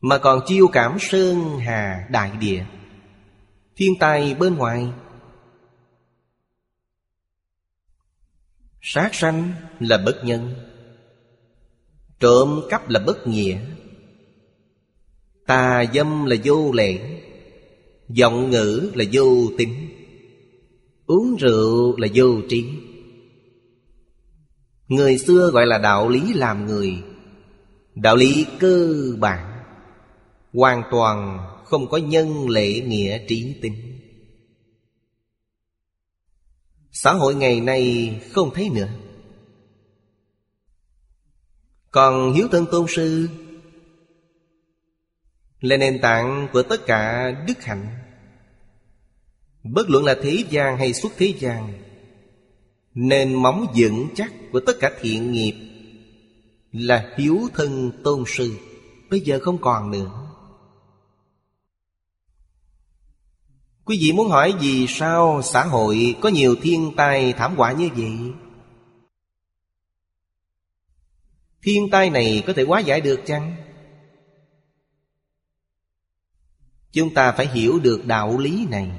Mà 0.00 0.18
còn 0.18 0.40
chiêu 0.46 0.68
cảm 0.72 0.96
sơn 1.00 1.58
hà 1.58 2.06
đại 2.10 2.30
địa. 2.40 2.64
Thiên 3.76 3.92
tai 4.00 4.34
bên 4.34 4.54
ngoài 4.54 4.92
Sát 8.86 9.14
sanh 9.14 9.52
là 9.80 9.98
bất 9.98 10.24
nhân, 10.24 10.54
Trộm 12.20 12.60
cắp 12.70 12.88
là 12.88 13.00
bất 13.06 13.26
nghĩa. 13.26 13.58
Tà 15.46 15.84
dâm 15.94 16.24
là 16.24 16.36
vô 16.44 16.72
lễ, 16.72 17.20
Giọng 18.08 18.50
ngữ 18.50 18.90
là 18.94 19.04
vô 19.12 19.50
tính 19.58 19.88
Uống 21.06 21.36
rượu 21.36 21.96
là 21.96 22.08
vô 22.14 22.40
trí. 22.48 22.64
Người 24.88 25.18
xưa 25.18 25.50
gọi 25.52 25.66
là 25.66 25.78
đạo 25.78 26.08
lý 26.08 26.32
làm 26.32 26.66
người, 26.66 26.92
Đạo 27.94 28.16
lý 28.16 28.46
cơ 28.58 28.96
bản, 29.18 29.62
Hoàn 30.52 30.82
toàn 30.90 31.38
không 31.64 31.88
có 31.88 31.96
nhân 31.96 32.48
lệ 32.48 32.80
nghĩa 32.80 33.18
trí 33.28 33.54
tính. 33.62 33.93
Xã 36.96 37.12
hội 37.12 37.34
ngày 37.34 37.60
nay 37.60 38.14
không 38.32 38.50
thấy 38.54 38.68
nữa. 38.68 38.88
Còn 41.90 42.32
hiếu 42.32 42.48
thân 42.52 42.66
tôn 42.72 42.86
sư 42.88 43.28
Là 45.60 45.76
nền 45.76 46.00
tảng 46.00 46.48
của 46.52 46.62
tất 46.62 46.86
cả 46.86 47.30
đức 47.46 47.62
hạnh. 47.64 47.86
Bất 49.62 49.90
luận 49.90 50.04
là 50.04 50.16
thế 50.22 50.44
gian 50.50 50.78
hay 50.78 50.92
xuất 50.92 51.12
thế 51.16 51.34
gian, 51.38 51.72
Nền 52.94 53.34
móng 53.34 53.66
vững 53.76 54.08
chắc 54.14 54.32
của 54.52 54.60
tất 54.60 54.76
cả 54.80 54.92
thiện 55.00 55.32
nghiệp 55.32 55.54
Là 56.72 57.14
hiếu 57.18 57.38
thân 57.54 57.92
tôn 58.04 58.24
sư. 58.26 58.56
Bây 59.10 59.20
giờ 59.20 59.38
không 59.42 59.58
còn 59.60 59.90
nữa. 59.90 60.23
Quý 63.84 63.98
vị 64.00 64.12
muốn 64.12 64.28
hỏi 64.28 64.54
vì 64.60 64.86
sao 64.88 65.40
xã 65.42 65.64
hội 65.64 66.16
có 66.20 66.28
nhiều 66.28 66.56
thiên 66.62 66.92
tai 66.96 67.32
thảm 67.32 67.56
họa 67.56 67.72
như 67.72 67.88
vậy? 67.96 68.12
Thiên 71.62 71.90
tai 71.90 72.10
này 72.10 72.42
có 72.46 72.52
thể 72.52 72.62
hóa 72.62 72.80
giải 72.80 73.00
được 73.00 73.20
chăng? 73.26 73.56
Chúng 76.92 77.14
ta 77.14 77.32
phải 77.32 77.46
hiểu 77.46 77.78
được 77.82 78.06
đạo 78.06 78.38
lý 78.38 78.66
này 78.70 78.90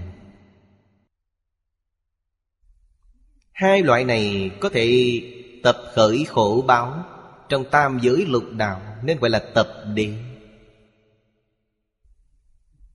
Hai 3.52 3.82
loại 3.82 4.06
này 4.06 4.52
có 4.60 4.70
thể 4.70 5.22
tập 5.64 5.78
khởi 5.94 6.26
khổ 6.26 6.64
báo 6.68 7.04
Trong 7.50 7.66
tam 7.72 8.00
giới 8.02 8.26
lục 8.26 8.44
đạo, 8.52 8.82
Nên 9.04 9.20
gọi 9.20 9.30
là 9.30 9.40
tập 9.56 9.68
địa 9.94 10.14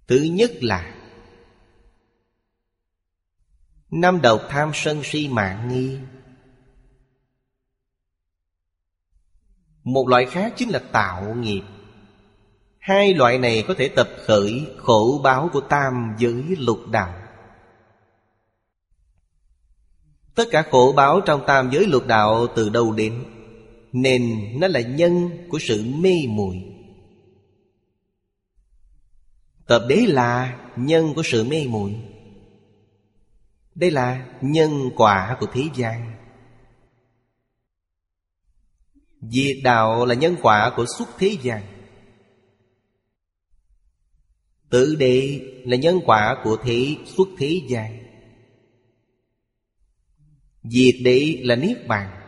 Thứ 0.07 0.23
nhất 0.23 0.51
là 0.61 1.00
Năm 3.91 4.21
độc 4.23 4.43
tham 4.49 4.71
sân 4.75 5.01
si 5.05 5.29
mạng 5.29 5.69
nghi. 5.69 5.99
Một 9.85 10.09
loại 10.09 10.27
khác 10.27 10.53
chính 10.57 10.71
là 10.71 10.79
tạo 10.93 11.35
nghiệp. 11.35 11.63
Hai 12.79 13.15
loại 13.15 13.39
này 13.39 13.65
có 13.69 13.75
thể 13.79 13.89
tập 13.89 14.09
khởi 14.27 14.67
khổ 14.77 15.21
báo 15.25 15.51
của 15.53 15.61
tam 15.61 16.15
giới 16.19 16.45
lục 16.59 16.79
đạo. 16.91 17.15
Tất 20.35 20.45
cả 20.51 20.63
khổ 20.71 20.93
báo 20.97 21.21
trong 21.21 21.45
tam 21.47 21.71
giới 21.71 21.87
lục 21.87 22.07
đạo 22.07 22.47
từ 22.57 22.69
đâu 22.69 22.93
đến? 22.93 23.25
Nên 23.93 24.39
nó 24.61 24.69
là 24.69 24.81
nhân 24.81 25.31
của 25.49 25.59
sự 25.59 25.85
mê 25.85 26.15
muội. 26.29 26.65
Tập 29.67 29.83
đế 29.89 29.97
là 29.97 30.59
nhân 30.77 31.15
của 31.15 31.23
sự 31.25 31.45
mê 31.45 31.67
muội. 31.69 31.97
Đây 33.75 33.91
là 33.91 34.29
nhân 34.41 34.91
quả 34.97 35.37
của 35.41 35.47
thế 35.53 35.65
gian. 35.75 36.13
Diệt 39.21 39.57
đạo 39.65 40.07
là 40.07 40.15
nhân 40.15 40.37
quả 40.43 40.73
của 40.77 40.87
xuất 40.99 41.09
thế 41.19 41.37
gian. 41.43 41.63
Tự 44.71 44.95
đệ 44.95 45.41
là 45.65 45.77
nhân 45.77 46.01
quả 46.05 46.41
của 46.45 46.57
thế 46.63 46.97
xuất 47.07 47.29
thế 47.39 47.61
gian. 47.69 47.99
Diệt 50.63 50.95
đệ 51.05 51.41
là 51.43 51.57
Niết 51.57 51.87
Bàn. 51.87 52.21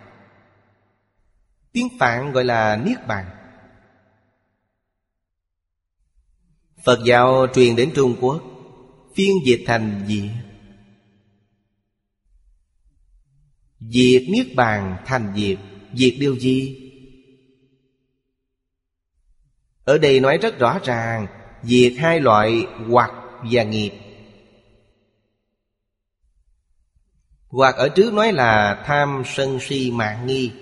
Tiếng 1.73 1.89
Phạn 1.99 2.33
gọi 2.33 2.45
là 2.45 2.77
Niết 2.77 3.07
Bàn. 3.07 3.27
Phật 6.85 6.99
giáo 7.05 7.47
truyền 7.55 7.77
đến 7.77 7.93
Trung 7.95 8.17
Quốc, 8.21 8.43
Phiên 9.17 9.33
dịch 9.47 9.65
thành 9.67 10.05
diệt 10.09 10.52
Diệt 13.91 14.23
Niết 14.29 14.55
Bàn 14.55 14.97
thành 15.07 15.33
diệt. 15.37 15.59
Diệt 15.95 16.15
điều 16.19 16.39
gì? 16.39 16.79
Ở 19.85 19.99
đây 19.99 20.21
nói 20.21 20.39
rất 20.39 20.59
rõ 20.59 20.79
ràng, 20.85 21.27
Diệt 21.63 21.93
hai 21.99 22.21
loại 22.21 22.67
hoặc 22.89 23.11
và 23.51 23.63
nghiệp. 23.63 23.91
Hoặc 27.49 27.77
ở 27.77 27.89
trước 27.89 28.13
nói 28.13 28.33
là 28.33 28.83
tham 28.87 29.23
sân 29.27 29.59
si 29.61 29.91
mạng 29.91 30.27
nghi. 30.27 30.53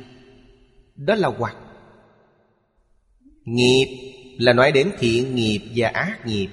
Đó 0.97 1.15
là 1.15 1.29
hoặc. 1.29 1.57
Nghiệp 3.45 3.87
là 4.39 4.53
nói 4.53 4.73
đến 4.73 4.93
thiện 4.99 5.35
nghiệp 5.35 5.71
và 5.77 5.89
ác 5.89 6.27
nghiệp. 6.27 6.49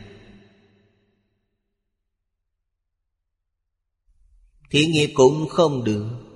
Thiện 4.70 4.92
nghiệp 4.92 5.12
cũng 5.16 5.48
không 5.50 5.84
được. 5.84 6.27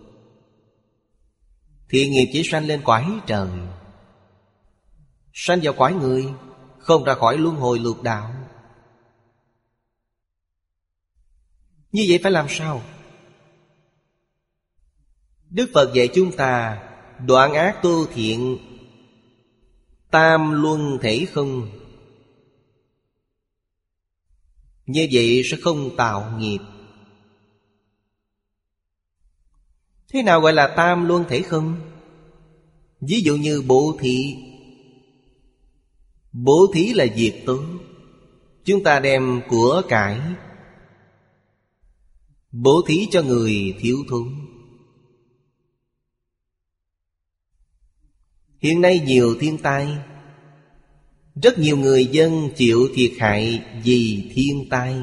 Thiện 1.92 2.12
nghiệp 2.12 2.30
chỉ 2.34 2.44
sanh 2.44 2.68
lên 2.68 2.82
quái 2.84 3.06
trời 3.28 3.50
Sanh 5.34 5.60
vào 5.64 5.74
quái 5.74 5.94
người, 5.94 6.26
Không 6.80 7.04
ra 7.04 7.14
khỏi 7.14 7.38
luân 7.38 7.56
hồi 7.56 7.80
lục 7.80 8.04
đạo. 8.04 8.34
Như 11.92 12.06
vậy 12.10 12.20
phải 12.24 12.32
làm 12.32 12.46
sao? 12.50 12.82
Đức 15.50 15.70
Phật 15.74 15.94
dạy 15.94 16.10
chúng 16.14 16.32
ta, 16.32 16.84
Đoạn 17.26 17.54
ác 17.54 17.80
tu 17.84 18.06
thiện, 18.06 18.58
Tam 20.12 20.62
luân 20.62 20.98
thể 21.02 21.26
không. 21.32 21.70
Như 24.86 25.08
vậy 25.12 25.42
sẽ 25.46 25.58
không 25.62 25.96
tạo 25.98 26.38
nghiệp. 26.38 26.60
Thế 30.12 30.24
nào 30.24 30.41
gọi 30.41 30.53
là 30.53 30.68
tam 30.68 31.07
luân 31.07 31.26
thể 31.30 31.41
không? 31.41 31.76
Ví 33.01 33.22
dụ 33.22 33.36
như 33.36 33.64
bố 33.68 33.97
thí. 33.99 34.36
Bố 36.32 36.72
thí 36.74 36.93
là 36.93 37.05
việc 37.16 37.43
tốt 37.45 37.62
Chúng 38.66 38.84
ta 38.84 38.99
đem 38.99 39.41
của 39.49 39.82
cải. 39.89 40.20
Bố 42.51 42.82
thí 42.88 43.07
cho 43.12 43.22
người 43.22 43.76
thiếu 43.80 43.97
thốn. 44.09 44.28
Hiện 48.59 48.82
nay 48.82 48.99
nhiều 48.99 49.36
thiên 49.39 49.57
tai. 49.57 49.97
Rất 51.43 51.59
nhiều 51.59 51.78
người 51.78 52.05
dân 52.05 52.49
chịu 52.55 52.88
thiệt 52.95 53.12
hại 53.20 53.64
vì 53.84 54.32
thiên 54.34 54.70
tai. 54.70 54.95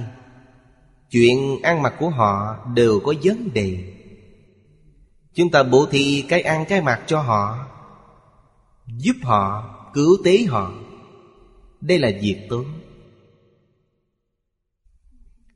Chuyện 1.11 1.62
ăn 1.62 1.82
mặc 1.82 1.94
của 1.98 2.09
họ 2.09 2.66
đều 2.74 3.00
có 3.00 3.14
vấn 3.22 3.50
đề. 3.54 3.97
Chúng 5.39 5.51
ta 5.51 5.62
bố 5.62 5.86
thí 5.86 6.24
cái 6.28 6.43
ăn 6.43 6.64
cái 6.68 6.82
mặc 6.82 7.05
cho 7.07 7.20
họ, 7.20 7.66
Giúp 8.86 9.16
họ, 9.22 9.74
Cứu 9.95 10.16
tế 10.24 10.45
họ. 10.49 10.72
Đây 11.80 11.99
là 11.99 12.11
việc 12.22 12.47
tốt. 12.51 12.64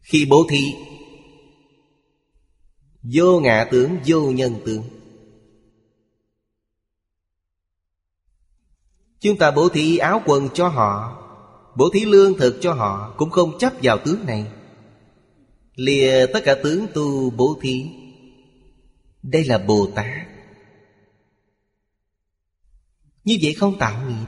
Khi 0.01 0.26
bố 0.30 0.47
thí, 0.51 0.74
Vô 3.03 3.41
ngã 3.41 3.68
tướng 3.70 3.97
vô 4.07 4.20
nhân 4.20 4.55
tướng 4.66 4.83
Chúng 9.20 9.39
ta 9.39 9.51
bố 9.51 9.68
thí 9.68 9.99
áo 9.99 10.22
quần 10.26 10.49
cho 10.55 10.68
họ, 10.68 11.22
Bố 11.76 11.91
thí 11.93 12.05
lương 12.05 12.35
thực 12.39 12.59
cho 12.61 12.72
họ, 12.72 13.14
Cũng 13.16 13.30
không 13.30 13.59
chấp 13.59 13.72
vào 13.83 13.99
tướng 14.05 14.26
này. 14.26 14.47
Lìa 15.74 16.26
tất 16.33 16.41
cả 16.45 16.55
tướng 16.62 16.87
tu 16.95 17.30
bố 17.30 17.59
thí. 17.62 18.01
Đây 19.23 19.45
là 19.45 19.59
Bồ 19.59 19.89
Tát. 19.95 20.29
Như 23.25 23.39
vậy 23.43 23.55
không 23.55 23.79
tạo 23.79 24.09
nghiệp. 24.09 24.27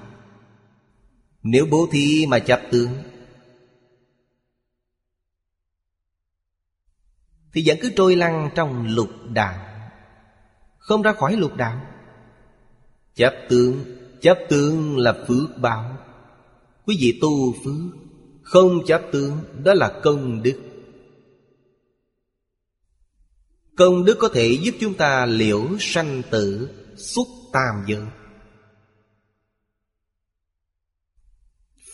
Nếu 1.42 1.66
bố 1.70 1.88
thí 1.92 2.26
mà 2.26 2.38
chấp 2.38 2.60
tướng, 2.70 2.90
Thì 7.52 7.62
vẫn 7.66 7.78
cứ 7.82 7.92
trôi 7.96 8.16
lăn 8.16 8.50
trong 8.54 8.86
lục 8.86 9.10
đạo, 9.32 9.90
Không 10.78 11.02
ra 11.02 11.12
khỏi 11.12 11.36
lục 11.36 11.56
đạo. 11.56 11.86
Chấp 13.14 13.34
tướng 13.48 13.84
Chấp 14.20 14.38
tướng 14.48 14.98
là 14.98 15.24
phước 15.28 15.58
báo. 15.60 15.96
Quý 16.86 16.96
vị 17.00 17.18
tu 17.22 17.52
phước, 17.64 17.98
Không 18.42 18.86
chấp 18.86 19.02
tướng, 19.12 19.38
Đó 19.64 19.74
là 19.74 20.00
công 20.02 20.42
đức. 20.42 20.73
Công 23.76 24.04
đức 24.04 24.16
có 24.20 24.28
thể 24.28 24.58
giúp 24.62 24.74
chúng 24.80 24.94
ta 24.94 25.26
liễu 25.26 25.68
sanh 25.80 26.22
tử, 26.30 26.70
Xuất 26.96 27.26
tam 27.52 27.84
giới. 27.86 28.02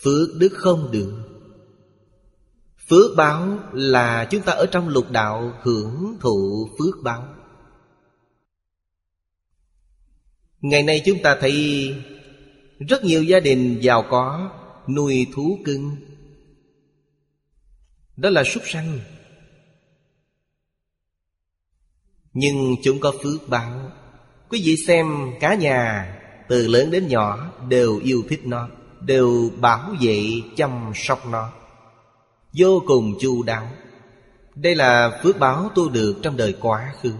Phước 0.02 0.28
đức 0.38 0.52
không 0.52 0.90
được 0.92 1.22
Phước 2.88 3.16
báo 3.16 3.58
là 3.72 4.28
chúng 4.30 4.42
ta 4.42 4.52
ở 4.52 4.66
trong 4.66 4.88
lục 4.88 5.10
đạo 5.10 5.60
hưởng 5.62 6.16
thụ 6.20 6.68
phước 6.78 7.02
báo. 7.02 7.34
Ngày 10.60 10.82
nay 10.82 11.02
chúng 11.04 11.18
ta 11.22 11.36
thấy 11.40 11.94
Rất 12.78 13.04
nhiều 13.04 13.22
gia 13.22 13.40
đình 13.40 13.78
giàu 13.82 14.06
có, 14.10 14.50
Nuôi 14.88 15.26
thú 15.34 15.58
cưng. 15.64 15.96
Đó 18.16 18.30
là 18.30 18.44
súc 18.44 18.62
sanh. 18.66 18.98
Nhưng 22.34 22.76
chúng 22.82 23.00
có 23.00 23.12
phước 23.22 23.48
báo. 23.48 23.92
Quý 24.48 24.62
vị 24.64 24.76
xem, 24.86 25.06
cả 25.40 25.54
nhà, 25.54 26.16
Từ 26.48 26.66
lớn 26.66 26.90
đến 26.90 27.08
nhỏ, 27.08 27.52
Đều 27.68 28.00
yêu 28.04 28.22
thích 28.28 28.40
nó, 28.44 28.68
Đều 29.00 29.50
bảo 29.56 29.94
vệ 30.00 30.24
chăm 30.56 30.92
sóc 30.94 31.26
nó. 31.26 31.52
Vô 32.52 32.82
cùng 32.86 33.14
chu 33.20 33.42
đáo. 33.42 33.68
Đây 34.54 34.74
là 34.74 35.20
phước 35.22 35.38
báo 35.38 35.70
tu 35.74 35.88
được 35.88 36.16
trong 36.22 36.36
đời 36.36 36.54
quá 36.60 36.94
khứ. 37.02 37.12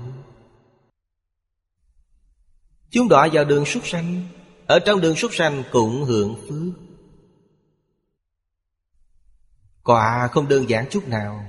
Chúng 2.90 3.08
đọa 3.08 3.28
vào 3.32 3.44
đường 3.44 3.64
súc 3.64 3.86
sanh, 3.86 4.26
Ở 4.66 4.78
trong 4.78 5.00
đường 5.00 5.16
súc 5.16 5.34
sanh 5.34 5.62
cũng 5.72 6.04
hưởng 6.04 6.34
phước. 6.48 6.82
Quả 9.82 10.28
không 10.32 10.48
đơn 10.48 10.68
giản 10.68 10.86
chút 10.90 11.08
nào. 11.08 11.46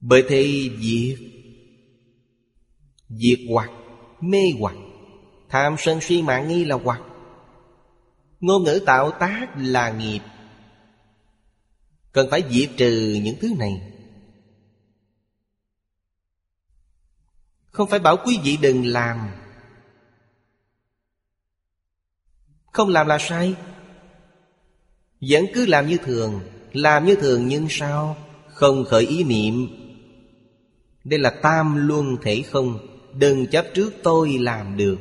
Bởi 0.00 0.24
thế 0.28 0.70
diệt 0.80 1.18
Diệt 3.08 3.38
hoặc, 3.48 3.70
Mê 4.20 4.38
hoặc, 4.58 4.74
Tham 5.48 5.76
sân 5.78 6.00
si 6.00 6.22
mạng 6.22 6.48
nghi 6.48 6.64
là 6.64 6.76
hoặc. 6.84 7.00
Ngôn 8.40 8.64
ngữ 8.64 8.80
tạo 8.86 9.10
tác 9.10 9.46
là 9.56 9.90
nghiệp. 9.90 10.20
Cần 12.12 12.28
phải 12.30 12.42
diệt 12.50 12.70
trừ 12.76 13.20
những 13.22 13.36
thứ 13.40 13.48
này. 13.58 13.92
Không 17.70 17.88
phải 17.88 17.98
bảo 17.98 18.16
quý 18.24 18.38
vị 18.44 18.58
đừng 18.62 18.86
làm. 18.86 19.30
Không 22.72 22.88
làm 22.88 23.06
là 23.06 23.18
sai. 23.18 23.54
Vẫn 25.20 25.44
cứ 25.54 25.66
làm 25.66 25.88
như 25.88 25.96
thường, 25.96 26.40
Làm 26.72 27.06
như 27.06 27.14
thường 27.14 27.48
nhưng 27.48 27.66
sao? 27.70 28.16
Không 28.46 28.84
khởi 28.84 29.06
ý 29.06 29.24
niệm. 29.24 29.79
Đây 31.04 31.18
là 31.18 31.30
tam 31.30 31.88
luân 31.88 32.16
thể 32.22 32.42
không 32.42 32.78
Đừng 33.14 33.46
chấp 33.46 33.66
trước 33.74 33.92
tôi 34.02 34.38
làm 34.38 34.76
được. 34.76 34.96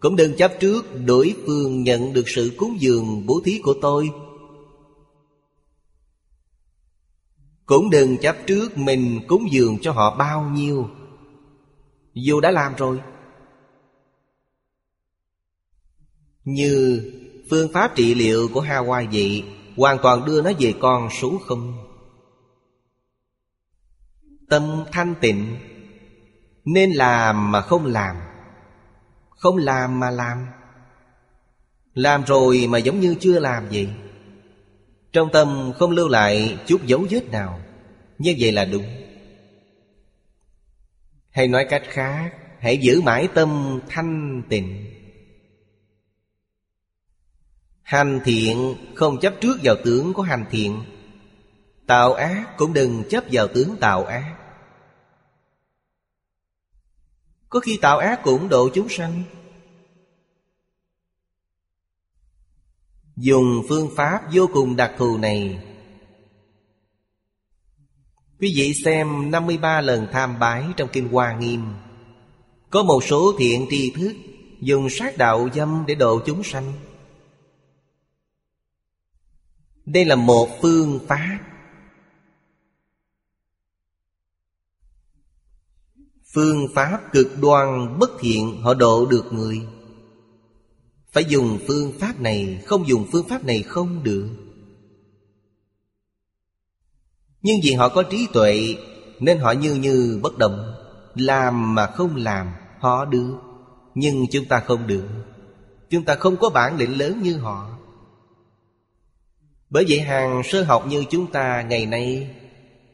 Cũng 0.00 0.16
đừng 0.16 0.36
chấp 0.36 0.52
trước 0.60 0.86
đối 1.06 1.34
phương 1.46 1.82
nhận 1.82 2.12
được 2.12 2.28
sự 2.28 2.52
cúng 2.56 2.76
dường 2.80 3.26
bố 3.26 3.40
thí 3.44 3.60
của 3.62 3.74
tôi. 3.82 4.10
Cũng 7.66 7.90
đừng 7.90 8.16
chấp 8.16 8.36
trước 8.46 8.78
mình 8.78 9.20
cúng 9.28 9.48
dường 9.50 9.78
cho 9.78 9.92
họ 9.92 10.16
bao 10.16 10.50
nhiêu. 10.54 10.88
Dù 12.14 12.40
đã 12.40 12.50
làm 12.50 12.74
rồi. 12.76 13.00
Như 16.44 17.02
phương 17.50 17.72
pháp 17.72 17.92
trị 17.96 18.14
liệu 18.14 18.48
của 18.48 18.62
Hawaii 18.62 19.08
vậy 19.12 19.44
Hoàn 19.76 19.98
toàn 20.02 20.24
đưa 20.24 20.42
nó 20.42 20.50
về 20.58 20.74
con 20.80 21.08
số 21.20 21.38
không. 21.46 21.87
Tâm 24.48 24.84
thanh 24.92 25.14
tịnh, 25.20 25.56
Nên 26.64 26.90
làm 26.90 27.52
mà 27.52 27.60
không 27.60 27.86
làm 27.86 28.16
không 29.38 29.56
làm 29.56 30.00
mà 30.00 30.10
làm. 30.10 30.46
Làm 31.94 32.24
rồi 32.24 32.66
mà 32.68 32.78
giống 32.78 33.00
như 33.00 33.14
chưa 33.20 33.38
làm 33.38 33.68
vậy. 33.68 33.88
Trong 35.12 35.28
tâm 35.32 35.72
không 35.78 35.90
lưu 35.90 36.08
lại 36.08 36.58
chút 36.66 36.84
dấu 36.86 37.06
vết 37.10 37.30
nào, 37.30 37.60
Như 38.18 38.34
vậy 38.38 38.52
là 38.52 38.64
đúng. 38.64 38.84
Hay 41.30 41.48
nói 41.48 41.66
cách 41.70 41.82
khác, 41.88 42.30
Hãy 42.58 42.78
giữ 42.78 43.00
mãi 43.00 43.28
tâm 43.34 43.80
thanh 43.88 44.42
tịnh. 44.48 44.84
Hành 47.82 48.20
thiện 48.24 48.74
không 48.94 49.20
chấp 49.20 49.34
trước 49.40 49.58
vào 49.62 49.74
tướng 49.84 50.12
của 50.14 50.22
hành 50.22 50.44
thiện, 50.50 50.82
Tạo 51.86 52.14
ác 52.14 52.56
cũng 52.56 52.72
đừng 52.72 53.02
chấp 53.10 53.24
vào 53.32 53.48
tướng 53.48 53.76
tạo 53.80 54.04
ác. 54.04 54.37
Có 57.48 57.60
khi 57.60 57.78
tạo 57.82 57.98
ác 57.98 58.20
cũng 58.22 58.48
độ 58.48 58.68
chúng 58.74 58.88
sanh. 58.88 59.22
Dùng 63.16 63.62
phương 63.68 63.90
pháp 63.96 64.20
vô 64.32 64.46
cùng 64.52 64.76
đặc 64.76 64.92
thù 64.98 65.18
này. 65.18 65.64
Quý 68.40 68.52
vị 68.56 68.74
xem 68.84 69.30
53 69.30 69.80
lần 69.80 70.06
tham 70.12 70.38
bái 70.38 70.64
trong 70.76 70.88
Kinh 70.92 71.08
Hoa 71.08 71.38
Nghiêm. 71.38 71.62
Có 72.70 72.82
một 72.82 73.04
số 73.04 73.34
thiện 73.38 73.66
tri 73.70 73.90
thức 73.90 74.12
Dùng 74.60 74.90
sát 74.90 75.18
đạo 75.18 75.48
dâm 75.54 75.84
để 75.86 75.94
độ 75.94 76.20
chúng 76.26 76.44
sanh. 76.44 76.72
Đây 79.84 80.04
là 80.04 80.16
một 80.16 80.48
phương 80.62 81.00
pháp 81.08 81.38
Phương 86.38 86.68
pháp 86.74 87.12
cực 87.12 87.26
đoan 87.40 87.98
bất 87.98 88.10
thiện 88.20 88.60
họ 88.62 88.74
độ 88.74 89.06
được 89.06 89.32
người. 89.32 89.60
Phải 91.12 91.24
dùng 91.24 91.58
phương 91.66 91.92
pháp 92.00 92.20
này, 92.20 92.62
Không 92.66 92.88
dùng 92.88 93.06
phương 93.12 93.28
pháp 93.28 93.44
này 93.44 93.62
không 93.62 94.02
được. 94.02 94.28
Nhưng 97.42 97.56
vì 97.62 97.72
họ 97.72 97.88
có 97.88 98.02
trí 98.02 98.26
tuệ, 98.32 98.74
Nên 99.20 99.38
họ 99.38 99.52
như 99.52 99.74
như 99.74 100.20
bất 100.22 100.38
động. 100.38 100.74
Làm 101.14 101.74
mà 101.74 101.86
không 101.86 102.16
làm, 102.16 102.50
Họ 102.80 103.04
được. 103.04 103.34
Nhưng 103.94 104.26
chúng 104.30 104.44
ta 104.44 104.60
không 104.60 104.86
được. 104.86 105.08
Chúng 105.90 106.04
ta 106.04 106.14
không 106.14 106.36
có 106.36 106.50
bản 106.50 106.76
lĩnh 106.76 106.98
lớn 106.98 107.22
như 107.22 107.36
họ. 107.36 107.70
Bởi 109.70 109.84
vậy 109.88 110.00
hàng 110.00 110.42
sơ 110.44 110.62
học 110.62 110.86
như 110.86 111.04
chúng 111.10 111.32
ta 111.32 111.62
ngày 111.62 111.86
nay 111.86 112.30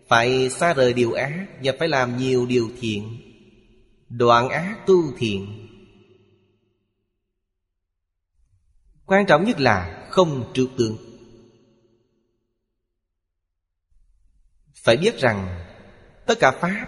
Phải 0.08 0.50
xa 0.50 0.74
rời 0.74 0.92
điều 0.92 1.12
ác 1.12 1.46
Và 1.62 1.72
phải 1.78 1.88
làm 1.88 2.16
nhiều 2.16 2.46
điều 2.46 2.68
thiện. 2.80 3.23
Đoạn 4.08 4.48
ác 4.48 4.84
tu 4.86 5.16
thiện 5.16 5.68
Quan 9.06 9.26
trọng 9.26 9.44
nhất 9.44 9.60
là 9.60 10.08
không 10.10 10.52
trượt 10.54 10.68
tượng 10.78 10.96
Phải 14.74 14.96
biết 14.96 15.18
rằng, 15.18 15.64
Tất 16.26 16.34
cả 16.40 16.50
Pháp, 16.60 16.86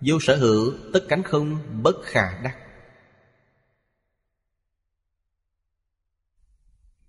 Vô 0.00 0.18
sở 0.20 0.36
hữu, 0.36 0.72
tất 0.92 1.00
cánh 1.08 1.22
không 1.22 1.58
bất 1.82 1.96
khả 2.02 2.42
đắc. 2.42 2.58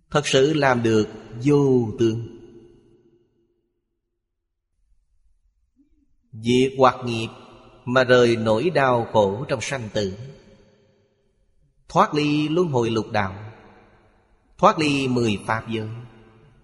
Thật 0.09 0.27
sự 0.27 0.53
làm 0.53 0.83
được 0.83 1.07
vô 1.43 1.91
tương 1.99 2.39
Diệt 6.31 6.73
hoặc 6.77 6.95
nghiệp 7.05 7.27
mà 7.85 8.03
rời 8.03 8.35
nỗi 8.35 8.69
đau 8.69 9.07
khổ 9.13 9.45
trong 9.47 9.61
sanh 9.61 9.89
tử. 9.93 10.17
Thoát 11.87 12.13
ly 12.13 12.47
luân 12.49 12.67
hồi 12.67 12.89
lục 12.89 13.11
đạo, 13.11 13.51
Thoát 14.57 14.79
ly 14.79 15.07
mười 15.07 15.39
pháp 15.45 15.69
giới, 15.69 15.87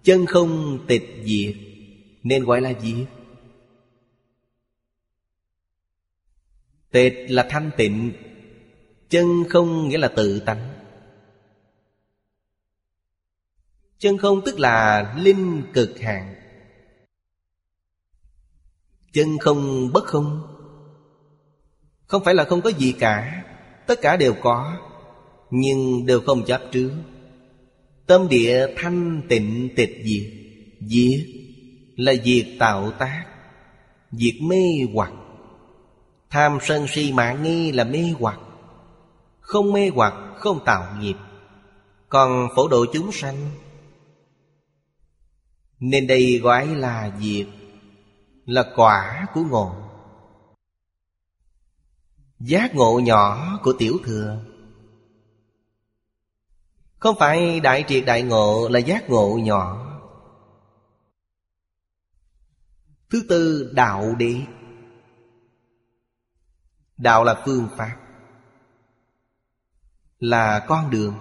Chân 0.02 0.26
không 0.26 0.84
tịch 0.86 1.22
diệt, 1.24 1.54
Nên 2.22 2.44
gọi 2.44 2.60
là 2.60 2.72
diệt 2.82 3.08
Tịch 6.90 7.14
là 7.28 7.46
thanh 7.50 7.70
tịnh, 7.76 8.12
Chân 9.08 9.44
không 9.48 9.88
nghĩa 9.88 9.98
là 9.98 10.08
tự 10.08 10.40
tánh. 10.40 10.72
Chân 13.98 14.18
không 14.18 14.40
tức 14.44 14.58
là 14.58 15.14
linh 15.18 15.62
cực 15.72 16.00
hạn. 16.00 16.34
Chân 19.12 19.38
không 19.38 19.92
bất 19.92 20.04
không 20.04 20.59
không 22.10 22.24
phải 22.24 22.34
là 22.34 22.44
không 22.44 22.60
có 22.60 22.70
gì 22.70 22.92
cả. 22.92 23.44
Tất 23.86 24.00
cả 24.02 24.16
đều 24.16 24.34
có, 24.42 24.76
Nhưng 25.50 26.06
đều 26.06 26.20
không 26.20 26.44
chấp 26.44 26.62
trước 26.72 26.90
Tâm 28.06 28.28
địa 28.28 28.66
thanh 28.76 29.22
tịnh 29.28 29.68
tịch 29.76 30.02
diệt. 30.04 30.32
Diệt 30.80 31.26
là 31.96 32.12
diệt 32.24 32.46
tạo 32.58 32.90
tác, 32.90 33.24
Diệt 34.12 34.34
mê 34.42 34.62
hoặc. 34.94 35.12
Tham 36.30 36.58
sân 36.62 36.86
si 36.88 37.12
mạng 37.12 37.42
nghi 37.42 37.72
là 37.72 37.84
mê 37.84 38.04
hoặc. 38.18 38.38
Không 39.40 39.72
mê 39.72 39.90
hoặc, 39.94 40.14
không 40.36 40.64
tạo 40.64 40.96
nghiệp. 41.00 41.16
Còn 42.08 42.48
phổ 42.56 42.68
độ 42.68 42.86
chúng 42.92 43.12
sanh, 43.12 43.50
Nên 45.80 46.06
đây 46.06 46.38
gọi 46.38 46.66
là 46.66 47.12
diệt, 47.20 47.46
Là 48.46 48.64
quả 48.76 49.26
của 49.34 49.42
ngộ. 49.50 49.89
Giác 52.40 52.74
ngộ 52.74 53.00
nhỏ 53.00 53.58
của 53.62 53.72
tiểu 53.78 53.98
thừa. 54.04 54.44
Không 56.98 57.16
phải 57.18 57.60
đại 57.60 57.84
triệt 57.88 58.04
đại 58.06 58.22
ngộ 58.22 58.68
là 58.68 58.78
giác 58.78 59.10
ngộ 59.10 59.38
nhỏ. 59.42 59.86
Thứ 63.10 63.22
tư, 63.28 63.72
đạo 63.74 64.14
đi 64.14 64.44
Đạo 66.96 67.24
là 67.24 67.42
phương 67.44 67.68
pháp, 67.76 67.96
Là 70.18 70.64
con 70.68 70.90
đường. 70.90 71.14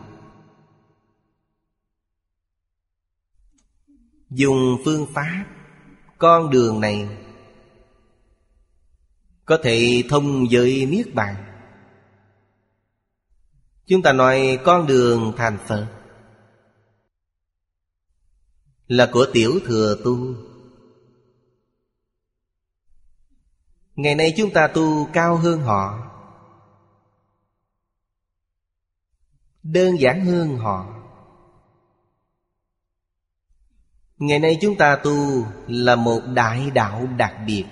Dùng 4.30 4.78
phương 4.86 5.06
pháp, 5.14 5.46
Con 6.18 6.50
đường 6.50 6.80
này 6.80 7.29
có 9.50 9.58
thể 9.64 10.04
thông 10.10 10.46
với 10.52 10.86
Niết 10.86 11.14
Bàn. 11.14 11.36
Chúng 13.86 14.02
ta 14.02 14.14
nói 14.14 14.60
con 14.66 14.88
đường 14.88 15.34
thành 15.38 15.58
Phật 15.68 15.88
Là 18.88 19.10
của 19.14 19.26
tiểu 19.34 19.60
thừa 19.66 19.98
tu. 20.04 20.36
Ngày 23.96 24.16
nay 24.16 24.34
chúng 24.38 24.54
ta 24.54 24.68
tu 24.68 25.10
cao 25.14 25.38
hơn 25.38 25.62
họ. 25.62 26.12
Đơn 29.64 30.00
giản 30.00 30.26
hơn 30.26 30.58
họ. 30.58 30.96
Ngày 34.18 34.40
nay 34.40 34.58
chúng 34.62 34.78
ta 34.78 34.96
tu 34.96 35.46
là 35.68 35.96
một 35.96 36.22
đại 36.34 36.72
đạo 36.74 37.08
đặc 37.18 37.36
biệt. 37.48 37.66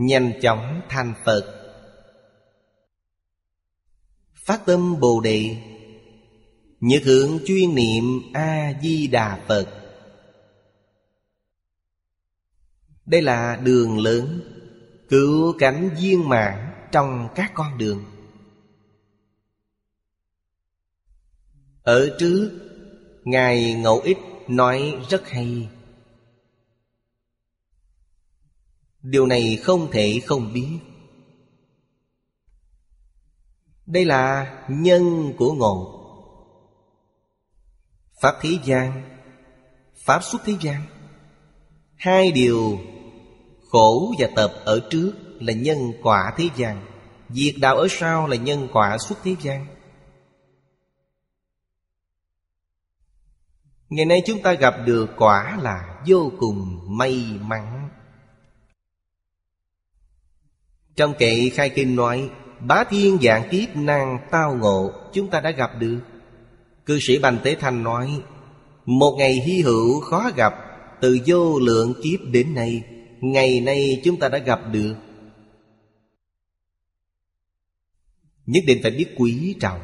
Nhanh 0.00 0.32
chóng 0.42 0.80
thành 0.88 1.14
Phật. 1.24 1.72
Phát 4.46 4.66
tâm 4.66 5.00
Bồ 5.00 5.20
Đề 5.20 5.56
Nhật 6.80 7.02
hưởng 7.04 7.38
chuyên 7.46 7.74
niệm 7.74 8.04
A-di-đà 8.32 9.44
Phật. 9.48 9.66
Đây 13.06 13.22
là 13.22 13.60
đường 13.64 13.98
lớn, 13.98 14.40
Cứu 15.08 15.54
cánh 15.58 15.90
viên 16.00 16.28
mãn 16.28 16.72
trong 16.92 17.28
các 17.34 17.52
con 17.54 17.78
đường. 17.78 18.04
Ở 21.82 22.16
trước, 22.18 22.50
Ngài 23.24 23.74
Ngẫu 23.74 24.00
Ích 24.00 24.18
nói 24.48 24.98
rất 25.08 25.28
hay. 25.28 25.68
Điều 29.02 29.26
này 29.26 29.58
không 29.62 29.90
thể 29.90 30.20
không 30.26 30.52
biết. 30.52 30.78
Đây 33.86 34.04
là 34.04 34.52
nhân 34.68 35.32
của 35.38 35.52
ngộ. 35.52 35.96
Pháp 38.20 38.34
thế 38.40 38.58
gian, 38.64 39.02
Pháp 40.04 40.24
xuất 40.24 40.42
thế 40.44 40.54
gian. 40.60 40.82
Hai 41.96 42.32
điều 42.32 42.78
Khổ 43.70 44.14
và 44.18 44.28
tập 44.36 44.52
ở 44.64 44.80
trước 44.90 45.12
là 45.40 45.52
nhân 45.52 45.92
quả 46.02 46.34
thế 46.36 46.48
gian, 46.56 46.86
Diệt 47.28 47.54
đạo 47.60 47.76
ở 47.76 47.86
sau 47.90 48.26
là 48.26 48.36
nhân 48.36 48.68
quả 48.72 48.98
xuất 48.98 49.18
thế 49.22 49.36
gian. 49.42 49.66
Ngày 53.88 54.04
nay 54.04 54.22
chúng 54.26 54.42
ta 54.42 54.52
gặp 54.52 54.74
được 54.86 55.06
quả 55.16 55.58
là 55.62 56.02
vô 56.06 56.32
cùng 56.38 56.80
may 56.98 57.38
mắn. 57.40 57.79
Trong 60.96 61.14
kệ 61.18 61.48
khai 61.48 61.70
kinh 61.70 61.96
nói, 61.96 62.30
Bá 62.60 62.84
thiên 62.84 63.18
dạng 63.22 63.48
kiếp 63.50 63.76
năng 63.76 64.18
tao 64.30 64.56
ngộ, 64.56 64.92
Chúng 65.12 65.30
ta 65.30 65.40
đã 65.40 65.50
gặp 65.50 65.70
được. 65.78 66.00
Cư 66.86 66.98
sĩ 67.00 67.18
Bành 67.18 67.38
Tế 67.44 67.54
Thanh 67.54 67.82
nói, 67.82 68.22
Một 68.84 69.16
ngày 69.18 69.32
hy 69.32 69.62
hữu 69.62 70.00
khó 70.00 70.30
gặp, 70.36 70.54
Từ 71.00 71.18
vô 71.26 71.58
lượng 71.58 71.94
kiếp 72.02 72.20
đến 72.32 72.54
nay, 72.54 72.82
Ngày 73.20 73.60
nay 73.60 74.00
chúng 74.04 74.18
ta 74.18 74.28
đã 74.28 74.38
gặp 74.38 74.60
được. 74.72 74.94
Nhất 78.46 78.64
định 78.66 78.80
phải 78.82 78.90
biết 78.90 79.06
quý 79.16 79.56
trọng. 79.60 79.80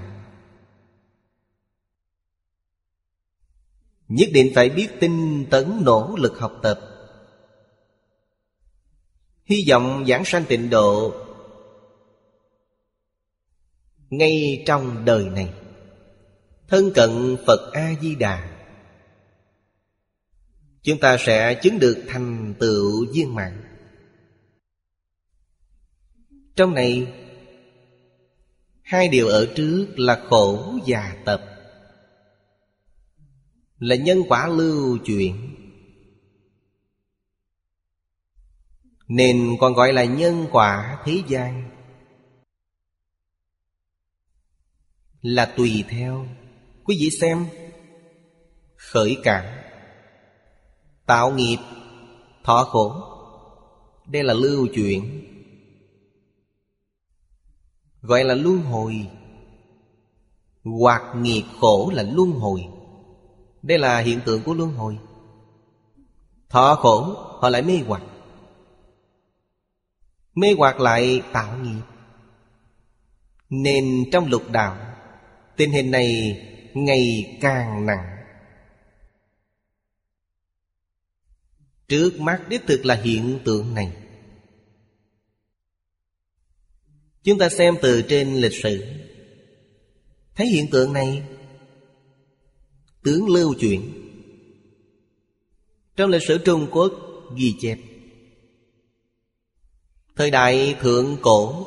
Nhất 4.09 4.29
định 4.33 4.53
phải 4.55 4.69
biết 4.71 4.89
tinh 5.01 5.47
tấn 5.51 5.81
nỗ 5.85 6.15
lực 6.19 6.39
học 6.39 6.53
tập. 6.63 6.96
Hy 9.47 9.65
vọng 9.69 10.05
giảng 10.09 10.25
sanh 10.25 10.45
tịnh 10.49 10.71
độ 10.71 11.15
Ngay 14.11 14.63
trong 14.67 15.05
đời 15.05 15.25
này. 15.25 15.53
Thân 16.69 16.91
cận 16.95 17.37
Phật 17.47 17.73
A-di-đà. 17.73 18.59
Chúng 20.83 20.99
ta 20.99 21.17
sẽ 21.21 21.61
chứng 21.63 21.79
được 21.79 22.05
thành 22.09 22.55
tựu 22.59 23.07
viên 23.13 23.35
mạng 23.35 23.63
Trong 26.57 26.75
này, 26.75 27.07
Hai 28.87 29.09
điều 29.09 29.29
ở 29.29 29.53
trước 29.57 29.87
là 29.97 30.25
khổ 30.29 30.79
và 30.87 31.17
tập. 31.25 31.43
Là 33.79 33.97
nhân 33.97 34.23
quả 34.29 34.49
lưu 34.49 34.99
chuyển 35.05 35.57
Nên 39.09 39.57
còn 39.61 39.75
gọi 39.75 39.93
là 39.93 40.05
nhân 40.05 40.47
quả 40.53 40.99
thế 41.05 41.23
gian. 41.29 41.71
Là 45.23 45.47
tùy 45.57 45.85
theo. 45.89 46.27
Quý 46.85 46.97
vị 47.01 47.11
xem. 47.11 47.47
Khởi 48.77 49.17
cảm 49.23 49.45
Tạo 51.07 51.33
nghiệp. 51.33 51.59
Thọ 52.45 52.65
khổ. 52.65 52.93
Đây 54.07 54.25
là 54.25 54.35
lưu 54.35 54.67
chuyển. 54.75 55.23
Gọi 58.01 58.25
là 58.25 58.35
luân 58.35 58.59
hồi. 58.59 59.11
Hoặc 60.65 61.03
nghiệp 61.17 61.45
khổ 61.61 61.91
là 61.95 62.03
luân 62.03 62.31
hồi. 62.31 62.67
Đây 63.63 63.79
là 63.79 63.99
hiện 63.99 64.21
tượng 64.25 64.43
của 64.43 64.55
luân 64.55 64.73
hồi. 64.73 64.99
Thọ 66.49 66.75
khổ, 66.75 67.03
họ 67.41 67.49
lại 67.49 67.63
mê 67.63 67.79
hoặc. 67.87 68.03
Mê 70.37 70.55
hoặc 70.59 70.81
lại 70.81 71.23
tạo 71.33 71.59
nghiệp. 71.59 71.83
Nên 73.51 74.05
trong 74.13 74.27
lục 74.31 74.51
đạo, 74.51 74.87
Tình 75.57 75.71
hình 75.71 75.91
này 75.91 76.39
ngày 76.75 77.37
càng 77.41 77.87
nặng. 77.87 78.17
Trước 81.89 82.21
mắt 82.21 82.49
đích 82.49 82.61
thực 82.67 82.87
là 82.87 82.95
hiện 82.95 83.39
tượng 83.45 83.75
này. 83.75 83.93
Chúng 87.23 87.39
ta 87.39 87.49
xem 87.49 87.75
từ 87.83 88.03
trên 88.03 88.35
lịch 88.35 88.63
sử. 88.63 88.85
Thấy 90.35 90.47
hiện 90.47 90.71
tượng 90.71 90.93
này, 90.93 91.23
Tướng 93.03 93.29
lưu 93.29 93.55
chuyển. 93.61 93.93
Trong 95.97 96.11
lịch 96.11 96.23
sử 96.23 96.39
Trung 96.39 96.69
Quốc 96.71 96.93
ghi 97.37 97.55
chép 97.61 97.79
Thời 100.17 100.31
đại 100.31 100.77
thượng 100.81 101.17
cổ. 101.23 101.67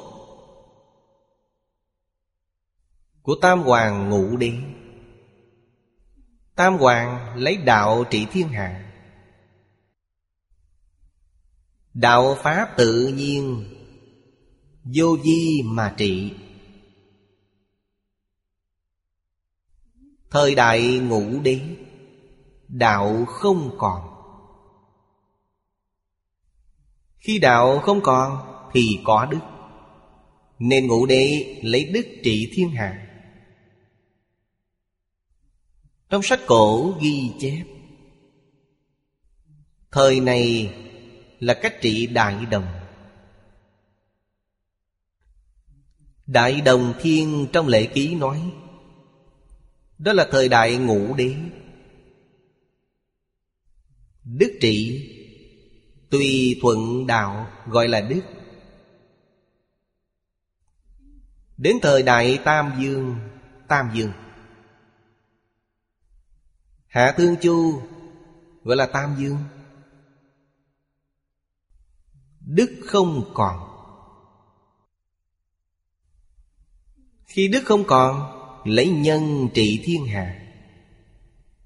Của 3.21 3.35
Tam 3.41 3.61
Hoàng 3.61 4.09
Ngụ 4.09 4.37
Đế 4.37 4.53
Tam 6.55 6.77
Hoàng 6.77 7.35
lấy 7.37 7.57
đạo 7.57 8.03
trị 8.09 8.27
thiên 8.31 8.49
hạ. 8.49 8.91
Đạo 11.93 12.37
Pháp 12.43 12.77
tự 12.77 13.07
nhiên. 13.07 13.65
Vô 14.83 15.17
di 15.23 15.61
mà 15.65 15.93
trị. 15.97 16.31
Thời 20.29 20.55
đại 20.55 20.99
ngũ 20.99 21.39
đế 21.43 21.61
Đạo 22.67 23.25
không 23.25 23.75
còn. 23.77 24.08
Khi 27.29 27.39
đạo 27.39 27.79
không 27.79 28.01
còn, 28.03 28.37
Thì 28.73 28.99
có 29.03 29.27
đức. 29.31 29.39
Nên 30.59 30.87
ngũ 30.87 31.05
đế 31.05 31.55
lấy 31.63 31.85
đức 31.85 32.07
trị 32.23 32.51
thiên 32.53 32.69
hạ. 32.69 33.07
Trong 36.09 36.23
sách 36.23 36.39
cổ 36.47 36.93
ghi 37.01 37.31
chép, 37.39 37.63
Thời 39.91 40.19
này 40.19 40.73
là 41.39 41.53
cách 41.53 41.81
trị 41.81 42.07
đại 42.07 42.45
đồng. 42.45 42.67
Đại 46.25 46.61
đồng 46.61 46.93
thiên 47.01 47.47
trong 47.53 47.67
lễ 47.67 47.85
ký 47.85 48.15
nói, 48.15 48.51
Đó 49.97 50.13
là 50.13 50.27
thời 50.31 50.49
đại 50.49 50.77
ngũ 50.77 51.13
đế. 51.15 51.35
Đức 54.23 54.57
trị 54.61 55.05
Tùy 56.09 56.59
thuận 56.61 57.07
đạo 57.07 57.47
gọi 57.67 57.87
là 57.87 58.01
đức 58.01 58.21
Đến 61.57 61.77
thời 61.81 62.03
đại 62.03 62.39
Tam 62.45 62.71
Dương 62.79 63.15
Tam 63.67 63.91
Dương. 63.93 64.11
Hạ 66.87 67.13
Thương 67.17 67.35
Chu 67.41 67.81
Gọi 68.63 68.77
là 68.77 68.85
Tam 68.85 69.15
Dương. 69.19 69.37
Đức 72.39 72.79
không 72.85 73.31
còn. 73.33 73.69
Khi 77.25 77.47
đức 77.47 77.61
không 77.65 77.83
còn, 77.87 78.35
Lấy 78.65 78.89
nhân 78.89 79.49
trị 79.53 79.81
thiên 79.83 80.05
hạ. 80.05 80.39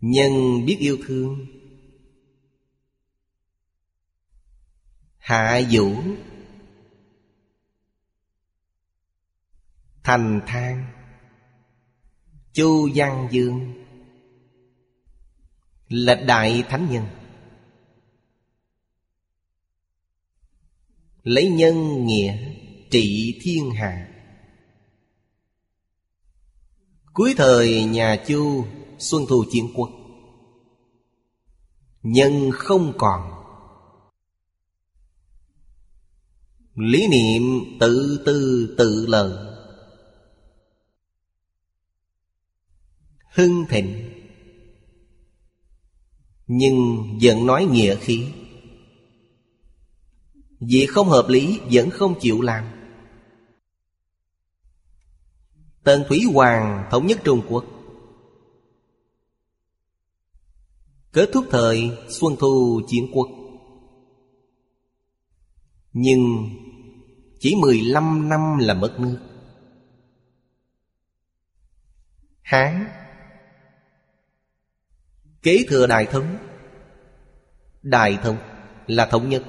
Nhân 0.02 0.66
biết 0.66 0.78
yêu 0.80 0.98
thương. 1.06 1.46
Hạ 5.24 5.62
vũ. 5.72 5.96
Thành 10.04 10.42
thang. 10.48 10.86
Chu 12.54 12.90
Văn 12.96 13.28
Dương. 13.32 13.86
Là 15.88 16.16
Đại 16.16 16.64
Thánh 16.70 16.88
Nhân. 16.92 17.06
Lấy 21.24 21.50
nhân 21.50 22.06
nghĩa 22.06 22.38
trị 22.92 23.40
thiên 23.42 23.72
hạ. 23.72 24.10
Cuối 27.14 27.34
thời 27.38 27.84
nhà 27.84 28.24
Chu, 28.28 28.66
Xuân 29.00 29.26
thu 29.30 29.44
chiến 29.52 29.72
quốc. 29.76 29.90
Nhân 32.04 32.52
không 32.54 32.94
còn. 32.98 33.43
Lý 36.76 37.08
niệm 37.08 37.42
tự 37.80 38.24
tư 38.26 38.76
tự 38.78 39.06
lợi 39.08 39.54
Hưng 43.34 43.66
thịnh. 43.70 44.10
Nhưng 46.48 47.06
vẫn 47.22 47.46
nói 47.46 47.66
nghĩa 47.66 47.96
khí. 47.96 48.28
Việc 50.60 50.88
không 50.90 51.10
hợp 51.10 51.30
lý, 51.30 51.60
vẫn 51.72 51.90
không 51.90 52.20
chịu 52.20 52.42
làm. 52.42 52.66
Tần 55.84 56.04
Thủy 56.08 56.22
Hoàng 56.34 56.88
thống 56.92 57.08
nhất 57.08 57.22
Trung 57.24 57.42
Quốc. 57.50 57.66
Kết 61.12 61.30
thúc 61.34 61.46
thời 61.50 61.92
Xuân 62.10 62.36
Thu 62.40 62.82
Chiến 62.88 63.08
Quốc. 63.14 63.28
Nhưng 65.94 66.50
chỉ 67.44 67.56
15 67.56 68.30
năm 68.30 68.58
là 68.58 68.74
mất 68.74 69.00
nước. 69.00 69.20
Hán. 72.42 72.88
Kế 75.42 75.66
thừa 75.68 75.88
Đại 75.88 76.06
Thống. 76.06 76.38
Đại 77.82 78.18
Thống 78.24 78.38
là 78.88 79.06
thống 79.06 79.30
nhất. 79.30 79.44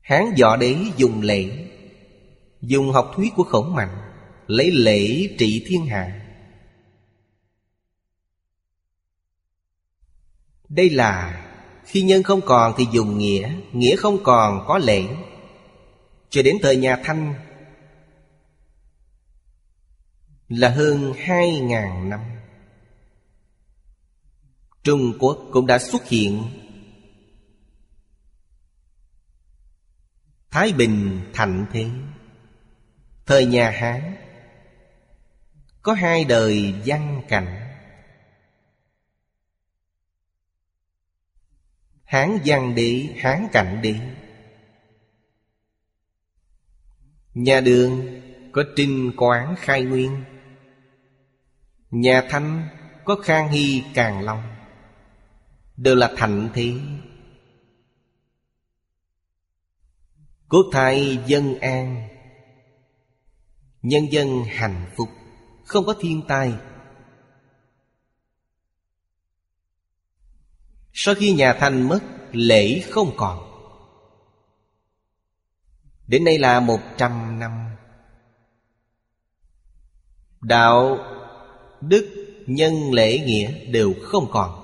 Hán 0.00 0.24
võ 0.40 0.56
đế 0.56 0.76
dùng 0.96 1.20
lễ, 1.22 1.68
Dùng 2.60 2.90
học 2.90 3.12
thuyết 3.16 3.32
của 3.36 3.44
khổng 3.44 3.74
mạnh, 3.74 4.12
Lấy 4.46 4.70
lễ 4.70 5.28
trị 5.38 5.64
thiên 5.66 5.86
hạ. 5.86 6.26
Đây 10.68 10.90
là 10.90 11.43
khi 11.84 12.02
nhân 12.02 12.22
không 12.22 12.40
còn 12.40 12.74
thì 12.76 12.86
dùng 12.92 13.18
nghĩa 13.18 13.54
Nghĩa 13.72 13.96
không 13.96 14.18
còn 14.24 14.64
có 14.66 14.78
lễ. 14.78 15.06
Cho 16.30 16.42
đến 16.42 16.56
thời 16.62 16.76
nhà 16.76 16.96
Thanh 17.04 17.34
Là 20.48 20.68
hơn 20.68 21.12
hai 21.18 21.60
ngàn 21.60 22.10
năm. 22.10 22.20
Trung 24.82 25.12
Quốc 25.18 25.38
cũng 25.52 25.66
đã 25.66 25.78
xuất 25.78 26.08
hiện. 26.08 26.42
Thái 30.50 30.72
Bình 30.72 31.20
thạnh 31.32 31.66
thế. 31.72 31.86
Thời 33.26 33.46
nhà 33.46 33.70
Hán 33.70 34.16
Có 35.82 35.92
hai 35.92 36.24
đời 36.24 36.74
văn 36.86 37.22
cảnh. 37.28 37.73
Hán 42.04 42.38
giang 42.44 42.74
đế, 42.74 43.08
Hán 43.18 43.48
cảnh 43.52 43.80
đế 43.82 43.94
Nhà 47.34 47.60
đường 47.60 48.20
có 48.52 48.64
trinh 48.76 49.12
quán 49.16 49.54
khai 49.58 49.82
nguyên. 49.82 50.24
Nhà 51.90 52.26
thanh 52.30 52.68
có 53.04 53.16
khang 53.24 53.48
hy 53.48 53.82
càng 53.94 54.20
long. 54.20 54.42
Đều 55.76 55.94
là 55.94 56.12
thạnh 56.16 56.48
thế 56.54 56.72
Quốc 60.48 60.66
thái 60.72 61.18
dân 61.26 61.58
an. 61.58 62.08
Nhân 63.82 64.12
dân 64.12 64.44
hạnh 64.48 64.86
phúc. 64.96 65.08
Không 65.64 65.84
có 65.86 65.94
thiên 66.00 66.22
tai 66.28 66.52
Sau 70.96 71.14
khi 71.14 71.32
nhà 71.32 71.56
Thanh 71.60 71.88
mất, 71.88 72.00
Lễ 72.32 72.80
không 72.80 73.12
còn. 73.16 73.38
Đến 76.06 76.24
nay 76.24 76.38
là 76.38 76.60
một 76.60 76.80
trăm 76.96 77.38
năm. 77.38 77.50
Đạo, 80.40 80.98
Đức, 81.80 82.24
Nhân, 82.46 82.92
lễ, 82.92 83.18
nghĩa 83.18 83.64
đều 83.64 83.94
không 84.02 84.30
còn. 84.30 84.60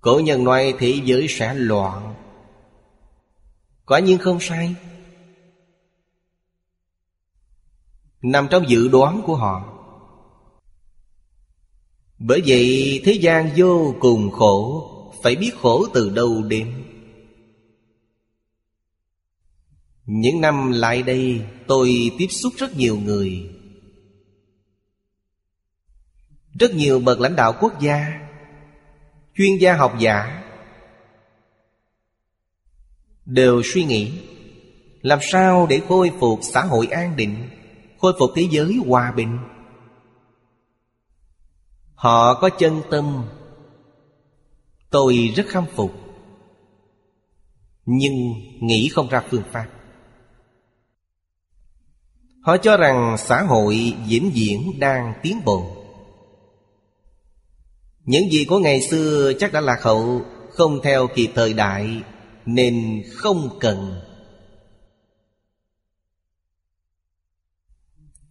Cổ 0.00 0.20
nhân 0.24 0.44
nói 0.44 0.74
thế 0.78 1.00
giới 1.04 1.26
sẽ 1.28 1.54
loạn. 1.54 2.14
Quả 3.86 3.98
nhiên 3.98 4.18
không 4.18 4.40
sai. 4.40 4.74
Nằm 8.22 8.48
trong 8.50 8.68
dự 8.68 8.88
đoán 8.88 9.22
của 9.26 9.36
họ. 9.36 9.77
Bởi 12.18 12.42
vậy 12.46 13.00
thế 13.04 13.12
gian 13.12 13.50
vô 13.56 13.94
cùng 14.00 14.30
khổ, 14.30 14.84
Phải 15.22 15.36
biết 15.36 15.50
khổ 15.60 15.86
từ 15.94 16.10
đâu 16.10 16.42
đến. 16.42 16.84
Những 20.06 20.40
năm 20.40 20.72
lại 20.72 21.02
đây, 21.02 21.40
tôi 21.66 22.10
tiếp 22.18 22.26
xúc 22.30 22.52
rất 22.58 22.76
nhiều 22.76 22.96
người. 22.96 23.50
Rất 26.60 26.74
nhiều 26.74 27.00
bậc 27.00 27.20
lãnh 27.20 27.36
đạo 27.36 27.54
quốc 27.60 27.80
gia, 27.80 28.20
Chuyên 29.36 29.56
gia 29.60 29.76
học 29.76 29.94
giả 29.98 30.44
Đều 33.24 33.62
suy 33.64 33.84
nghĩ, 33.84 34.12
Làm 35.02 35.18
sao 35.32 35.66
để 35.70 35.80
khôi 35.88 36.10
phục 36.20 36.40
xã 36.42 36.60
hội 36.60 36.86
an 36.86 37.16
định, 37.16 37.48
Khôi 37.98 38.12
phục 38.18 38.30
thế 38.36 38.48
giới 38.50 38.76
hòa 38.86 39.12
bình. 39.16 39.38
Họ 41.98 42.34
có 42.34 42.50
chân 42.50 42.82
tâm. 42.90 43.24
Tôi 44.90 45.32
rất 45.36 45.46
khâm 45.48 45.64
phục. 45.74 45.92
Nhưng 47.86 48.14
nghĩ 48.60 48.88
không 48.88 49.08
ra 49.08 49.22
phương 49.30 49.42
pháp. 49.52 49.66
Họ 52.42 52.56
cho 52.56 52.76
rằng 52.76 53.16
xã 53.18 53.42
hội 53.42 53.94
diễn 54.06 54.30
diễn 54.34 54.80
đang 54.80 55.14
tiến 55.22 55.40
bộ. 55.44 55.76
Những 58.04 58.30
gì 58.32 58.44
của 58.44 58.58
ngày 58.58 58.82
xưa 58.82 59.32
chắc 59.38 59.52
đã 59.52 59.60
lạc 59.60 59.82
hậu, 59.82 60.22
Không 60.50 60.80
theo 60.82 61.08
kịp 61.14 61.30
thời 61.34 61.52
đại, 61.52 62.02
Nên 62.46 63.02
không 63.14 63.58
cần. 63.60 64.00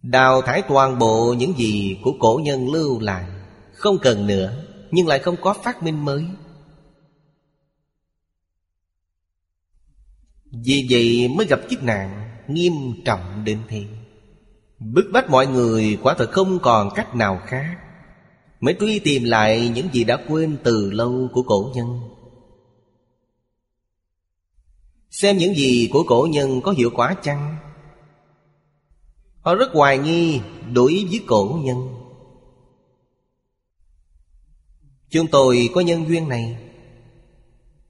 Đào 0.02 0.42
thải 0.42 0.62
toàn 0.62 0.98
bộ 0.98 1.34
những 1.38 1.52
gì 1.58 1.98
của 2.04 2.12
cổ 2.20 2.40
nhân 2.44 2.72
lưu 2.72 3.00
lại. 3.00 3.37
Không 3.78 3.98
cần 3.98 4.26
nữa, 4.26 4.64
Nhưng 4.90 5.06
lại 5.06 5.18
không 5.18 5.36
có 5.40 5.54
phát 5.64 5.82
minh 5.82 6.04
mới. 6.04 6.24
Vì 10.44 10.86
vậy 10.90 11.28
mới 11.28 11.46
gặp 11.46 11.60
chiếc 11.68 11.82
nạn, 11.82 12.28
Nghiêm 12.48 12.72
trọng 13.04 13.44
đến 13.44 13.58
thế. 13.68 13.84
Bức 14.78 15.04
bách 15.12 15.30
mọi 15.30 15.46
người 15.46 15.98
quả 16.02 16.14
thật 16.18 16.30
không 16.30 16.58
còn 16.62 16.88
cách 16.94 17.14
nào 17.14 17.40
khác. 17.46 17.76
Mới 18.60 18.76
truy 18.80 18.98
tìm 18.98 19.24
lại 19.24 19.72
những 19.74 19.88
gì 19.92 20.04
đã 20.04 20.18
quên 20.28 20.58
từ 20.64 20.90
lâu 20.90 21.28
của 21.32 21.42
cổ 21.42 21.72
nhân. 21.74 22.00
Xem 25.10 25.36
những 25.36 25.54
gì 25.54 25.88
của 25.92 26.04
cổ 26.06 26.28
nhân 26.30 26.60
có 26.60 26.72
hiệu 26.72 26.90
quả 26.94 27.14
chăng? 27.22 27.56
Họ 29.40 29.54
rất 29.54 29.72
hoài 29.72 29.98
nghi 29.98 30.40
đối 30.72 31.06
với 31.10 31.20
cổ 31.26 31.60
nhân. 31.62 31.97
Chúng 35.10 35.26
tôi 35.26 35.70
có 35.74 35.80
nhân 35.80 36.08
duyên 36.08 36.28
này. 36.28 36.56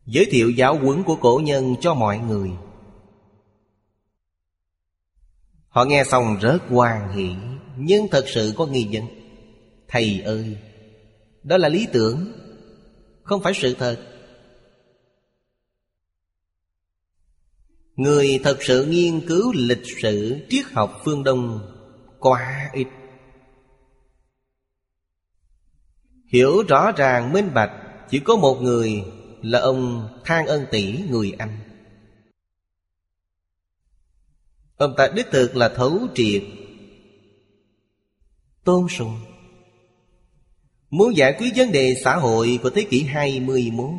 Giới 0.06 0.26
thiệu 0.30 0.50
giáo 0.50 0.78
huấn 0.78 1.02
của 1.02 1.16
cổ 1.16 1.40
nhân 1.44 1.74
cho 1.80 1.94
mọi 1.94 2.18
người. 2.18 2.50
Họ 5.68 5.84
nghe 5.84 6.04
xong 6.04 6.36
rất 6.40 6.58
hoan 6.68 7.12
hỷ 7.16 7.30
Nhưng 7.76 8.08
thật 8.10 8.24
sự 8.28 8.52
có 8.56 8.66
nghi 8.66 8.88
vấn. 8.92 9.04
Thầy 9.88 10.20
ơi, 10.20 10.56
Đó 11.42 11.56
là 11.56 11.68
lý 11.68 11.86
tưởng, 11.92 12.32
Không 13.22 13.42
phải 13.42 13.54
sự 13.54 13.74
thật. 13.74 13.96
Người 17.96 18.40
thật 18.44 18.58
sự 18.60 18.86
nghiên 18.86 19.26
cứu 19.26 19.52
lịch 19.54 20.00
sử 20.02 20.46
triết 20.48 20.64
học 20.72 21.00
phương 21.04 21.24
Đông 21.24 21.60
quá 22.18 22.70
ít. 22.72 22.86
Hiểu 26.28 26.62
rõ 26.68 26.92
ràng, 26.92 27.32
minh 27.32 27.50
bạch, 27.54 27.72
Chỉ 28.10 28.18
có 28.18 28.36
một 28.36 28.62
người 28.62 29.04
là 29.42 29.60
ông 29.60 30.08
Thang 30.24 30.46
Ân 30.46 30.66
Tỷ 30.70 30.98
người 31.10 31.32
Anh. 31.38 31.58
Ông 34.76 34.94
ta 34.96 35.08
đích 35.14 35.26
thực 35.30 35.56
là 35.56 35.68
thấu 35.68 35.98
triệt 36.14 36.42
Tôn 38.64 38.88
sùng. 38.88 39.20
Muốn 40.90 41.16
giải 41.16 41.34
quyết 41.38 41.52
vấn 41.56 41.72
đề 41.72 41.94
xã 42.04 42.16
hội 42.16 42.58
của 42.62 42.70
thế 42.70 42.86
kỷ 42.90 43.02
21 43.02 43.90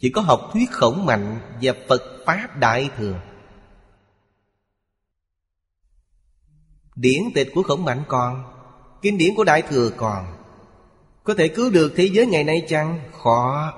Chỉ 0.00 0.10
có 0.10 0.20
học 0.20 0.50
thuyết 0.52 0.70
khổng 0.70 1.06
mạnh 1.06 1.40
và 1.62 1.72
Phật 1.88 2.02
Pháp 2.26 2.58
Đại 2.58 2.90
Thừa. 2.96 3.20
Điển 6.96 7.22
tịch 7.34 7.48
của 7.54 7.62
khổng 7.62 7.84
mạnh 7.84 8.02
còn, 8.08 8.44
Kinh 9.02 9.18
điển 9.18 9.34
của 9.34 9.44
Đại 9.44 9.62
Thừa 9.62 9.90
còn. 9.96 10.43
Có 11.24 11.34
thể 11.34 11.48
cứu 11.48 11.70
được 11.70 11.92
thế 11.96 12.08
giới 12.12 12.26
ngày 12.26 12.44
nay 12.44 12.62
chăng? 12.68 13.00
Khó. 13.12 13.72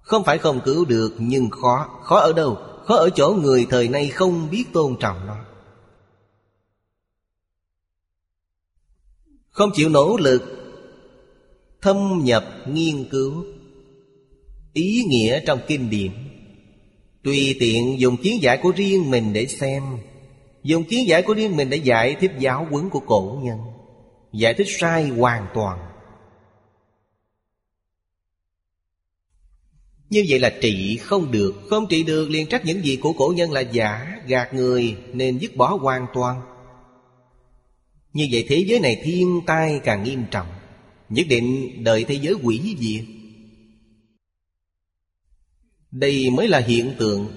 Không 0.00 0.24
phải 0.24 0.38
không 0.38 0.60
cứu 0.64 0.84
được, 0.84 1.14
nhưng 1.18 1.50
khó. 1.50 1.88
Khó 2.02 2.16
ở 2.16 2.32
đâu? 2.32 2.58
Khó 2.84 2.96
ở 2.96 3.10
chỗ 3.10 3.36
người 3.42 3.66
thời 3.70 3.88
nay 3.88 4.08
không 4.08 4.50
biết 4.50 4.64
tôn 4.72 4.96
trọng 5.00 5.26
nó. 5.26 5.36
Không 9.50 9.70
chịu 9.74 9.88
nỗ 9.88 10.16
lực, 10.16 10.62
Thâm 11.82 12.20
nhập 12.24 12.44
nghiên 12.66 13.04
cứu. 13.10 13.44
Ý 14.72 15.04
nghĩa 15.08 15.40
trong 15.46 15.60
kinh 15.66 15.90
điển. 15.90 16.10
Tùy 17.24 17.56
tiện 17.60 18.00
dùng 18.00 18.16
kiến 18.16 18.42
giải 18.42 18.58
của 18.62 18.72
riêng 18.76 19.10
mình 19.10 19.32
để 19.32 19.46
xem. 19.46 19.82
Dùng 20.62 20.84
kiến 20.84 21.08
giải 21.08 21.22
của 21.22 21.34
riêng 21.34 21.56
mình 21.56 21.70
để 21.70 21.76
giải 21.76 22.16
thích 22.20 22.32
giáo 22.38 22.66
huấn 22.70 22.90
của 22.90 23.00
cổ 23.00 23.38
nhân. 23.42 23.58
Giải 24.32 24.54
thích 24.54 24.66
sai 24.80 25.08
hoàn 25.08 25.46
toàn. 25.54 25.91
Như 30.12 30.24
vậy 30.28 30.38
là 30.38 30.52
trị 30.60 30.96
không 30.96 31.30
được. 31.30 31.54
Không 31.70 31.86
trị 31.88 32.02
được 32.02 32.30
liền 32.30 32.46
trách 32.46 32.64
những 32.64 32.84
gì 32.84 32.96
của 32.96 33.12
cổ 33.12 33.32
nhân 33.36 33.52
là 33.52 33.60
giả, 33.60 34.20
Gạt 34.26 34.54
người, 34.54 34.96
nên 35.12 35.38
dứt 35.38 35.56
bỏ 35.56 35.76
hoàn 35.80 36.06
toàn. 36.14 36.42
Như 38.12 38.28
vậy 38.32 38.46
thế 38.48 38.64
giới 38.68 38.80
này 38.80 39.00
thiên 39.04 39.40
tai 39.46 39.80
càng 39.84 40.04
nghiêm 40.04 40.24
trọng, 40.30 40.46
Nhất 41.08 41.26
định 41.28 41.84
đợi 41.84 42.04
thế 42.04 42.14
giới 42.14 42.34
quỷ 42.42 42.76
diệt. 42.78 43.04
Đây 45.90 46.30
mới 46.30 46.48
là 46.48 46.58
hiện 46.58 46.94
tượng. 46.98 47.28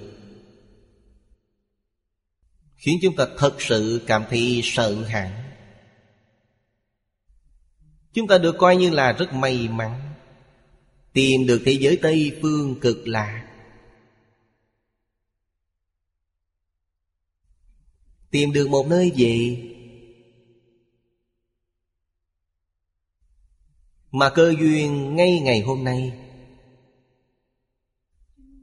Khiến 2.76 3.00
chúng 3.02 3.16
ta 3.16 3.26
thật 3.38 3.62
sự 3.62 4.02
cảm 4.08 4.24
thấy 4.30 4.62
sợ 4.64 4.96
hãi. 5.04 5.32
Chúng 8.14 8.28
ta 8.28 8.38
được 8.38 8.56
coi 8.60 8.76
như 8.76 8.90
là 8.90 9.12
rất 9.12 9.34
may 9.34 9.68
mắn. 9.68 10.05
Tìm 11.16 11.46
được 11.46 11.62
thế 11.66 11.72
giới 11.72 12.00
Tây 12.02 12.40
phương 12.42 12.76
cực 12.82 13.08
lạ. 13.08 13.48
Tìm 18.32 18.52
được 18.52 18.70
một 18.70 18.88
nơi 18.88 19.12
gì? 19.16 19.58
Mà 24.12 24.30
cơ 24.30 24.54
duyên 24.60 25.16
ngay 25.16 25.40
ngày 25.40 25.62
hôm 25.62 25.84
nay. 25.84 26.14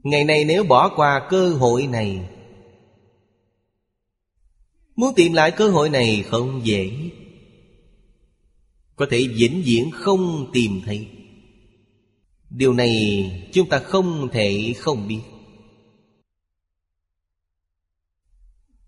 Ngày 0.03 0.23
nay 0.23 0.45
nếu 0.45 0.63
bỏ 0.63 0.93
qua 0.95 1.27
cơ 1.29 1.49
hội 1.49 1.87
này, 1.87 2.29
Muốn 4.95 5.13
tìm 5.15 5.33
lại 5.33 5.51
cơ 5.51 5.69
hội 5.69 5.89
này 5.89 6.23
không 6.27 6.61
dễ. 6.63 6.91
Có 8.95 9.05
thể 9.11 9.27
vĩnh 9.27 9.61
viễn 9.65 9.91
không 9.91 10.49
tìm 10.53 10.81
thấy. 10.85 11.07
Điều 12.55 12.73
này 12.73 13.49
chúng 13.53 13.69
ta 13.69 13.79
không 13.79 14.29
thể 14.31 14.73
không 14.79 15.07
biết. 15.07 15.21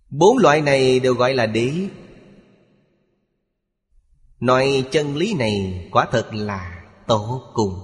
Bốn 0.09 0.37
loại 0.37 0.61
này 0.61 0.99
đều 0.99 1.13
gọi 1.13 1.33
là 1.33 1.45
đế. 1.45 1.71
Nói 4.39 4.87
chân 4.91 5.15
lý 5.15 5.33
này 5.33 5.87
quả 5.91 6.07
thật 6.11 6.29
là 6.31 6.85
tổ 7.07 7.41
cùng. 7.53 7.79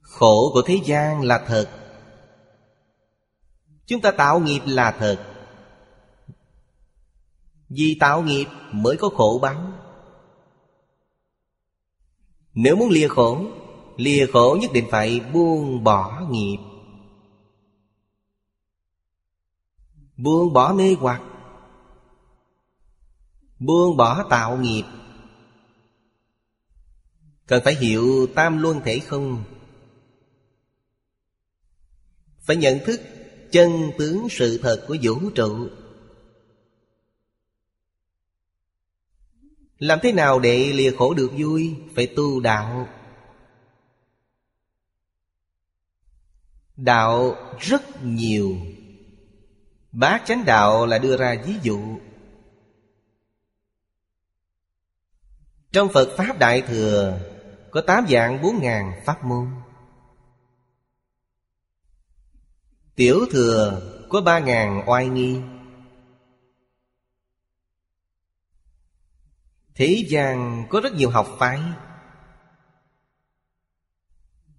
Khổ 0.00 0.50
của 0.52 0.62
thế 0.66 0.78
gian 0.84 1.22
là 1.22 1.44
thật. 1.46 1.70
Chúng 3.86 4.00
ta 4.00 4.10
tạo 4.10 4.40
nghiệp 4.40 4.60
là 4.66 4.96
thật. 4.98 5.26
Vì 7.68 7.96
tạo 8.00 8.22
nghiệp 8.22 8.46
mới 8.72 8.96
có 8.96 9.08
khổ 9.08 9.38
báo 9.42 9.72
nếu 12.62 12.76
muốn 12.76 12.90
lìa 12.90 13.08
khổ 13.08 13.44
Lìa 13.96 14.26
khổ 14.32 14.58
nhất 14.60 14.70
định 14.72 14.86
phải 14.90 15.20
buông 15.20 15.84
bỏ 15.84 16.26
nghiệp. 16.30 16.56
Buông 20.16 20.52
bỏ 20.52 20.72
mê 20.72 20.96
hoặc. 20.98 21.22
Buông 23.58 23.96
bỏ 23.96 24.22
tạo 24.30 24.56
nghiệp. 24.56 24.82
Cần 27.46 27.62
phải 27.64 27.74
hiểu 27.74 28.26
tam 28.34 28.58
luân 28.58 28.80
thể 28.84 28.98
không? 28.98 29.44
Phải 32.40 32.56
nhận 32.56 32.78
thức 32.84 33.00
chân 33.52 33.90
tướng 33.98 34.26
sự 34.30 34.58
thật 34.62 34.84
của 34.88 34.96
vũ 35.02 35.30
trụ. 35.34 35.68
Làm 39.80 39.98
thế 40.02 40.12
nào 40.12 40.38
để 40.38 40.72
lìa 40.72 40.96
khổ 40.98 41.14
được 41.14 41.30
vui? 41.38 41.76
Phải 41.96 42.06
tu 42.16 42.40
đạo. 42.40 42.88
Đạo 46.76 47.36
rất 47.58 48.04
nhiều. 48.04 48.56
Bát 49.92 50.22
chánh 50.26 50.44
đạo 50.44 50.86
là 50.86 50.98
đưa 50.98 51.16
ra 51.16 51.36
ví 51.46 51.54
dụ. 51.62 51.98
Trong 55.72 55.88
Phật 55.88 56.08
Pháp 56.16 56.38
Đại 56.38 56.62
Thừa, 56.62 57.20
Có 57.70 57.80
tám 57.80 58.06
dạng 58.10 58.42
bốn 58.42 58.58
ngàn 58.62 58.92
pháp 59.04 59.24
môn. 59.24 59.46
Tiểu 62.96 63.26
Thừa 63.30 63.82
có 64.08 64.20
ba 64.20 64.38
ngàn 64.38 64.82
oai 64.86 65.08
nghi. 65.08 65.40
Thế 69.80 70.04
gian 70.08 70.66
có 70.70 70.80
rất 70.80 70.94
nhiều 70.94 71.10
học 71.10 71.28
phái. 71.38 71.60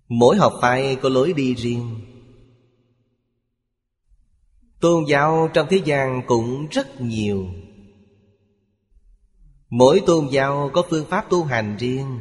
Mỗi 0.07 0.37
học 0.37 0.53
phái 0.61 0.95
có 0.95 1.09
lối 1.09 1.33
đi 1.33 1.55
riêng. 1.55 2.01
Tôn 4.79 5.05
giáo 5.07 5.49
trong 5.53 5.67
thế 5.69 5.81
gian 5.85 6.21
cũng 6.27 6.67
rất 6.71 7.01
nhiều. 7.01 7.45
Mỗi 9.69 10.01
tôn 10.05 10.27
giáo 10.31 10.69
có 10.73 10.83
phương 10.89 11.05
pháp 11.09 11.29
tu 11.29 11.43
hành 11.43 11.77
riêng. 11.79 12.19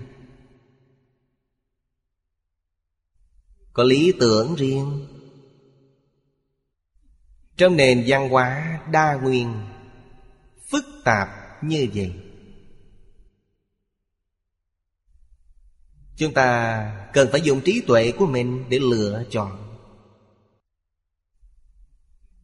Có 3.72 3.82
lý 3.82 4.12
tưởng 4.20 4.54
riêng. 4.54 5.06
Trong 7.56 7.76
nền 7.76 8.04
văn 8.06 8.28
hóa 8.28 8.80
đa 8.92 9.14
nguyên, 9.22 9.66
Phức 10.70 10.84
tạp 11.04 11.28
như 11.62 11.88
vậy. 11.94 12.29
Chúng 16.20 16.34
ta 16.34 17.10
cần 17.12 17.28
phải 17.32 17.40
dùng 17.40 17.60
trí 17.60 17.80
tuệ 17.86 18.12
của 18.12 18.26
mình 18.26 18.64
để 18.68 18.78
lựa 18.78 19.24
chọn. 19.30 19.76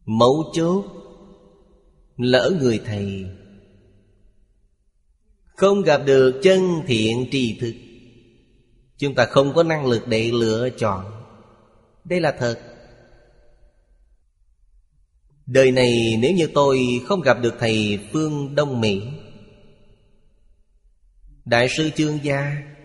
Mẫu 0.05 0.51
chốt 0.55 0.85
lỡ 2.17 2.53
người 2.61 2.81
thầy. 2.87 3.27
Không 5.45 5.83
gặp 5.83 6.03
được 6.07 6.41
chân 6.43 6.83
thiện 6.87 7.29
tri 7.31 7.59
thức 7.61 7.75
Chúng 8.99 9.15
ta 9.15 9.27
không 9.27 9.55
có 9.55 9.63
năng 9.63 9.87
lực 9.87 10.09
để 10.09 10.31
lựa 10.33 10.69
chọn. 10.79 11.05
Đây 12.05 12.21
là 12.21 12.37
thật. 12.39 12.61
Đời 15.47 15.71
này 15.71 16.19
nếu 16.21 16.33
như 16.33 16.49
tôi 16.55 16.81
không 17.07 17.21
gặp 17.21 17.43
được 17.43 17.55
thầy 17.59 17.99
Phương 18.13 18.55
Đông 18.55 18.81
Mỹ, 18.81 19.03
Đại 21.45 21.69
sư 21.77 21.91
Chương 21.97 22.19
Gia 22.23 22.76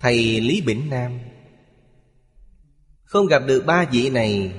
Thầy 0.00 0.40
Lý 0.40 0.60
Bỉnh 0.60 0.90
Nam. 0.90 1.18
Không 3.02 3.26
gặp 3.26 3.42
được 3.46 3.62
ba 3.66 3.88
vị 3.92 4.10
này. 4.10 4.52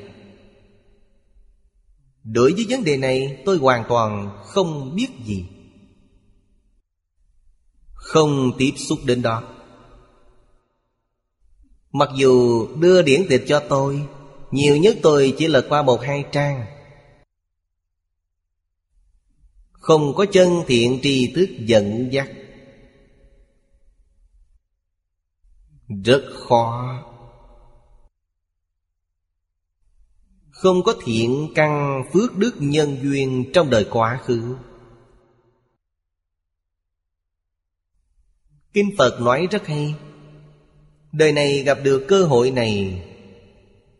Đối 2.24 2.54
với 2.54 2.66
vấn 2.70 2.84
đề 2.84 2.98
này, 2.98 3.42
tôi 3.46 3.58
hoàn 3.58 3.84
toàn 3.90 4.40
không 4.44 4.96
biết 4.96 5.08
gì. 5.26 5.46
Không 7.94 8.52
tiếp 8.58 8.72
xúc 8.78 9.00
đến 9.06 9.22
đó. 9.22 9.44
Mặc 11.92 12.10
dù 12.16 12.68
đưa 12.76 13.02
điển 13.02 13.26
tịch 13.30 13.44
cho 13.48 13.64
tôi, 13.70 14.08
Nhiều 14.52 14.78
nhất 14.78 14.98
tôi 15.02 15.34
chỉ 15.38 15.48
lật 15.48 15.66
qua 15.70 15.82
một 15.82 16.02
hai 16.02 16.26
trang. 16.32 16.66
Không 19.72 20.14
có 20.16 20.26
chân 20.26 20.64
thiện 20.68 21.00
tri 21.04 21.34
thức 21.36 21.50
dẫn 21.60 22.10
dắt. 22.12 22.30
Rất 26.06 26.22
khó. 26.48 26.98
Không 30.50 30.84
có 30.84 30.96
thiện 31.04 31.52
căn 31.56 32.04
phước 32.14 32.38
đức 32.38 32.56
nhân 32.60 32.98
duyên 33.02 33.52
trong 33.54 33.70
đời 33.70 33.86
quá 33.92 34.20
khứ. 34.26 34.56
Kinh 38.74 38.90
Phật 38.98 39.22
nói 39.22 39.48
rất 39.52 39.68
hay, 39.68 39.96
Đời 41.12 41.32
này 41.32 41.64
gặp 41.64 41.78
được 41.84 42.06
cơ 42.08 42.26
hội 42.26 42.52
này, 42.52 43.04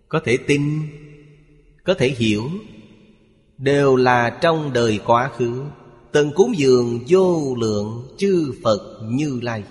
Có 0.10 0.22
thể 0.26 0.38
tin, 0.48 0.82
Có 1.84 1.94
thể 1.94 2.08
hiểu, 2.10 2.50
Đều 3.58 3.96
là 3.96 4.40
trong 4.42 4.74
đời 4.74 5.00
quá 5.06 5.32
khứ 5.38 5.64
Từng 6.12 6.32
cúng 6.36 6.58
dường 6.58 7.00
vô 7.08 7.56
lượng 7.56 8.16
chư 8.18 8.54
Phật 8.64 9.00
như 9.04 9.40
lai. 9.42 9.64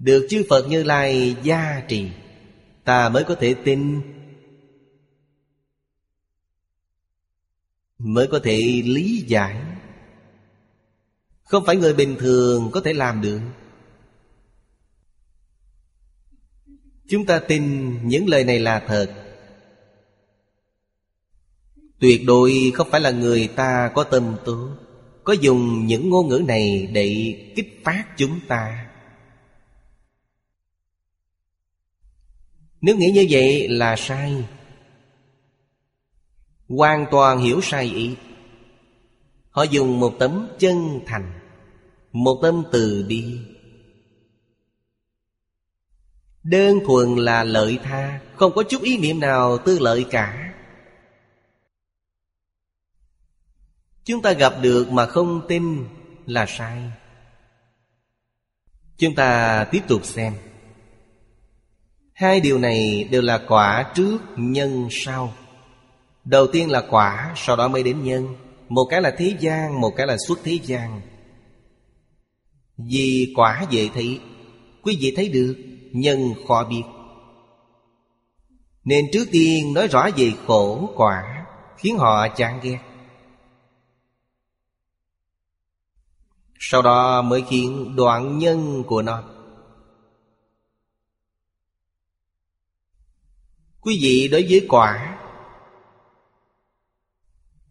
Được 0.00 0.26
chư 0.30 0.44
Phật 0.48 0.68
như 0.68 0.82
lai 0.82 1.36
gia 1.42 1.82
trì, 1.88 2.08
Ta 2.84 3.08
mới 3.08 3.24
có 3.24 3.34
thể 3.34 3.54
tin, 3.64 4.00
Mới 7.98 8.26
có 8.26 8.40
thể 8.44 8.82
lý 8.84 9.24
giải. 9.26 9.62
Không 11.42 11.64
phải 11.66 11.76
người 11.76 11.94
bình 11.94 12.16
thường 12.18 12.70
có 12.72 12.80
thể 12.80 12.92
làm 12.92 13.20
được. 13.20 13.40
Chúng 17.08 17.26
ta 17.26 17.38
tin 17.38 17.94
những 18.08 18.28
lời 18.28 18.44
này 18.44 18.58
là 18.58 18.84
thật. 18.86 19.14
Tuyệt 22.00 22.20
đối 22.26 22.72
không 22.74 22.90
phải 22.90 23.00
là 23.00 23.10
người 23.10 23.48
ta 23.48 23.90
có 23.94 24.04
tâm 24.04 24.36
tốt 24.44 24.76
Có 25.24 25.32
dùng 25.32 25.86
những 25.86 26.10
ngôn 26.10 26.28
ngữ 26.28 26.42
này 26.46 26.88
để 26.92 27.34
kích 27.56 27.80
phát 27.84 28.04
chúng 28.16 28.40
ta. 28.48 28.89
Nếu 32.80 32.96
nghĩ 32.96 33.10
như 33.10 33.26
vậy 33.30 33.68
là 33.68 33.96
sai. 33.96 34.44
Hoàn 36.68 37.06
toàn 37.10 37.38
hiểu 37.38 37.60
sai 37.62 37.84
ý. 37.84 38.16
Họ 39.50 39.62
dùng 39.62 40.00
một 40.00 40.16
tấm 40.18 40.48
chân 40.58 41.00
thành, 41.06 41.32
Một 42.12 42.38
tâm 42.42 42.62
từ 42.72 43.06
bi. 43.08 43.38
Đơn 46.42 46.78
thuần 46.86 47.16
là 47.16 47.44
lợi 47.44 47.78
tha, 47.82 48.20
Không 48.36 48.52
có 48.54 48.62
chút 48.62 48.82
ý 48.82 48.98
niệm 48.98 49.20
nào 49.20 49.58
tư 49.58 49.78
lợi 49.78 50.06
cả. 50.10 50.54
Chúng 54.04 54.22
ta 54.22 54.32
gặp 54.32 54.54
được 54.62 54.88
mà 54.90 55.06
không 55.06 55.42
tin 55.48 55.86
là 56.26 56.46
sai. 56.46 56.90
Chúng 58.96 59.14
ta 59.14 59.64
tiếp 59.64 59.82
tục 59.88 60.04
xem. 60.04 60.34
Hai 62.20 62.40
điều 62.40 62.58
này 62.58 63.08
đều 63.10 63.22
là 63.22 63.40
quả 63.48 63.92
trước 63.94 64.18
nhân 64.36 64.88
sau. 64.90 65.32
Đầu 66.24 66.46
tiên 66.46 66.70
là 66.70 66.82
quả, 66.90 67.32
Sau 67.36 67.56
đó 67.56 67.68
mới 67.68 67.82
đến 67.82 68.04
nhân. 68.04 68.36
Một 68.68 68.84
cái 68.90 69.02
là 69.02 69.14
thế 69.18 69.36
gian, 69.40 69.80
Một 69.80 69.90
cái 69.96 70.06
là 70.06 70.16
xuất 70.26 70.38
thế 70.44 70.58
gian. 70.62 71.00
Vì 72.76 73.32
quả 73.36 73.66
dễ 73.70 73.88
thị 73.94 74.20
Quý 74.82 74.98
vị 75.00 75.12
thấy 75.16 75.28
được, 75.28 75.56
Nhân 75.92 76.34
khó 76.48 76.64
biết. 76.64 76.82
Nên 78.84 79.04
trước 79.12 79.24
tiên 79.32 79.74
nói 79.74 79.86
rõ 79.86 80.08
về 80.16 80.32
khổ 80.46 80.90
quả, 80.96 81.46
Khiến 81.78 81.98
họ 81.98 82.28
chán 82.28 82.60
ghét. 82.62 82.78
Sau 86.58 86.82
đó 86.82 87.22
mới 87.22 87.42
khiến 87.48 87.96
đoạn 87.96 88.38
nhân 88.38 88.82
của 88.86 89.02
nó. 89.02 89.29
Quý 93.80 93.98
vị 94.02 94.28
đối 94.28 94.46
với 94.50 94.66
quả, 94.68 95.16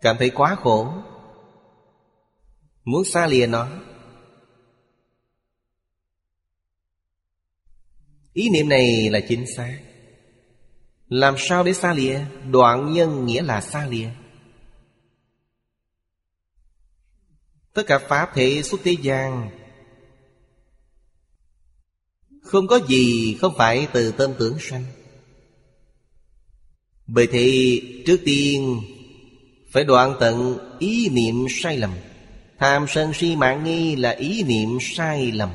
Cảm 0.01 0.15
thấy 0.19 0.29
quá 0.29 0.55
khổ, 0.55 0.93
Muốn 2.83 3.05
xa 3.05 3.27
lìa 3.27 3.47
nó. 3.47 3.67
Ý 8.33 8.49
niệm 8.49 8.69
này 8.69 9.09
là 9.09 9.19
chính 9.27 9.45
xác. 9.57 9.79
Làm 11.07 11.35
sao 11.37 11.63
để 11.63 11.73
xa 11.73 11.93
lìa? 11.93 12.21
Đoạn 12.51 12.93
nhân 12.93 13.25
nghĩa 13.25 13.41
là 13.41 13.61
xa 13.61 13.87
lìa. 13.87 14.09
Tất 17.73 17.83
cả 17.87 17.99
Pháp 17.99 18.31
thể 18.33 18.61
xuất 18.63 18.81
thế 18.83 18.95
gian, 19.01 19.49
Không 22.43 22.67
có 22.67 22.79
gì 22.87 23.37
không 23.41 23.53
phải 23.57 23.87
từ 23.93 24.11
tâm 24.11 24.33
tưởng 24.39 24.57
sanh. 24.59 24.83
Bởi 27.11 27.27
thì 27.31 27.81
trước 28.05 28.17
tiên 28.25 28.81
phải 29.71 29.83
đoạn 29.83 30.15
tận 30.19 30.57
ý 30.79 31.09
niệm 31.09 31.45
sai 31.49 31.77
lầm. 31.77 31.91
Tham 32.57 32.85
sân 32.87 33.13
si 33.13 33.35
mạng 33.35 33.63
nghi 33.63 33.95
là 33.95 34.09
ý 34.09 34.43
niệm 34.43 34.77
sai 34.81 35.31
lầm. 35.31 35.49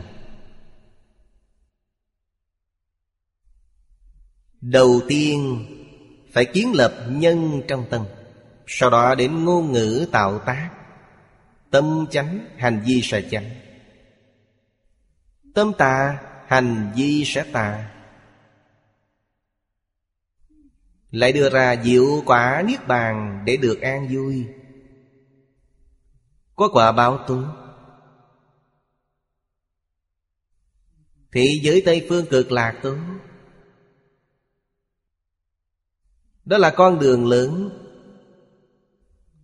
Đầu 4.60 5.00
tiên 5.08 5.66
phải 6.32 6.44
kiến 6.44 6.72
lập 6.74 7.06
nhân 7.10 7.62
trong 7.68 7.86
tâm 7.90 8.04
Sau 8.66 8.90
đó 8.90 9.14
đến 9.14 9.44
ngôn 9.44 9.72
ngữ 9.72 10.06
tạo 10.12 10.38
tác. 10.38 10.70
Tâm 11.70 12.06
chánh, 12.10 12.46
hành 12.56 12.82
vi 12.86 13.00
sẽ 13.02 13.22
chánh. 13.30 13.50
Tâm 15.54 15.72
tà, 15.78 16.18
hành 16.48 16.92
vi 16.96 17.24
sẽ 17.24 17.44
tà. 17.52 17.93
Lại 21.14 21.32
đưa 21.32 21.50
ra 21.50 21.82
diệu 21.84 22.22
quả 22.26 22.62
Niết 22.66 22.86
Bàn 22.86 23.42
để 23.46 23.56
được 23.56 23.80
an 23.80 24.08
vui. 24.12 24.46
Có 26.56 26.68
quả 26.72 26.92
báo 26.92 27.24
tốt 27.26 27.44
Thị 31.32 31.60
giới 31.62 31.82
Tây 31.86 32.06
Phương 32.08 32.26
cực 32.30 32.52
lạc 32.52 32.80
tốt 32.82 32.96
Đó 36.44 36.58
là 36.58 36.74
con 36.76 36.98
đường 36.98 37.26
lớn. 37.26 37.70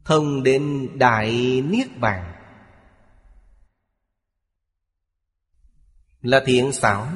Thông 0.04 0.42
đến 0.42 0.88
Đại 0.98 1.60
Niết 1.60 1.98
Bàn. 2.00 2.32
Là 6.22 6.42
thiện 6.46 6.72
xảo 6.72 7.08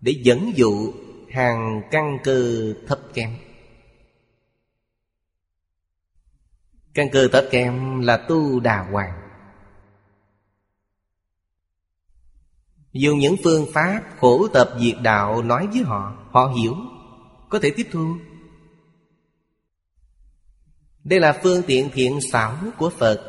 Để 0.00 0.20
dẫn 0.24 0.52
dụ 0.56 0.92
hàng 1.32 1.82
căn 1.90 2.18
cơ 2.24 2.72
thấp 2.86 3.01
kém 3.14 3.30
Căn 6.94 7.08
cơ 7.12 7.28
thấp 7.28 7.44
kém 7.50 8.00
là 8.00 8.16
tu 8.16 8.60
đà 8.60 8.86
hoàng. 8.92 9.12
Dùng 12.92 13.18
những 13.18 13.36
phương 13.44 13.66
pháp 13.72 14.02
khổ 14.20 14.48
tập 14.48 14.70
diệt 14.80 14.96
đạo 15.02 15.42
nói 15.42 15.66
với 15.72 15.82
họ 15.82 16.22
Họ 16.30 16.46
hiểu, 16.46 16.76
Có 17.48 17.58
thể 17.58 17.70
tiếp 17.76 17.86
thu. 17.92 18.16
Đây 21.04 21.20
là 21.20 21.40
phương 21.42 21.62
tiện 21.66 21.90
thiện 21.94 22.20
xảo 22.32 22.56
của 22.78 22.90
Phật. 22.90 23.28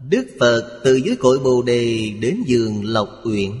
Đức 0.00 0.26
Phật 0.40 0.80
từ 0.84 0.94
dưới 0.96 1.16
cội 1.16 1.38
Bồ 1.38 1.62
Đề 1.62 2.12
đến 2.20 2.42
giường 2.46 2.84
Lộc 2.84 3.08
Uyển. 3.24 3.52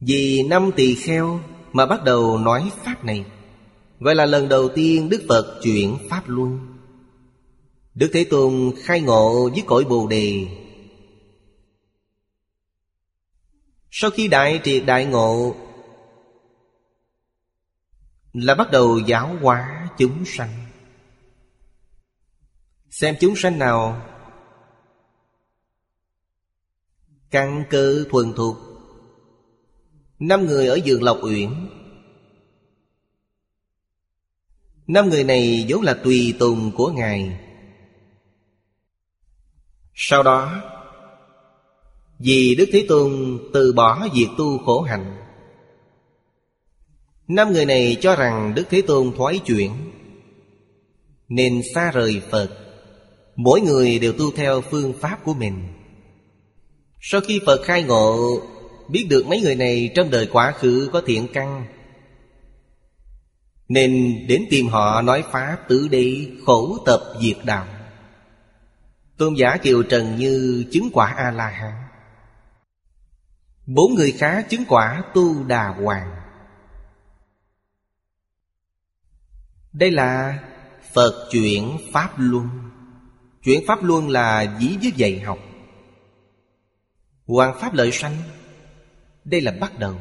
Vì 0.00 0.42
năm 0.42 0.70
tỳ 0.76 0.94
kheo 0.94 1.40
mà 1.72 1.86
bắt 1.86 2.04
đầu 2.04 2.38
nói 2.38 2.70
Pháp 2.84 3.04
này. 3.04 3.24
Gọi 4.00 4.14
là 4.14 4.26
lần 4.26 4.48
đầu 4.48 4.68
tiên 4.68 5.08
Đức 5.08 5.24
Phật 5.28 5.60
chuyển 5.62 5.98
Pháp 6.10 6.22
Luân. 6.26 6.78
Đức 7.94 8.10
Thế 8.12 8.24
Tôn 8.30 8.72
khai 8.82 9.00
ngộ 9.00 9.50
với 9.50 9.62
cõi 9.66 9.84
Bồ 9.84 10.06
Đề. 10.06 10.46
Sau 13.90 14.10
khi 14.10 14.28
đại 14.28 14.60
triệt 14.64 14.82
đại 14.86 15.04
ngộ, 15.04 15.54
Là 18.32 18.54
bắt 18.54 18.70
đầu 18.70 18.98
giáo 18.98 19.36
hóa 19.42 19.88
chúng 19.98 20.24
sanh. 20.24 20.66
Xem 22.90 23.16
chúng 23.20 23.36
sanh 23.36 23.58
nào 23.58 24.06
Căn 27.30 27.64
cơ 27.70 28.04
thuần 28.10 28.32
thuộc 28.36 28.56
Năm 30.18 30.46
người 30.46 30.66
ở 30.66 30.74
giường 30.74 31.02
Lộc 31.02 31.18
Uyển 31.22 31.68
Năm 34.86 35.08
người 35.08 35.24
này 35.24 35.66
vốn 35.68 35.82
là 35.82 35.94
tùy 35.94 36.34
tùng 36.38 36.70
của 36.76 36.88
Ngài. 36.90 37.38
Sau 39.94 40.22
đó 40.22 40.62
Vì 42.18 42.54
Đức 42.54 42.68
Thế 42.72 42.86
Tôn 42.88 43.38
từ 43.52 43.72
bỏ 43.72 44.08
việc 44.14 44.26
tu 44.38 44.58
khổ 44.58 44.80
hạnh 44.80 45.16
Năm 47.28 47.52
người 47.52 47.66
này 47.66 47.96
cho 48.00 48.16
rằng 48.16 48.52
Đức 48.54 48.66
Thế 48.70 48.82
Tôn 48.82 49.12
thoái 49.16 49.38
chuyển 49.38 49.72
Nên 51.28 51.62
xa 51.74 51.90
rời 51.90 52.22
Phật. 52.30 52.48
Mỗi 53.36 53.60
người 53.60 53.98
đều 53.98 54.12
tu 54.12 54.30
theo 54.30 54.60
phương 54.60 54.92
pháp 55.00 55.24
của 55.24 55.34
mình. 55.34 55.68
Sau 57.00 57.20
khi 57.20 57.40
Phật 57.46 57.62
khai 57.64 57.82
ngộ 57.82 58.40
Biết 58.88 59.06
được 59.10 59.26
mấy 59.26 59.40
người 59.40 59.54
này 59.54 59.90
trong 59.94 60.10
đời 60.10 60.28
quá 60.32 60.52
khứ 60.52 60.90
có 60.92 61.02
thiện 61.06 61.28
căn 61.32 61.66
nên 63.68 64.24
đến 64.28 64.44
tìm 64.50 64.68
họ 64.68 65.02
nói 65.02 65.24
Pháp 65.30 65.56
tứ 65.68 65.88
đi 65.88 66.30
khổ 66.46 66.78
tập 66.86 67.00
diệt 67.20 67.36
đạo. 67.44 67.66
Tôn 69.16 69.34
giả 69.34 69.56
Kiều 69.56 69.82
Trần 69.82 70.16
Như 70.16 70.64
chứng 70.72 70.90
quả 70.92 71.14
A-la-hán. 71.16 71.72
Bốn 73.66 73.94
người 73.94 74.12
khác 74.12 74.46
chứng 74.48 74.64
quả 74.68 75.02
Tu 75.14 75.44
Đà 75.44 75.68
Hoàng. 75.68 76.16
Đây 79.72 79.90
là 79.90 80.38
Phật 80.92 81.28
chuyển 81.30 81.76
Pháp 81.92 82.14
Luân. 82.16 82.48
Chuyển 83.42 83.60
Pháp 83.66 83.82
Luân 83.82 84.08
là 84.08 84.56
dí 84.60 84.76
với 84.76 84.92
dạy 84.96 85.20
học. 85.20 85.38
Hoàng 87.26 87.56
Pháp 87.60 87.74
lợi 87.74 87.92
sanh. 87.92 88.16
Đây 89.24 89.40
là 89.40 89.52
bắt 89.60 89.78
đầu. 89.78 89.94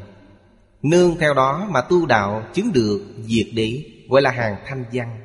Nương 0.81 1.18
theo 1.19 1.34
đó 1.34 1.68
mà 1.69 1.81
tu 1.81 2.06
đạo 2.06 2.47
chứng 2.53 2.73
được 2.73 3.02
diệt 3.22 3.47
đế, 3.53 3.84
Gọi 4.10 4.22
là 4.22 4.31
hàng 4.31 4.56
thanh 4.65 4.85
văn. 4.93 5.22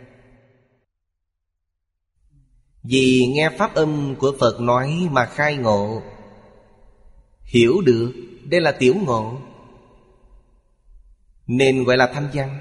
Vì 2.82 3.26
nghe 3.34 3.50
pháp 3.58 3.74
âm 3.74 4.14
của 4.18 4.36
Phật 4.40 4.60
nói 4.60 5.08
mà 5.10 5.26
khai 5.26 5.56
ngộ, 5.56 6.02
Hiểu 7.42 7.80
được 7.84 8.12
Đây 8.44 8.60
là 8.60 8.72
tiểu 8.72 8.94
ngộ, 8.94 9.40
Nên 11.46 11.84
gọi 11.84 11.96
là 11.96 12.10
thanh 12.14 12.28
văn. 12.32 12.58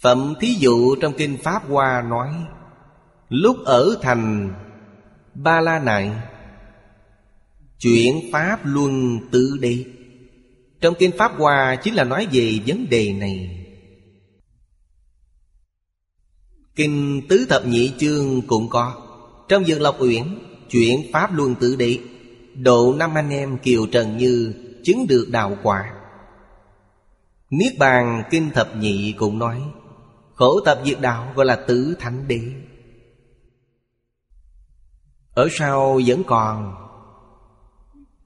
Phẩm 0.00 0.34
thí 0.40 0.54
dụ 0.54 0.96
trong 0.96 1.12
Kinh 1.18 1.36
Pháp 1.42 1.68
Hoa 1.68 2.02
nói, 2.02 2.34
Lúc 3.28 3.56
ở 3.64 3.98
thành 4.02 4.54
Ba 5.34 5.60
La 5.60 5.78
Nại 5.78 6.12
Chuyện 7.78 8.20
Pháp 8.32 8.60
Luân 8.64 9.18
Tự 9.32 9.58
Đi 9.60 9.86
trong 10.80 10.94
Kinh 10.98 11.10
Pháp 11.18 11.32
Hoa 11.38 11.76
chính 11.82 11.94
là 11.94 12.04
nói 12.04 12.28
về 12.32 12.58
vấn 12.66 12.88
đề 12.90 13.12
này. 13.12 13.64
Kinh 16.74 17.22
Tứ 17.28 17.46
Thập 17.48 17.66
Nhị 17.66 17.92
Chương 17.98 18.42
cũng 18.42 18.68
có. 18.68 18.94
Trong 19.48 19.66
Dương 19.66 19.82
Lộc 19.82 20.00
Uyển 20.00 20.38
Chuyện 20.70 21.12
Pháp 21.12 21.34
Luân 21.34 21.54
Tự 21.54 21.76
Đệ 21.76 21.98
Độ 22.54 22.94
năm 22.98 23.14
anh 23.14 23.30
em 23.30 23.58
Kiều 23.58 23.86
Trần 23.86 24.16
Như 24.16 24.54
Chứng 24.84 25.06
được 25.06 25.28
đạo 25.30 25.58
quả. 25.62 25.94
Niết 27.50 27.78
Bàn 27.78 28.22
Kinh 28.30 28.50
Thập 28.50 28.76
Nhị 28.76 29.14
cũng 29.18 29.38
nói, 29.38 29.62
Khổ 30.34 30.60
tập 30.64 30.80
diệt 30.84 31.00
đạo 31.00 31.32
gọi 31.36 31.46
là 31.46 31.56
tứ 31.56 31.96
thánh 31.98 32.28
đế. 32.28 32.40
Ở 35.34 35.48
sau 35.50 36.00
vẫn 36.06 36.22
còn, 36.26 36.74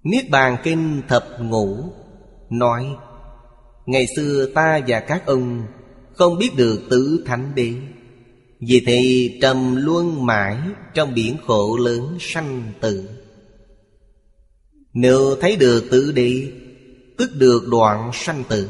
Niết 0.03 0.31
Bàn 0.31 0.57
Kinh 0.63 1.03
Thập 1.09 1.27
Ngũ 1.41 1.93
Nói, 2.53 2.97
Ngày 3.87 4.07
xưa 4.17 4.47
ta 4.55 4.81
và 4.87 5.01
các 5.01 5.27
ông 5.27 5.67
Không 6.15 6.39
biết 6.39 6.51
được 6.57 6.81
tứ 6.91 7.25
thánh 7.27 7.55
đế. 7.55 7.73
Vì 8.61 8.83
thì 8.87 9.31
trầm 9.43 9.77
luân 9.77 10.27
mãi 10.27 10.59
Trong 10.95 11.15
biển 11.15 11.37
khổ 11.47 11.77
lớn 11.77 12.17
sanh 12.21 12.73
tử. 12.81 13.09
Nếu 14.93 15.37
thấy 15.41 15.57
được 15.57 15.89
tứ 15.91 16.13
đế, 16.13 16.53
Tức 17.19 17.31
được 17.35 17.63
đoạn 17.71 18.11
sanh 18.15 18.45
tử. 18.49 18.69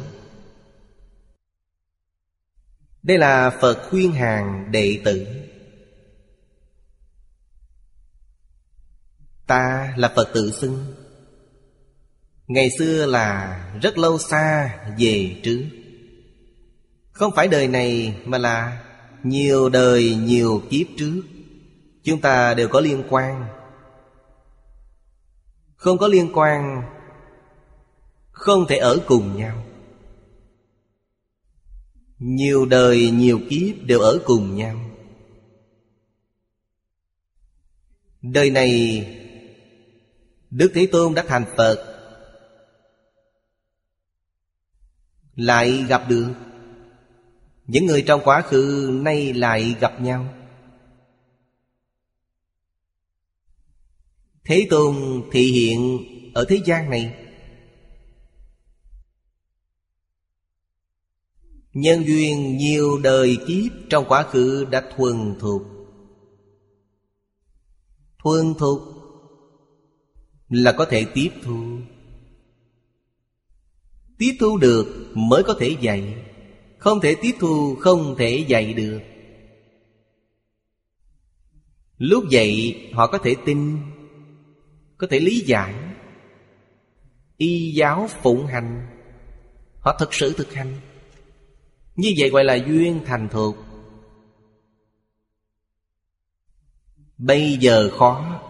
Đây 3.03 3.19
là 3.19 3.59
Phật 3.61 3.89
khuyên 3.91 4.13
hàng 4.13 4.69
đệ 4.73 5.01
tử. 5.05 5.27
Ta 9.47 9.95
là 9.97 10.13
Phật 10.17 10.31
tự 10.35 10.51
xưng. 10.51 11.02
Ngày 12.53 12.71
xưa 12.79 13.07
là 13.07 13.59
rất 13.83 13.99
lâu 13.99 14.19
xa 14.19 14.79
về 14.99 15.41
trước 15.43 15.65
Không 17.13 17.33
phải 17.37 17.49
đời 17.49 17.69
này 17.69 18.17
mà 18.25 18.39
là 18.39 18.85
nhiều 19.23 19.69
đời 19.69 20.15
nhiều 20.15 20.63
kiếp 20.71 20.87
trước. 20.99 21.23
Chúng 22.03 22.21
ta 22.21 22.55
đều 22.55 22.69
có 22.69 22.81
liên 22.81 23.03
quan. 23.09 23.45
Không 25.77 25.99
có 25.99 26.09
liên 26.09 26.31
quan, 26.35 26.83
Không 28.31 28.67
thể 28.69 28.77
ở 28.77 28.99
cùng 29.07 29.37
nhau. 29.37 29.65
Nhiều 32.19 32.67
đời 32.67 33.11
nhiều 33.11 33.41
kiếp 33.51 33.83
đều 33.83 34.01
ở 34.01 34.19
cùng 34.25 34.57
nhau. 34.57 34.77
Đời 38.23 38.51
này, 38.51 39.07
Đức 40.51 40.73
Thế 40.75 40.87
Tôn 40.93 41.15
đã 41.15 41.25
thành 41.29 41.45
Phật. 41.57 41.92
Lại 45.43 45.85
gặp 45.89 46.09
được. 46.09 46.33
Những 47.67 47.87
người 47.87 48.03
trong 48.03 48.21
quá 48.25 48.43
khứ 48.43 48.91
nay 49.03 49.33
lại 49.33 49.77
gặp 49.81 50.01
nhau. 50.01 50.35
Thế 54.45 54.67
Tôn 54.71 55.23
thị 55.33 55.53
hiện 55.53 55.99
ở 56.35 56.45
thế 56.49 56.61
gian 56.65 56.91
này. 56.91 57.15
Nhân 61.73 62.05
duyên 62.07 62.57
nhiều 62.57 62.99
đời 62.99 63.39
kiếp 63.47 63.73
trong 63.91 64.05
quá 64.09 64.23
khứ 64.23 64.67
đã 64.71 64.83
thuần 64.97 65.35
thuộc 65.41 65.63
Thuần 68.19 68.55
thuộc 68.59 68.81
là 70.49 70.73
có 70.73 70.85
thể 70.85 71.07
tiếp 71.15 71.31
thu. 71.43 71.79
Tiếp 74.23 74.37
thu 74.41 74.57
được 74.57 75.13
mới 75.15 75.43
có 75.43 75.55
thể 75.61 75.77
dạy. 75.81 76.15
Không 76.79 77.01
thể 77.01 77.17
tiếp 77.23 77.33
thu 77.41 77.77
không 77.81 78.15
thể 78.19 78.45
dạy 78.49 78.75
được. 78.75 79.01
Lúc 81.99 82.25
dạy, 82.31 82.81
họ 82.93 83.07
có 83.07 83.19
thể 83.19 83.35
tin, 83.45 83.79
Có 84.99 85.07
thể 85.11 85.21
lý 85.21 85.41
giải. 85.41 85.75
Y 87.37 87.73
giáo 87.73 88.09
phụng 88.23 88.47
hành, 88.47 88.87
Họ 89.81 89.97
thực 89.99 90.15
sự 90.15 90.33
thực 90.33 90.53
hành. 90.53 90.81
Như 91.97 92.13
vậy 92.19 92.31
gọi 92.31 92.45
là 92.45 92.55
duyên 92.55 93.01
thành 93.07 93.29
thuộc 93.29 93.57
Bây 97.19 97.57
giờ 97.61 97.91
khó 97.99 98.41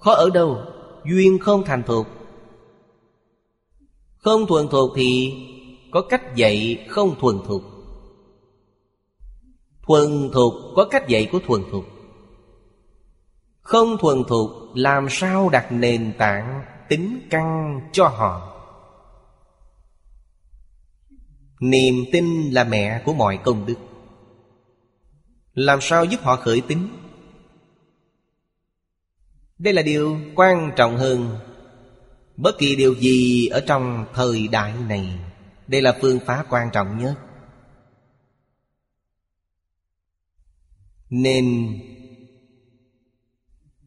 Khó 0.00 0.12
ở 0.12 0.30
đâu? 0.34 0.62
Duyên 1.04 1.38
không 1.38 1.64
thành 1.64 1.82
thuộc 1.86 2.06
không 4.18 4.46
thuần 4.46 4.68
thuộc 4.68 4.92
thì 4.96 5.34
có 5.90 6.00
cách 6.00 6.36
dạy 6.36 6.86
không 6.88 7.14
thuần 7.20 7.36
thuộc. 7.46 7.62
Thuần 9.86 10.30
thuộc 10.32 10.54
có 10.76 10.88
cách 10.90 11.08
dạy 11.08 11.28
của 11.32 11.38
thuần 11.46 11.62
thuộc. 11.70 11.84
Không 13.60 13.98
thuần 13.98 14.24
thuộc 14.28 14.50
làm 14.74 15.06
sao 15.10 15.48
đặt 15.48 15.72
nền 15.72 16.12
tảng 16.18 16.64
tính 16.88 17.26
căn 17.30 17.80
cho 17.92 18.08
họ? 18.08 18.54
Niềm 21.60 21.94
tin 22.12 22.50
là 22.50 22.64
mẹ 22.64 23.02
của 23.04 23.12
mọi 23.12 23.38
công 23.44 23.66
đức. 23.66 23.76
Làm 25.54 25.78
sao 25.80 26.04
giúp 26.04 26.20
họ 26.22 26.36
khởi 26.36 26.60
tính? 26.60 26.88
Đây 29.58 29.74
là 29.74 29.82
điều 29.82 30.16
quan 30.34 30.72
trọng 30.76 30.96
hơn. 30.96 31.38
Bất 32.38 32.58
kỳ 32.58 32.76
điều 32.76 32.94
gì 32.94 33.46
ở 33.46 33.60
trong 33.66 34.06
thời 34.14 34.48
đại 34.48 34.74
này, 34.88 35.18
Đây 35.66 35.82
là 35.82 35.98
phương 36.00 36.20
pháp 36.26 36.46
quan 36.50 36.70
trọng 36.72 36.98
nhất. 36.98 37.14
Nên, 41.10 41.78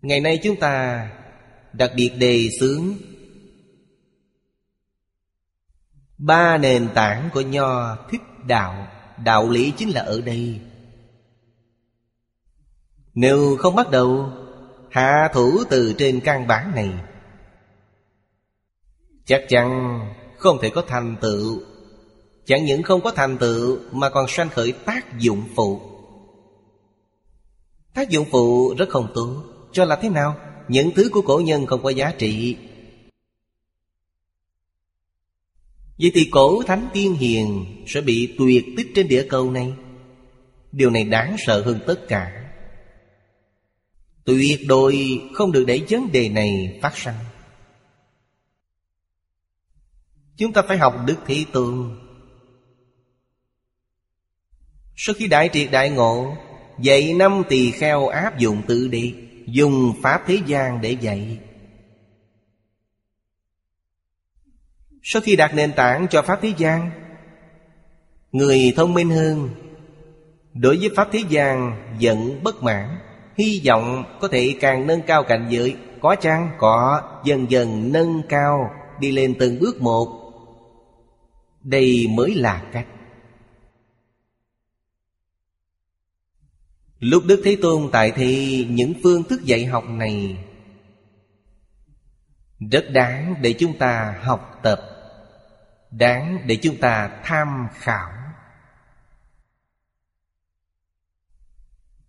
Ngày 0.02 0.20
nay 0.20 0.40
chúng 0.44 0.60
ta 0.60 1.08
đặc 1.74 1.92
biệt 1.96 2.10
đề 2.18 2.50
xướng 2.60 2.94
Ba 6.18 6.58
nền 6.58 6.90
tảng 6.94 7.30
của 7.34 7.42
Nho 7.42 7.96
thích 8.10 8.22
đạo. 8.48 8.88
Đạo 9.24 9.50
lý 9.50 9.74
chính 9.78 9.90
là 9.90 10.02
ở 10.02 10.22
đây. 10.22 10.62
Nếu 13.14 13.58
không 13.60 13.76
bắt 13.76 13.92
đầu, 13.92 14.32
Hạ 14.92 15.30
thủ 15.34 15.64
từ 15.70 15.96
trên 15.98 16.20
căn 16.24 16.48
bản 16.48 16.76
này 16.76 17.11
Chắc 19.26 19.46
chắn 19.50 20.00
không 20.38 20.58
thể 20.62 20.70
có 20.70 20.84
thành 20.88 21.16
tựu. 21.22 21.62
Chẳng 22.46 22.66
những 22.66 22.84
không 22.84 23.02
có 23.02 23.12
thành 23.12 23.38
tựu, 23.38 23.80
Mà 23.92 24.10
còn 24.10 24.28
sanh 24.28 24.50
khởi 24.50 24.72
tác 24.72 25.20
dụng 25.20 25.44
phụ. 25.56 25.82
Tác 27.94 28.10
dụng 28.10 28.26
phụ 28.32 28.74
rất 28.78 28.90
không 28.90 29.12
tốt 29.14 29.44
Cho 29.72 29.86
là 29.86 29.96
thế 29.96 30.10
nào? 30.10 30.36
Những 30.68 30.92
thứ 30.96 31.10
của 31.12 31.22
cổ 31.22 31.40
nhân 31.40 31.66
không 31.66 31.84
có 31.84 31.90
giá 31.90 32.14
trị. 32.18 32.58
Vậy 36.00 36.12
thì 36.14 36.30
cổ 36.32 36.64
thánh 36.64 36.88
tiên 36.94 37.14
hiền 37.14 37.66
Sẽ 37.88 38.02
bị 38.02 38.36
tuyệt 38.38 38.66
tích 38.78 38.88
trên 38.96 39.08
địa 39.08 39.28
cầu 39.30 39.52
này. 39.52 39.74
Điều 40.72 40.90
này 40.90 41.04
đáng 41.04 41.36
sợ 41.40 41.62
hơn 41.62 41.80
tất 41.88 42.08
cả. 42.08 42.32
Tuyệt 44.26 44.60
đối 44.68 45.22
không 45.34 45.52
được 45.52 45.64
để 45.68 45.82
vấn 45.90 46.12
đề 46.12 46.30
này 46.30 46.80
phát 46.82 46.98
sinh. 46.98 47.16
Chúng 50.42 50.54
ta 50.54 50.62
phải 50.62 50.78
học 50.78 50.96
Đức 51.06 51.16
thị 51.26 51.46
tường. 51.54 51.98
Sau 54.96 55.16
khi 55.18 55.28
đại 55.28 55.50
triệt 55.54 55.72
đại 55.72 55.90
ngộ, 55.90 56.36
Dạy 56.80 57.14
năm 57.14 57.44
tỳ 57.50 57.72
kheo 57.72 58.08
áp 58.08 58.38
dụng 58.38 58.62
tự 58.68 58.88
đi, 58.88 59.16
Dùng 59.46 59.94
Pháp 60.02 60.24
thế 60.28 60.40
gian 60.46 60.82
để 60.82 60.92
dạy 60.92 61.40
Sau 65.04 65.22
khi 65.22 65.36
đặt 65.36 65.56
nền 65.56 65.74
tảng 65.74 66.08
cho 66.10 66.22
Pháp 66.22 66.40
thế 66.42 66.54
gian, 66.58 66.92
Người 68.32 68.74
thông 68.76 68.94
minh 68.94 69.10
hơn 69.10 69.50
Đối 70.54 70.78
với 70.78 70.90
Pháp 70.96 71.08
thế 71.12 71.24
gian 71.30 71.78
giận 72.00 72.44
bất 72.44 72.64
mãn, 72.64 72.98
Hy 73.38 73.62
vọng 73.66 74.04
có 74.22 74.28
thể 74.28 74.56
càng 74.60 74.88
nâng 74.88 75.02
cao 75.02 75.24
cảnh 75.24 75.48
giới, 75.50 75.76
Có 76.02 76.16
chăng? 76.16 76.52
Có, 76.58 77.02
Dần 77.26 77.52
dần 77.52 77.92
nâng 77.92 78.22
cao, 78.30 78.72
Đi 79.00 79.12
lên 79.12 79.36
từng 79.40 79.60
bước 79.60 79.82
một 79.82 80.21
đây 81.64 82.08
mới 82.10 82.36
là 82.36 82.70
cách. 82.72 82.88
Lúc 87.00 87.24
Đức 87.26 87.42
Thế 87.44 87.58
Tôn 87.62 87.90
tại 87.92 88.12
thì 88.16 88.66
những 88.70 88.94
phương 89.04 89.24
thức 89.24 89.44
dạy 89.44 89.66
học 89.66 89.84
này, 89.90 90.46
Rất 92.72 92.86
đáng 92.92 93.36
để 93.42 93.56
chúng 93.60 93.78
ta 93.78 94.20
học 94.22 94.60
tập, 94.64 94.82
Đáng 95.92 96.38
để 96.46 96.60
chúng 96.62 96.78
ta 96.78 97.22
tham 97.24 97.68
khảo. 97.74 98.12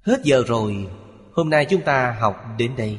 Hết 0.02 0.20
giờ 0.24 0.44
rồi, 0.46 0.90
Hôm 1.32 1.50
nay 1.50 1.66
chúng 1.70 1.82
ta 1.82 2.16
học 2.20 2.44
đến 2.58 2.76
đây. 2.76 2.98